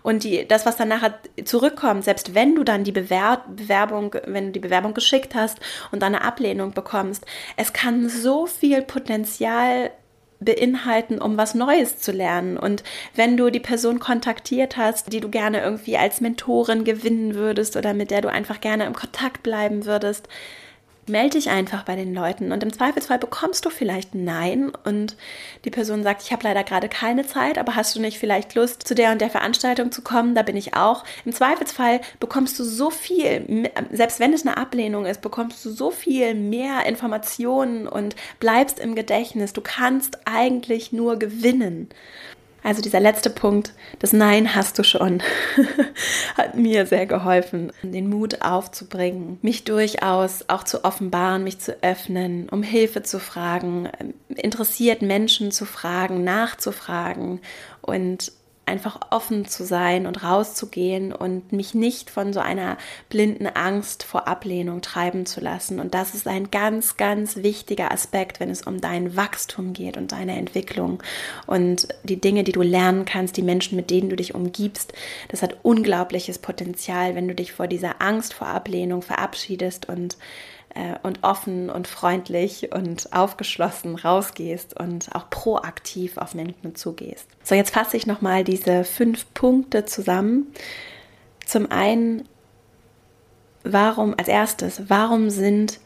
Und 0.03 0.23
die, 0.23 0.47
das, 0.47 0.65
was 0.65 0.77
dann 0.77 0.87
nachher 0.87 1.19
zurückkommt, 1.43 2.03
selbst 2.03 2.35
wenn 2.35 2.55
du 2.55 2.63
dann 2.63 2.83
die 2.83 2.91
Bewer 2.91 3.43
Bewerbung, 3.47 4.15
wenn 4.25 4.47
du 4.47 4.51
die 4.51 4.59
Bewerbung 4.59 4.93
geschickt 4.93 5.35
hast 5.35 5.59
und 5.91 6.01
dann 6.01 6.15
eine 6.15 6.23
Ablehnung 6.23 6.71
bekommst, 6.71 7.25
es 7.57 7.73
kann 7.73 8.07
so 8.07 8.45
viel 8.45 8.83
Potenzial 8.83 9.91
beinhalten, 10.39 11.19
um 11.19 11.37
was 11.37 11.55
Neues 11.55 11.99
zu 11.99 12.11
lernen. 12.11 12.57
Und 12.57 12.83
wenn 13.15 13.37
du 13.37 13.49
die 13.49 13.59
Person 13.59 13.99
kontaktiert 13.99 14.77
hast, 14.77 15.13
die 15.13 15.19
du 15.19 15.29
gerne 15.29 15.61
irgendwie 15.61 15.97
als 15.97 16.21
Mentorin 16.21 16.83
gewinnen 16.83 17.35
würdest 17.35 17.75
oder 17.77 17.93
mit 17.93 18.11
der 18.11 18.21
du 18.21 18.29
einfach 18.29 18.61
gerne 18.61 18.85
im 18.85 18.93
Kontakt 18.93 19.43
bleiben 19.43 19.85
würdest, 19.85 20.27
melde 21.07 21.37
dich 21.37 21.49
einfach 21.49 21.83
bei 21.83 21.95
den 21.95 22.13
Leuten 22.13 22.51
und 22.51 22.63
im 22.63 22.73
Zweifelsfall 22.73 23.19
bekommst 23.19 23.65
du 23.65 23.69
vielleicht 23.69 24.15
Nein 24.15 24.71
und 24.83 25.15
die 25.63 25.69
Person 25.69 26.03
sagt, 26.03 26.23
ich 26.23 26.31
habe 26.31 26.43
leider 26.43 26.63
gerade 26.63 26.89
keine 26.89 27.25
Zeit, 27.25 27.57
aber 27.57 27.75
hast 27.75 27.95
du 27.95 28.01
nicht 28.01 28.17
vielleicht 28.17 28.55
Lust, 28.55 28.87
zu 28.87 28.95
der 28.95 29.11
und 29.11 29.21
der 29.21 29.29
Veranstaltung 29.29 29.91
zu 29.91 30.01
kommen? 30.01 30.35
Da 30.35 30.41
bin 30.41 30.55
ich 30.55 30.75
auch. 30.75 31.03
Im 31.25 31.33
Zweifelsfall 31.33 32.01
bekommst 32.19 32.57
du 32.59 32.63
so 32.63 32.89
viel, 32.89 33.69
selbst 33.91 34.19
wenn 34.19 34.33
es 34.33 34.45
eine 34.45 34.57
Ablehnung 34.57 35.05
ist, 35.05 35.21
bekommst 35.21 35.63
du 35.65 35.69
so 35.69 35.91
viel 35.91 36.33
mehr 36.33 36.85
Informationen 36.85 37.87
und 37.87 38.15
bleibst 38.39 38.79
im 38.79 38.95
Gedächtnis. 38.95 39.53
Du 39.53 39.61
kannst 39.61 40.19
eigentlich 40.25 40.91
nur 40.91 41.17
gewinnen. 41.17 41.89
Also 42.65 42.81
dieser 42.81 42.99
letzte 42.99 43.29
Punkt, 43.29 43.73
das 43.99 44.11
Nein 44.11 44.55
hast 44.55 44.79
du 44.79 44.83
schon, 44.83 45.21
hat 46.35 46.55
mir 46.55 46.87
sehr 46.87 47.05
geholfen, 47.05 47.71
den 47.83 48.09
Mut 48.09 48.41
aufzubringen, 48.41 49.37
mich 49.43 49.65
durchaus 49.65 50.45
auch 50.47 50.63
zu 50.63 50.83
offenbaren, 50.83 51.43
mich 51.43 51.59
zu 51.59 51.77
öffnen, 51.83 52.49
um 52.49 52.63
Hilfe 52.63 53.03
zu 53.03 53.19
fragen, 53.19 53.87
interessiert 54.29 55.03
Menschen 55.03 55.51
zu 55.51 55.65
fragen, 55.65 56.23
nachzufragen 56.23 57.39
und 57.83 58.31
einfach 58.65 58.99
offen 59.11 59.45
zu 59.45 59.63
sein 59.63 60.07
und 60.07 60.23
rauszugehen 60.23 61.13
und 61.13 61.51
mich 61.51 61.75
nicht 61.75 62.09
von 62.09 62.33
so 62.33 62.39
einer 62.39 62.77
blinden 63.09 63.47
Angst 63.47 64.03
vor 64.03 64.27
Ablehnung 64.27 64.81
treiben 64.81 65.25
zu 65.25 65.39
lassen. 65.39 65.79
Und 65.79 65.93
das 65.93 66.15
ist 66.15 66.27
ein 66.27 66.49
ganz, 66.49 66.97
ganz 66.97 67.37
wichtiger 67.37 67.91
Aspekt, 67.91 68.39
wenn 68.39 68.49
es 68.49 68.63
um 68.63 68.81
dein 68.81 69.15
Wachstum 69.15 69.73
geht 69.73 69.97
und 69.97 70.11
deine 70.11 70.35
Entwicklung 70.37 71.03
und 71.45 71.87
die 72.03 72.19
Dinge, 72.19 72.43
die 72.43 72.53
du 72.53 72.63
lernen 72.63 73.05
kannst, 73.05 73.37
die 73.37 73.43
Menschen, 73.43 73.75
mit 73.75 73.91
denen 73.91 74.09
du 74.09 74.15
dich 74.15 74.33
umgibst. 74.33 74.93
Das 75.29 75.43
hat 75.43 75.57
unglaubliches 75.61 76.39
Potenzial, 76.39 77.15
wenn 77.15 77.27
du 77.27 77.35
dich 77.35 77.53
vor 77.53 77.67
dieser 77.67 78.01
Angst 78.01 78.33
vor 78.33 78.47
Ablehnung 78.47 79.03
verabschiedest 79.03 79.87
und 79.87 80.17
äh, 80.73 80.95
und 81.03 81.23
offen 81.23 81.69
und 81.69 81.87
freundlich 81.87 82.71
und 82.73 83.13
aufgeschlossen 83.13 83.95
rausgehst 83.95 84.79
und 84.79 85.13
auch 85.13 85.29
proaktiv 85.29 86.17
auf 86.17 86.35
Menschen 86.35 86.75
zugehst. 86.75 87.27
So, 87.43 87.55
jetzt 87.55 87.73
fasse 87.73 87.97
ich 87.97 88.07
nochmal 88.07 88.43
diese 88.43 88.83
fünf 88.83 89.25
Punkte 89.33 89.85
zusammen. 89.85 90.53
Zum 91.45 91.71
einen, 91.71 92.27
warum, 93.63 94.15
als 94.17 94.27
erstes, 94.27 94.89
warum 94.89 95.29
sind 95.29 95.79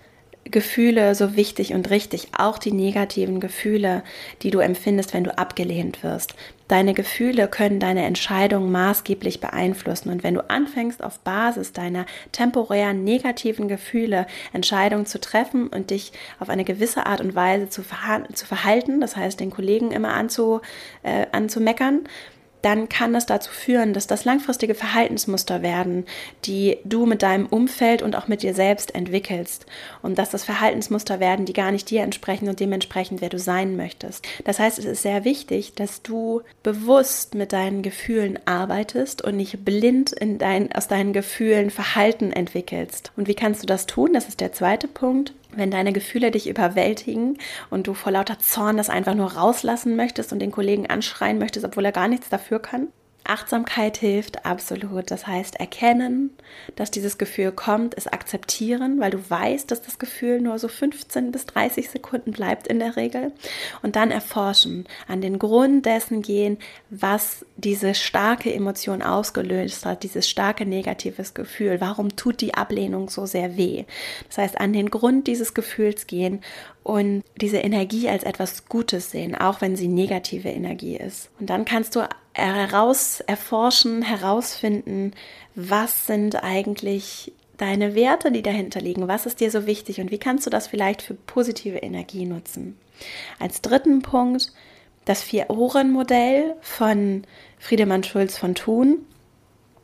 Gefühle 0.46 1.16
so 1.16 1.36
wichtig 1.36 1.74
und 1.74 1.90
richtig, 1.90 2.30
auch 2.38 2.58
die 2.58 2.72
negativen 2.72 3.40
Gefühle, 3.40 4.04
die 4.42 4.52
du 4.52 4.60
empfindest, 4.60 5.14
wenn 5.14 5.24
du 5.24 5.38
abgelehnt 5.38 6.04
wirst. 6.04 6.34
Deine 6.70 6.94
Gefühle 6.94 7.48
können 7.48 7.80
deine 7.80 8.06
Entscheidung 8.06 8.72
maßgeblich 8.72 9.42
beeinflussen. 9.42 10.12
Und 10.12 10.24
wenn 10.24 10.36
du 10.36 10.50
anfängst, 10.50 11.04
auf 11.04 11.20
Basis 11.20 11.74
deiner 11.74 12.06
temporären 12.32 13.04
negativen 13.04 13.68
Gefühle 13.68 14.28
Entscheidungen 14.54 15.08
zu 15.08 15.20
treffen 15.20 15.68
und 15.68 15.90
dich 15.90 16.14
auf 16.40 16.48
eine 16.48 16.64
gewisse 16.64 17.08
Art 17.08 17.22
und 17.22 17.34
Weise 17.34 17.70
zu 17.70 17.82
verhalten, 17.82 19.02
das 19.02 19.18
heißt 19.18 19.40
den 19.40 19.50
Kollegen 19.50 19.92
immer 19.92 20.14
anzu, 20.14 20.62
äh, 21.02 21.26
anzumeckern, 21.32 22.02
dann 22.62 22.90
kann 22.90 23.14
das 23.14 23.26
dazu 23.26 23.52
führen, 23.52 23.94
dass 23.94 24.08
das 24.08 24.26
langfristige 24.26 24.76
Verhaltensmuster 24.76 25.62
werden, 25.62 26.06
die 26.46 26.78
du 26.84 27.06
mit 27.06 27.22
deinem 27.22 27.46
Umfeld 27.46 28.02
und 28.02 28.16
auch 28.16 28.28
mit 28.28 28.44
dir 28.44 28.54
selbst 28.54 28.96
entwickelst. 28.96 29.66
Und 30.02 30.18
dass 30.18 30.30
das 30.30 30.44
Verhaltensmuster 30.44 31.20
werden, 31.20 31.46
die 31.46 31.54
gar 31.54 31.72
nicht 31.72 31.90
dir 31.90 32.02
entsprechen 32.02 32.50
und 32.50 32.60
dementsprechend, 32.60 33.22
wer 33.22 33.30
du 33.30 33.40
sein 33.40 33.76
möchtest. 33.76 34.26
Das 34.46 34.60
heißt, 34.60 34.80
es 34.80 34.86
ist 34.86 35.02
sehr 35.02 35.24
wichtig, 35.26 35.74
dass 35.76 36.02
du 36.02 36.42
bewusst 36.64 37.36
mit 37.36 37.54
deinen 37.54 37.82
Gefühlen 37.82 38.40
arbeitest 38.46 39.22
und 39.22 39.38
nicht 39.38 39.64
blind 39.64 40.12
in 40.12 40.38
dein, 40.38 40.72
aus 40.72 40.88
deinen 40.88 41.14
Gefühlen 41.14 41.70
Verhalten 41.70 42.32
entwickelst. 42.32 43.12
Und 43.16 43.28
wie 43.28 43.36
kannst 43.36 43.64
du 43.64 43.68
das 43.68 43.86
tun? 43.86 44.14
Das 44.14 44.28
ist 44.28 44.42
der 44.42 44.54
zweite 44.54 44.88
Punkt 44.88 45.34
wenn 45.52 45.72
deine 45.72 45.94
Gefühle 45.94 46.32
dich 46.32 46.48
überwältigen 46.48 47.38
und 47.70 47.88
du 47.88 47.94
vor 47.94 48.12
lauter 48.12 48.40
Zorn 48.40 48.78
das 48.78 48.90
einfach 48.90 49.16
nur 49.16 49.34
rauslassen 49.34 49.96
möchtest 49.96 50.32
und 50.32 50.40
den 50.40 50.52
Kollegen 50.52 50.88
anschreien 50.88 51.40
möchtest, 51.40 51.66
obwohl 51.66 51.86
er 51.86 51.92
gar 51.92 52.08
nichts 52.08 52.30
dafür 52.30 52.60
kann, 52.60 52.90
Achtsamkeit 53.30 53.98
hilft 53.98 54.46
absolut. 54.46 55.12
Das 55.12 55.28
heißt, 55.28 55.60
erkennen, 55.60 56.32
dass 56.76 56.92
dieses 56.92 57.18
Gefühl 57.18 57.52
kommt, 57.52 57.96
es 57.98 58.08
akzeptieren, 58.08 59.00
weil 59.00 59.12
du 59.12 59.30
weißt, 59.30 59.70
dass 59.70 59.82
das 59.82 60.00
Gefühl 60.00 60.42
nur 60.42 60.60
so 60.60 60.68
15 60.68 61.32
bis 61.32 61.46
30 61.46 61.90
Sekunden 61.90 62.32
bleibt 62.32 62.68
in 62.68 62.80
der 62.80 62.96
Regel. 62.96 63.32
Und 63.82 63.96
dann 63.96 64.12
erforschen, 64.12 64.88
an 65.08 65.22
den 65.22 65.40
Grund 65.40 65.86
dessen 65.86 66.22
gehen, 66.22 66.58
was 66.90 67.46
diese 67.58 67.94
starke 67.94 68.54
Emotion 68.54 69.02
ausgelöst 69.02 69.86
hat, 69.86 70.04
dieses 70.04 70.28
starke 70.28 70.66
negatives 70.66 71.34
Gefühl. 71.34 71.82
Warum 71.82 72.16
tut 72.16 72.42
die 72.42 72.56
Ablehnung 72.56 73.10
so 73.10 73.26
sehr 73.26 73.58
weh? 73.58 73.86
Das 74.28 74.40
heißt, 74.40 74.60
an 74.60 74.74
den 74.74 74.90
Grund 74.90 75.28
dieses 75.28 75.54
Gefühls 75.54 76.08
gehen 76.08 76.42
und 76.84 77.24
diese 77.40 77.58
Energie 77.58 78.10
als 78.10 78.24
etwas 78.24 78.66
Gutes 78.68 79.12
sehen, 79.12 79.36
auch 79.36 79.62
wenn 79.62 79.76
sie 79.76 79.88
negative 79.88 80.50
Energie 80.50 80.98
ist. 80.98 81.30
Und 81.40 81.50
dann 81.50 81.66
kannst 81.66 81.96
du 81.96 82.08
heraus 82.34 83.22
erforschen, 83.22 84.02
herausfinden, 84.02 85.14
was 85.56 86.08
sind 86.08 86.44
eigentlich 86.44 87.34
deine 87.58 87.94
Werte, 87.94 88.32
die 88.32 88.42
dahinter 88.42 88.80
liegen, 88.80 89.08
was 89.08 89.26
ist 89.26 89.42
dir 89.42 89.52
so 89.52 89.66
wichtig 89.66 90.00
und 90.00 90.12
wie 90.12 90.18
kannst 90.18 90.46
du 90.46 90.50
das 90.50 90.68
vielleicht 90.68 91.02
für 91.02 91.14
positive 91.14 91.78
Energie 91.78 92.26
nutzen. 92.26 92.78
Als 93.40 93.62
dritten 93.62 94.02
Punkt 94.02 94.54
das 95.06 95.22
Vier-Ohren-Modell 95.22 96.56
von 96.62 97.24
Friedemann 97.58 98.04
Schulz 98.04 98.38
von 98.38 98.56
Thun. 98.56 99.06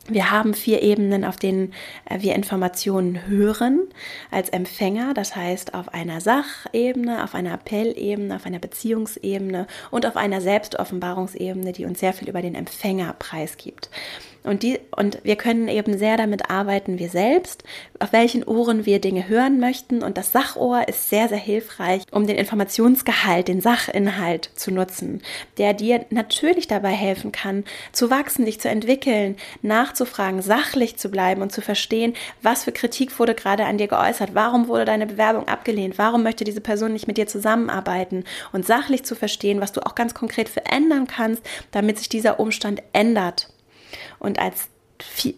Wir 0.07 0.29
haben 0.29 0.53
vier 0.53 0.83
Ebenen, 0.83 1.25
auf 1.25 1.37
denen 1.37 1.73
äh, 2.07 2.21
wir 2.21 2.35
Informationen 2.35 3.25
hören 3.27 3.87
als 4.29 4.49
Empfänger, 4.49 5.15
das 5.15 5.35
heißt 5.35 5.73
auf 5.73 5.93
einer 5.95 6.21
Sachebene, 6.21 7.23
auf 7.23 7.33
einer 7.33 7.53
Appellebene, 7.53 8.35
auf 8.35 8.45
einer 8.45 8.59
Beziehungsebene 8.59 9.65
und 9.89 10.05
auf 10.05 10.15
einer 10.15 10.41
Selbstoffenbarungsebene, 10.41 11.71
die 11.71 11.85
uns 11.85 12.01
sehr 12.01 12.13
viel 12.13 12.29
über 12.29 12.43
den 12.43 12.53
Empfänger 12.53 13.15
preisgibt. 13.17 13.89
Und, 14.45 14.63
die, 14.63 14.79
und 14.95 15.19
wir 15.23 15.35
können 15.35 15.67
eben 15.67 15.97
sehr 15.97 16.17
damit 16.17 16.49
arbeiten, 16.49 16.99
wir 16.99 17.09
selbst, 17.09 17.63
auf 17.99 18.13
welchen 18.13 18.43
Ohren 18.43 18.85
wir 18.85 18.99
Dinge 18.99 19.27
hören 19.27 19.59
möchten. 19.59 20.03
Und 20.03 20.17
das 20.17 20.31
Sachohr 20.31 20.87
ist 20.87 21.09
sehr, 21.09 21.27
sehr 21.27 21.37
hilfreich, 21.37 22.03
um 22.11 22.27
den 22.27 22.37
Informationsgehalt, 22.37 23.47
den 23.47 23.61
Sachinhalt 23.61 24.49
zu 24.55 24.71
nutzen, 24.71 25.21
der 25.57 25.73
dir 25.73 26.05
natürlich 26.09 26.67
dabei 26.67 26.91
helfen 26.91 27.31
kann, 27.31 27.63
zu 27.91 28.09
wachsen, 28.09 28.45
dich 28.45 28.59
zu 28.59 28.69
entwickeln, 28.69 29.35
nachzufragen, 29.61 30.41
sachlich 30.41 30.97
zu 30.97 31.09
bleiben 31.09 31.41
und 31.41 31.51
zu 31.51 31.61
verstehen, 31.61 32.13
was 32.41 32.63
für 32.63 32.71
Kritik 32.71 33.17
wurde 33.19 33.35
gerade 33.35 33.65
an 33.65 33.77
dir 33.77 33.87
geäußert, 33.87 34.31
warum 34.33 34.67
wurde 34.67 34.85
deine 34.85 35.07
Bewerbung 35.07 35.47
abgelehnt, 35.47 35.97
warum 35.97 36.23
möchte 36.23 36.43
diese 36.43 36.61
Person 36.61 36.93
nicht 36.93 37.07
mit 37.07 37.17
dir 37.17 37.27
zusammenarbeiten 37.27 38.23
und 38.53 38.65
sachlich 38.65 39.03
zu 39.03 39.15
verstehen, 39.15 39.61
was 39.61 39.71
du 39.71 39.85
auch 39.85 39.95
ganz 39.95 40.13
konkret 40.13 40.49
verändern 40.49 41.07
kannst, 41.07 41.43
damit 41.71 41.97
sich 41.97 42.09
dieser 42.09 42.39
Umstand 42.39 42.81
ändert. 42.93 43.49
Und 44.19 44.39
als 44.39 44.69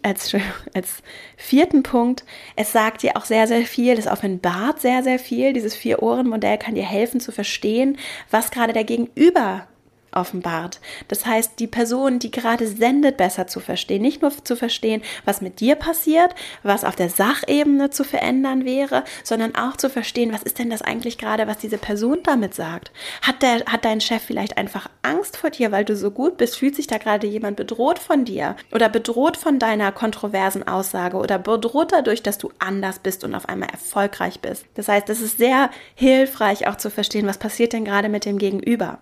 als, 0.02 0.34
als 0.74 1.02
vierten 1.36 1.82
Punkt, 1.82 2.24
es 2.56 2.72
sagt 2.72 3.02
dir 3.02 3.16
auch 3.16 3.24
sehr, 3.24 3.46
sehr 3.46 3.62
viel, 3.62 3.98
es 3.98 4.06
offenbart 4.06 4.80
sehr, 4.80 5.02
sehr 5.02 5.18
viel. 5.18 5.52
Dieses 5.52 5.74
Vier-Ohren-Modell 5.74 6.58
kann 6.58 6.74
dir 6.74 6.84
helfen 6.84 7.20
zu 7.20 7.32
verstehen, 7.32 7.98
was 8.30 8.50
gerade 8.50 8.72
der 8.72 8.84
Gegenüber 8.84 9.66
offenbart. 10.12 10.80
Das 11.08 11.26
heißt, 11.26 11.58
die 11.58 11.66
Person, 11.66 12.18
die 12.18 12.30
gerade 12.30 12.66
sendet, 12.66 13.16
besser 13.16 13.46
zu 13.46 13.60
verstehen. 13.60 14.02
Nicht 14.02 14.22
nur 14.22 14.32
zu 14.44 14.56
verstehen, 14.56 15.02
was 15.24 15.40
mit 15.40 15.60
dir 15.60 15.74
passiert, 15.74 16.34
was 16.62 16.84
auf 16.84 16.96
der 16.96 17.10
Sachebene 17.10 17.90
zu 17.90 18.04
verändern 18.04 18.64
wäre, 18.64 19.04
sondern 19.24 19.54
auch 19.54 19.76
zu 19.76 19.90
verstehen, 19.90 20.32
was 20.32 20.42
ist 20.42 20.58
denn 20.58 20.70
das 20.70 20.82
eigentlich 20.82 21.18
gerade, 21.18 21.46
was 21.46 21.58
diese 21.58 21.78
Person 21.78 22.18
damit 22.24 22.54
sagt. 22.54 22.92
Hat, 23.22 23.42
der, 23.42 23.64
hat 23.66 23.84
dein 23.84 24.00
Chef 24.00 24.22
vielleicht 24.22 24.56
einfach 24.56 24.88
Angst 25.02 25.36
vor 25.36 25.50
dir, 25.50 25.72
weil 25.72 25.84
du 25.84 25.96
so 25.96 26.10
gut 26.10 26.36
bist? 26.36 26.58
Fühlt 26.58 26.76
sich 26.76 26.86
da 26.86 26.98
gerade 26.98 27.26
jemand 27.26 27.56
bedroht 27.56 27.98
von 27.98 28.24
dir? 28.24 28.56
Oder 28.72 28.88
bedroht 28.88 29.36
von 29.36 29.58
deiner 29.58 29.92
kontroversen 29.92 30.66
Aussage? 30.66 31.16
Oder 31.16 31.38
bedroht 31.38 31.92
dadurch, 31.92 32.22
dass 32.22 32.38
du 32.38 32.50
anders 32.58 32.98
bist 32.98 33.24
und 33.24 33.34
auf 33.34 33.48
einmal 33.48 33.70
erfolgreich 33.70 34.40
bist? 34.40 34.66
Das 34.74 34.88
heißt, 34.88 35.08
es 35.10 35.20
ist 35.20 35.38
sehr 35.38 35.70
hilfreich 35.94 36.66
auch 36.66 36.76
zu 36.76 36.90
verstehen, 36.90 37.26
was 37.26 37.38
passiert 37.38 37.72
denn 37.72 37.84
gerade 37.84 38.08
mit 38.08 38.24
dem 38.24 38.38
Gegenüber. 38.38 38.98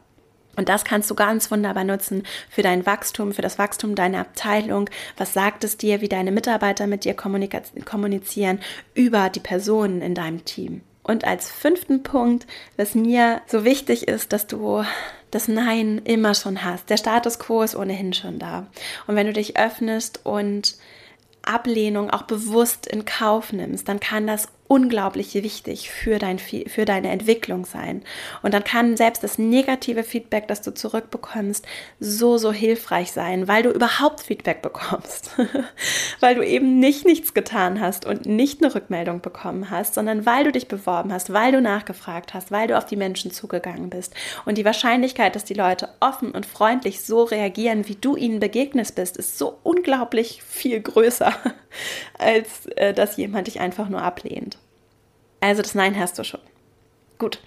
Und 0.56 0.68
das 0.68 0.84
kannst 0.84 1.10
du 1.10 1.14
ganz 1.14 1.50
wunderbar 1.50 1.84
nutzen 1.84 2.24
für 2.48 2.62
dein 2.62 2.86
Wachstum, 2.86 3.32
für 3.32 3.42
das 3.42 3.58
Wachstum 3.58 3.94
deiner 3.94 4.20
Abteilung. 4.20 4.90
Was 5.16 5.32
sagt 5.32 5.64
es 5.64 5.76
dir, 5.76 6.00
wie 6.00 6.08
deine 6.08 6.32
Mitarbeiter 6.32 6.86
mit 6.86 7.04
dir 7.04 7.14
kommunizieren 7.14 8.60
über 8.94 9.28
die 9.28 9.40
Personen 9.40 10.02
in 10.02 10.14
deinem 10.14 10.44
Team? 10.44 10.80
Und 11.02 11.24
als 11.24 11.50
fünften 11.50 12.02
Punkt, 12.02 12.46
was 12.76 12.96
mir 12.96 13.40
so 13.46 13.64
wichtig 13.64 14.08
ist, 14.08 14.32
dass 14.32 14.48
du 14.48 14.82
das 15.30 15.46
Nein 15.46 16.00
immer 16.04 16.34
schon 16.34 16.64
hast. 16.64 16.90
Der 16.90 16.96
Status 16.96 17.38
quo 17.38 17.62
ist 17.62 17.76
ohnehin 17.76 18.12
schon 18.12 18.38
da. 18.38 18.66
Und 19.06 19.14
wenn 19.14 19.26
du 19.26 19.32
dich 19.32 19.56
öffnest 19.56 20.20
und 20.24 20.76
Ablehnung 21.42 22.10
auch 22.10 22.22
bewusst 22.22 22.86
in 22.86 23.04
Kauf 23.04 23.52
nimmst, 23.52 23.88
dann 23.88 24.00
kann 24.00 24.26
das 24.26 24.48
unglaublich 24.68 25.34
wichtig 25.34 25.90
für, 25.90 26.18
dein, 26.18 26.38
für 26.38 26.84
deine 26.84 27.10
Entwicklung 27.10 27.64
sein. 27.64 28.02
Und 28.42 28.54
dann 28.54 28.64
kann 28.64 28.96
selbst 28.96 29.22
das 29.22 29.38
negative 29.38 30.02
Feedback, 30.02 30.48
das 30.48 30.62
du 30.62 30.72
zurückbekommst, 30.72 31.66
so, 32.00 32.38
so 32.38 32.52
hilfreich 32.52 33.12
sein, 33.12 33.48
weil 33.48 33.62
du 33.62 33.70
überhaupt 33.70 34.20
Feedback 34.20 34.62
bekommst. 34.62 35.30
weil 36.20 36.34
du 36.34 36.42
eben 36.42 36.78
nicht 36.78 37.04
nichts 37.04 37.34
getan 37.34 37.80
hast 37.80 38.06
und 38.06 38.26
nicht 38.26 38.62
eine 38.62 38.74
Rückmeldung 38.74 39.20
bekommen 39.20 39.70
hast, 39.70 39.94
sondern 39.94 40.26
weil 40.26 40.44
du 40.44 40.52
dich 40.52 40.68
beworben 40.68 41.12
hast, 41.12 41.32
weil 41.32 41.52
du 41.52 41.60
nachgefragt 41.60 42.34
hast, 42.34 42.50
weil 42.50 42.68
du 42.68 42.76
auf 42.76 42.86
die 42.86 42.96
Menschen 42.96 43.30
zugegangen 43.30 43.90
bist. 43.90 44.14
Und 44.44 44.58
die 44.58 44.64
Wahrscheinlichkeit, 44.64 45.34
dass 45.34 45.44
die 45.44 45.54
Leute 45.54 45.88
offen 46.00 46.32
und 46.32 46.46
freundlich 46.46 47.04
so 47.04 47.22
reagieren, 47.24 47.88
wie 47.88 47.96
du 47.96 48.16
ihnen 48.16 48.40
begegnest 48.40 48.94
bist, 48.94 49.16
ist 49.16 49.38
so 49.38 49.58
unglaublich 49.62 50.42
viel 50.42 50.80
größer, 50.80 51.32
als 52.18 52.66
äh, 52.76 52.92
dass 52.92 53.16
jemand 53.16 53.46
dich 53.46 53.60
einfach 53.60 53.88
nur 53.88 54.02
ablehnt. 54.02 54.55
Also 55.46 55.62
das 55.62 55.76
Nein 55.76 55.96
hast 55.96 56.18
du 56.18 56.24
schon. 56.24 56.40
Gut. 57.18 57.38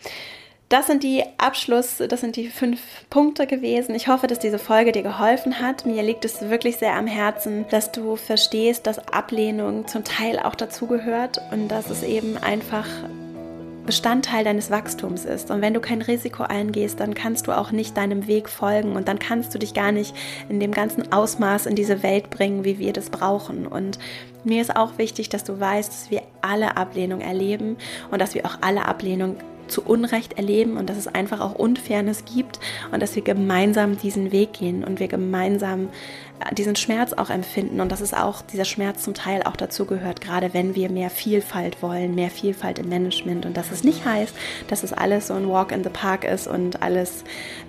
Das 0.69 0.87
sind 0.87 1.03
die 1.03 1.23
Abschluss, 1.37 1.97
das 1.97 2.21
sind 2.21 2.37
die 2.37 2.47
fünf 2.47 2.79
Punkte 3.09 3.45
gewesen. 3.45 3.93
Ich 3.93 4.07
hoffe, 4.07 4.27
dass 4.27 4.39
diese 4.39 4.59
Folge 4.59 4.91
dir 4.91 5.01
geholfen 5.01 5.59
hat. 5.59 5.85
Mir 5.85 6.01
liegt 6.01 6.23
es 6.23 6.41
wirklich 6.41 6.77
sehr 6.77 6.95
am 6.95 7.07
Herzen, 7.07 7.65
dass 7.71 7.91
du 7.91 8.15
verstehst, 8.15 8.87
dass 8.87 8.99
Ablehnung 9.11 9.87
zum 9.87 10.05
Teil 10.05 10.39
auch 10.39 10.55
dazugehört 10.55 11.41
und 11.51 11.67
dass 11.67 11.89
es 11.89 12.03
eben 12.03 12.37
einfach 12.37 12.85
Bestandteil 13.85 14.43
deines 14.43 14.69
Wachstums 14.69 15.25
ist. 15.25 15.49
Und 15.49 15.61
wenn 15.61 15.73
du 15.73 15.79
kein 15.79 16.03
Risiko 16.03 16.43
eingehst, 16.43 16.99
dann 16.99 17.15
kannst 17.15 17.47
du 17.47 17.57
auch 17.57 17.71
nicht 17.71 17.97
deinem 17.97 18.27
Weg 18.27 18.47
folgen 18.47 18.95
und 18.95 19.07
dann 19.07 19.17
kannst 19.17 19.55
du 19.55 19.57
dich 19.57 19.73
gar 19.73 19.91
nicht 19.91 20.15
in 20.47 20.59
dem 20.59 20.71
ganzen 20.71 21.11
Ausmaß 21.11 21.65
in 21.65 21.75
diese 21.75 22.03
Welt 22.03 22.29
bringen, 22.29 22.63
wie 22.63 22.77
wir 22.77 22.93
das 22.93 23.09
brauchen. 23.09 23.65
Und 23.65 23.97
mir 24.43 24.61
ist 24.61 24.75
auch 24.75 24.97
wichtig, 24.97 25.29
dass 25.29 25.43
du 25.43 25.59
weißt, 25.59 25.89
dass 25.89 26.11
wir 26.11 26.21
alle 26.41 26.77
Ablehnung 26.77 27.21
erleben 27.21 27.77
und 28.11 28.19
dass 28.19 28.35
wir 28.35 28.45
auch 28.45 28.57
alle 28.61 28.85
Ablehnung 28.85 29.37
zu 29.69 29.83
Unrecht 29.83 30.33
erleben 30.33 30.77
und 30.77 30.89
dass 30.89 30.97
es 30.97 31.07
einfach 31.07 31.39
auch 31.39 31.55
Unfairness 31.55 32.25
gibt 32.25 32.59
und 32.91 33.01
dass 33.01 33.15
wir 33.15 33.23
gemeinsam 33.23 33.97
diesen 33.97 34.31
Weg 34.31 34.53
gehen 34.53 34.83
und 34.83 34.99
wir 34.99 35.07
gemeinsam 35.07 35.89
äh, 36.39 36.53
diesen 36.53 36.75
Schmerz 36.75 37.13
auch 37.13 37.29
empfinden 37.29 37.79
und 37.79 37.91
dass 37.91 38.01
es 38.01 38.13
auch 38.13 38.41
dieser 38.41 38.65
Schmerz 38.65 39.03
zum 39.03 39.13
Teil 39.13 39.43
auch 39.43 39.55
dazu 39.55 39.85
gehört, 39.85 40.21
gerade 40.21 40.53
wenn 40.53 40.75
wir 40.75 40.89
mehr 40.89 41.09
Vielfalt 41.09 41.81
wollen, 41.81 42.15
mehr 42.15 42.29
Vielfalt 42.29 42.79
im 42.79 42.89
Management 42.89 43.45
und 43.45 43.55
dass 43.55 43.71
es 43.71 43.83
nicht 43.83 44.05
heißt, 44.05 44.35
dass 44.67 44.83
es 44.83 44.93
alles 44.93 45.27
so 45.27 45.35
ein 45.35 45.47
Walk 45.49 45.71
in 45.71 45.83
the 45.83 45.89
Park 45.89 46.25
ist 46.25 46.47
und 46.47 46.81
alles 46.81 47.23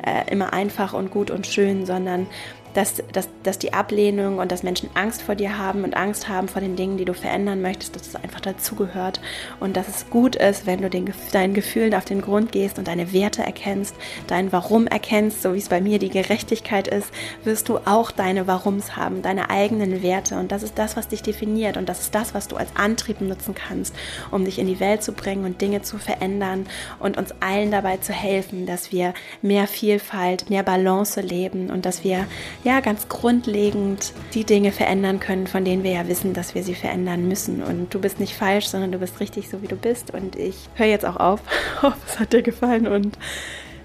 äh, 0.04 0.30
immer 0.30 0.52
einfach 0.52 0.94
und 0.94 1.10
gut 1.10 1.30
und 1.30 1.46
schön, 1.46 1.86
sondern 1.86 2.26
dass, 2.74 3.02
dass, 3.12 3.28
dass 3.42 3.58
die 3.58 3.72
Ablehnung 3.72 4.38
und 4.38 4.52
dass 4.52 4.62
Menschen 4.62 4.90
Angst 4.94 5.22
vor 5.22 5.34
dir 5.34 5.58
haben 5.58 5.84
und 5.84 5.96
Angst 5.96 6.28
haben 6.28 6.48
vor 6.48 6.60
den 6.60 6.76
Dingen, 6.76 6.96
die 6.96 7.04
du 7.04 7.14
verändern 7.14 7.62
möchtest, 7.62 7.96
dass 7.96 8.06
es 8.06 8.14
einfach 8.14 8.40
dazugehört 8.40 9.20
und 9.58 9.76
dass 9.76 9.88
es 9.88 10.08
gut 10.10 10.36
ist, 10.36 10.66
wenn 10.66 10.82
du 10.82 10.90
den, 10.90 11.12
deinen 11.32 11.54
Gefühlen 11.54 11.94
auf 11.94 12.04
den 12.04 12.20
Grund 12.20 12.52
gehst 12.52 12.78
und 12.78 12.88
deine 12.88 13.12
Werte 13.12 13.42
erkennst, 13.42 13.94
dein 14.26 14.52
Warum 14.52 14.86
erkennst, 14.86 15.42
so 15.42 15.54
wie 15.54 15.58
es 15.58 15.68
bei 15.68 15.80
mir 15.80 15.98
die 15.98 16.10
Gerechtigkeit 16.10 16.88
ist, 16.88 17.08
wirst 17.44 17.68
du 17.68 17.78
auch 17.78 18.10
deine 18.10 18.46
Warums 18.46 18.96
haben, 18.96 19.22
deine 19.22 19.50
eigenen 19.50 20.02
Werte 20.02 20.38
und 20.38 20.52
das 20.52 20.62
ist 20.62 20.78
das, 20.78 20.96
was 20.96 21.08
dich 21.08 21.22
definiert 21.22 21.76
und 21.76 21.88
das 21.88 22.00
ist 22.00 22.14
das, 22.14 22.34
was 22.34 22.48
du 22.48 22.56
als 22.56 22.70
Antrieb 22.76 23.20
nutzen 23.20 23.54
kannst, 23.54 23.94
um 24.30 24.44
dich 24.44 24.58
in 24.58 24.66
die 24.66 24.80
Welt 24.80 25.02
zu 25.02 25.12
bringen 25.12 25.44
und 25.44 25.60
Dinge 25.60 25.82
zu 25.82 25.98
verändern 25.98 26.66
und 26.98 27.16
uns 27.16 27.34
allen 27.40 27.70
dabei 27.70 27.96
zu 27.98 28.12
helfen, 28.12 28.66
dass 28.66 28.92
wir 28.92 29.14
mehr 29.42 29.66
Vielfalt, 29.66 30.50
mehr 30.50 30.62
Balance 30.62 31.20
leben 31.20 31.70
und 31.70 31.86
dass 31.86 32.04
wir 32.04 32.26
ja 32.64 32.80
ganz 32.80 33.08
grundlegend 33.08 34.12
die 34.34 34.44
Dinge 34.44 34.72
verändern 34.72 35.20
können, 35.20 35.46
von 35.46 35.64
denen 35.64 35.82
wir 35.82 35.92
ja 35.92 36.08
wissen, 36.08 36.34
dass 36.34 36.54
wir 36.54 36.62
sie 36.62 36.74
verändern 36.74 37.26
müssen. 37.28 37.62
Und 37.62 37.92
du 37.94 38.00
bist 38.00 38.20
nicht 38.20 38.34
falsch, 38.34 38.66
sondern 38.66 38.92
du 38.92 38.98
bist 38.98 39.20
richtig 39.20 39.48
so, 39.48 39.62
wie 39.62 39.68
du 39.68 39.76
bist. 39.76 40.12
Und 40.12 40.36
ich 40.36 40.68
höre 40.74 40.86
jetzt 40.86 41.06
auch 41.06 41.16
auf. 41.16 41.40
Hoffe, 41.82 41.96
es 42.06 42.18
hat 42.18 42.32
dir 42.32 42.42
gefallen 42.42 42.86
und 42.86 43.16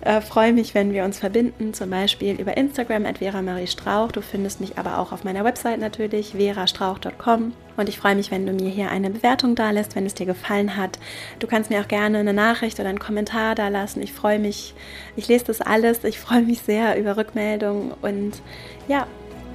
äh, 0.06 0.22
freue 0.22 0.54
mich, 0.54 0.74
wenn 0.76 0.94
wir 0.94 1.04
uns 1.04 1.20
verbinden, 1.20 1.74
zum 1.74 1.90
Beispiel 1.90 2.40
über 2.40 2.56
Instagram 2.56 3.06
at 3.06 3.18
Vera 3.18 3.42
Marie 3.42 3.68
Strauch. 3.68 4.12
Du 4.12 4.22
findest 4.22 4.62
mich 4.62 4.78
aber 4.78 5.00
auch 5.00 5.12
auf 5.12 5.24
meiner 5.24 5.44
Website 5.44 5.80
natürlich, 5.80 6.36
verastrauch.com. 6.38 7.54
Und 7.76 7.90
ich 7.90 7.98
freue 7.98 8.16
mich, 8.16 8.32
wenn 8.32 8.46
du 8.46 8.54
mir 8.54 8.70
hier 8.70 8.90
eine 8.92 9.10
Bewertung 9.10 9.56
da 9.56 9.72
lässt, 9.72 9.96
wenn 9.96 10.06
es 10.06 10.14
dir 10.14 10.26
gefallen 10.26 10.78
hat. 10.78 11.00
Du 11.40 11.48
kannst 11.48 11.70
mir 11.70 11.82
auch 11.82 11.88
gerne 11.88 12.20
eine 12.20 12.34
Nachricht 12.34 12.80
oder 12.80 12.90
einen 12.90 13.00
Kommentar 13.00 13.56
da 13.56 13.68
lassen. 13.68 14.02
Ich 14.02 14.14
freue 14.14 14.40
mich, 14.40 14.76
ich 15.16 15.28
lese 15.28 15.46
das 15.46 15.60
alles. 15.60 16.04
Ich 16.04 16.20
freue 16.20 16.44
mich 16.44 16.62
sehr 16.62 16.98
über 16.98 17.18
Rückmeldungen 17.18 17.92
und 18.02 18.42
ja, 18.88 19.08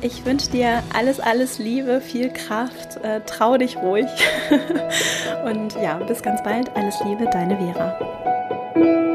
ich 0.03 0.25
wünsche 0.25 0.51
dir 0.51 0.83
alles, 0.95 1.21
alles 1.21 1.59
Liebe, 1.59 2.01
viel 2.01 2.31
Kraft, 2.31 2.97
äh, 3.05 3.21
trau 3.27 3.57
dich 3.57 3.77
ruhig. 3.77 4.07
und 5.45 5.75
ja, 5.81 5.95
bis 5.99 6.23
ganz 6.23 6.43
bald. 6.43 6.75
Alles 6.75 6.99
Liebe, 7.05 7.27
deine 7.31 7.57
Vera. 7.57 9.10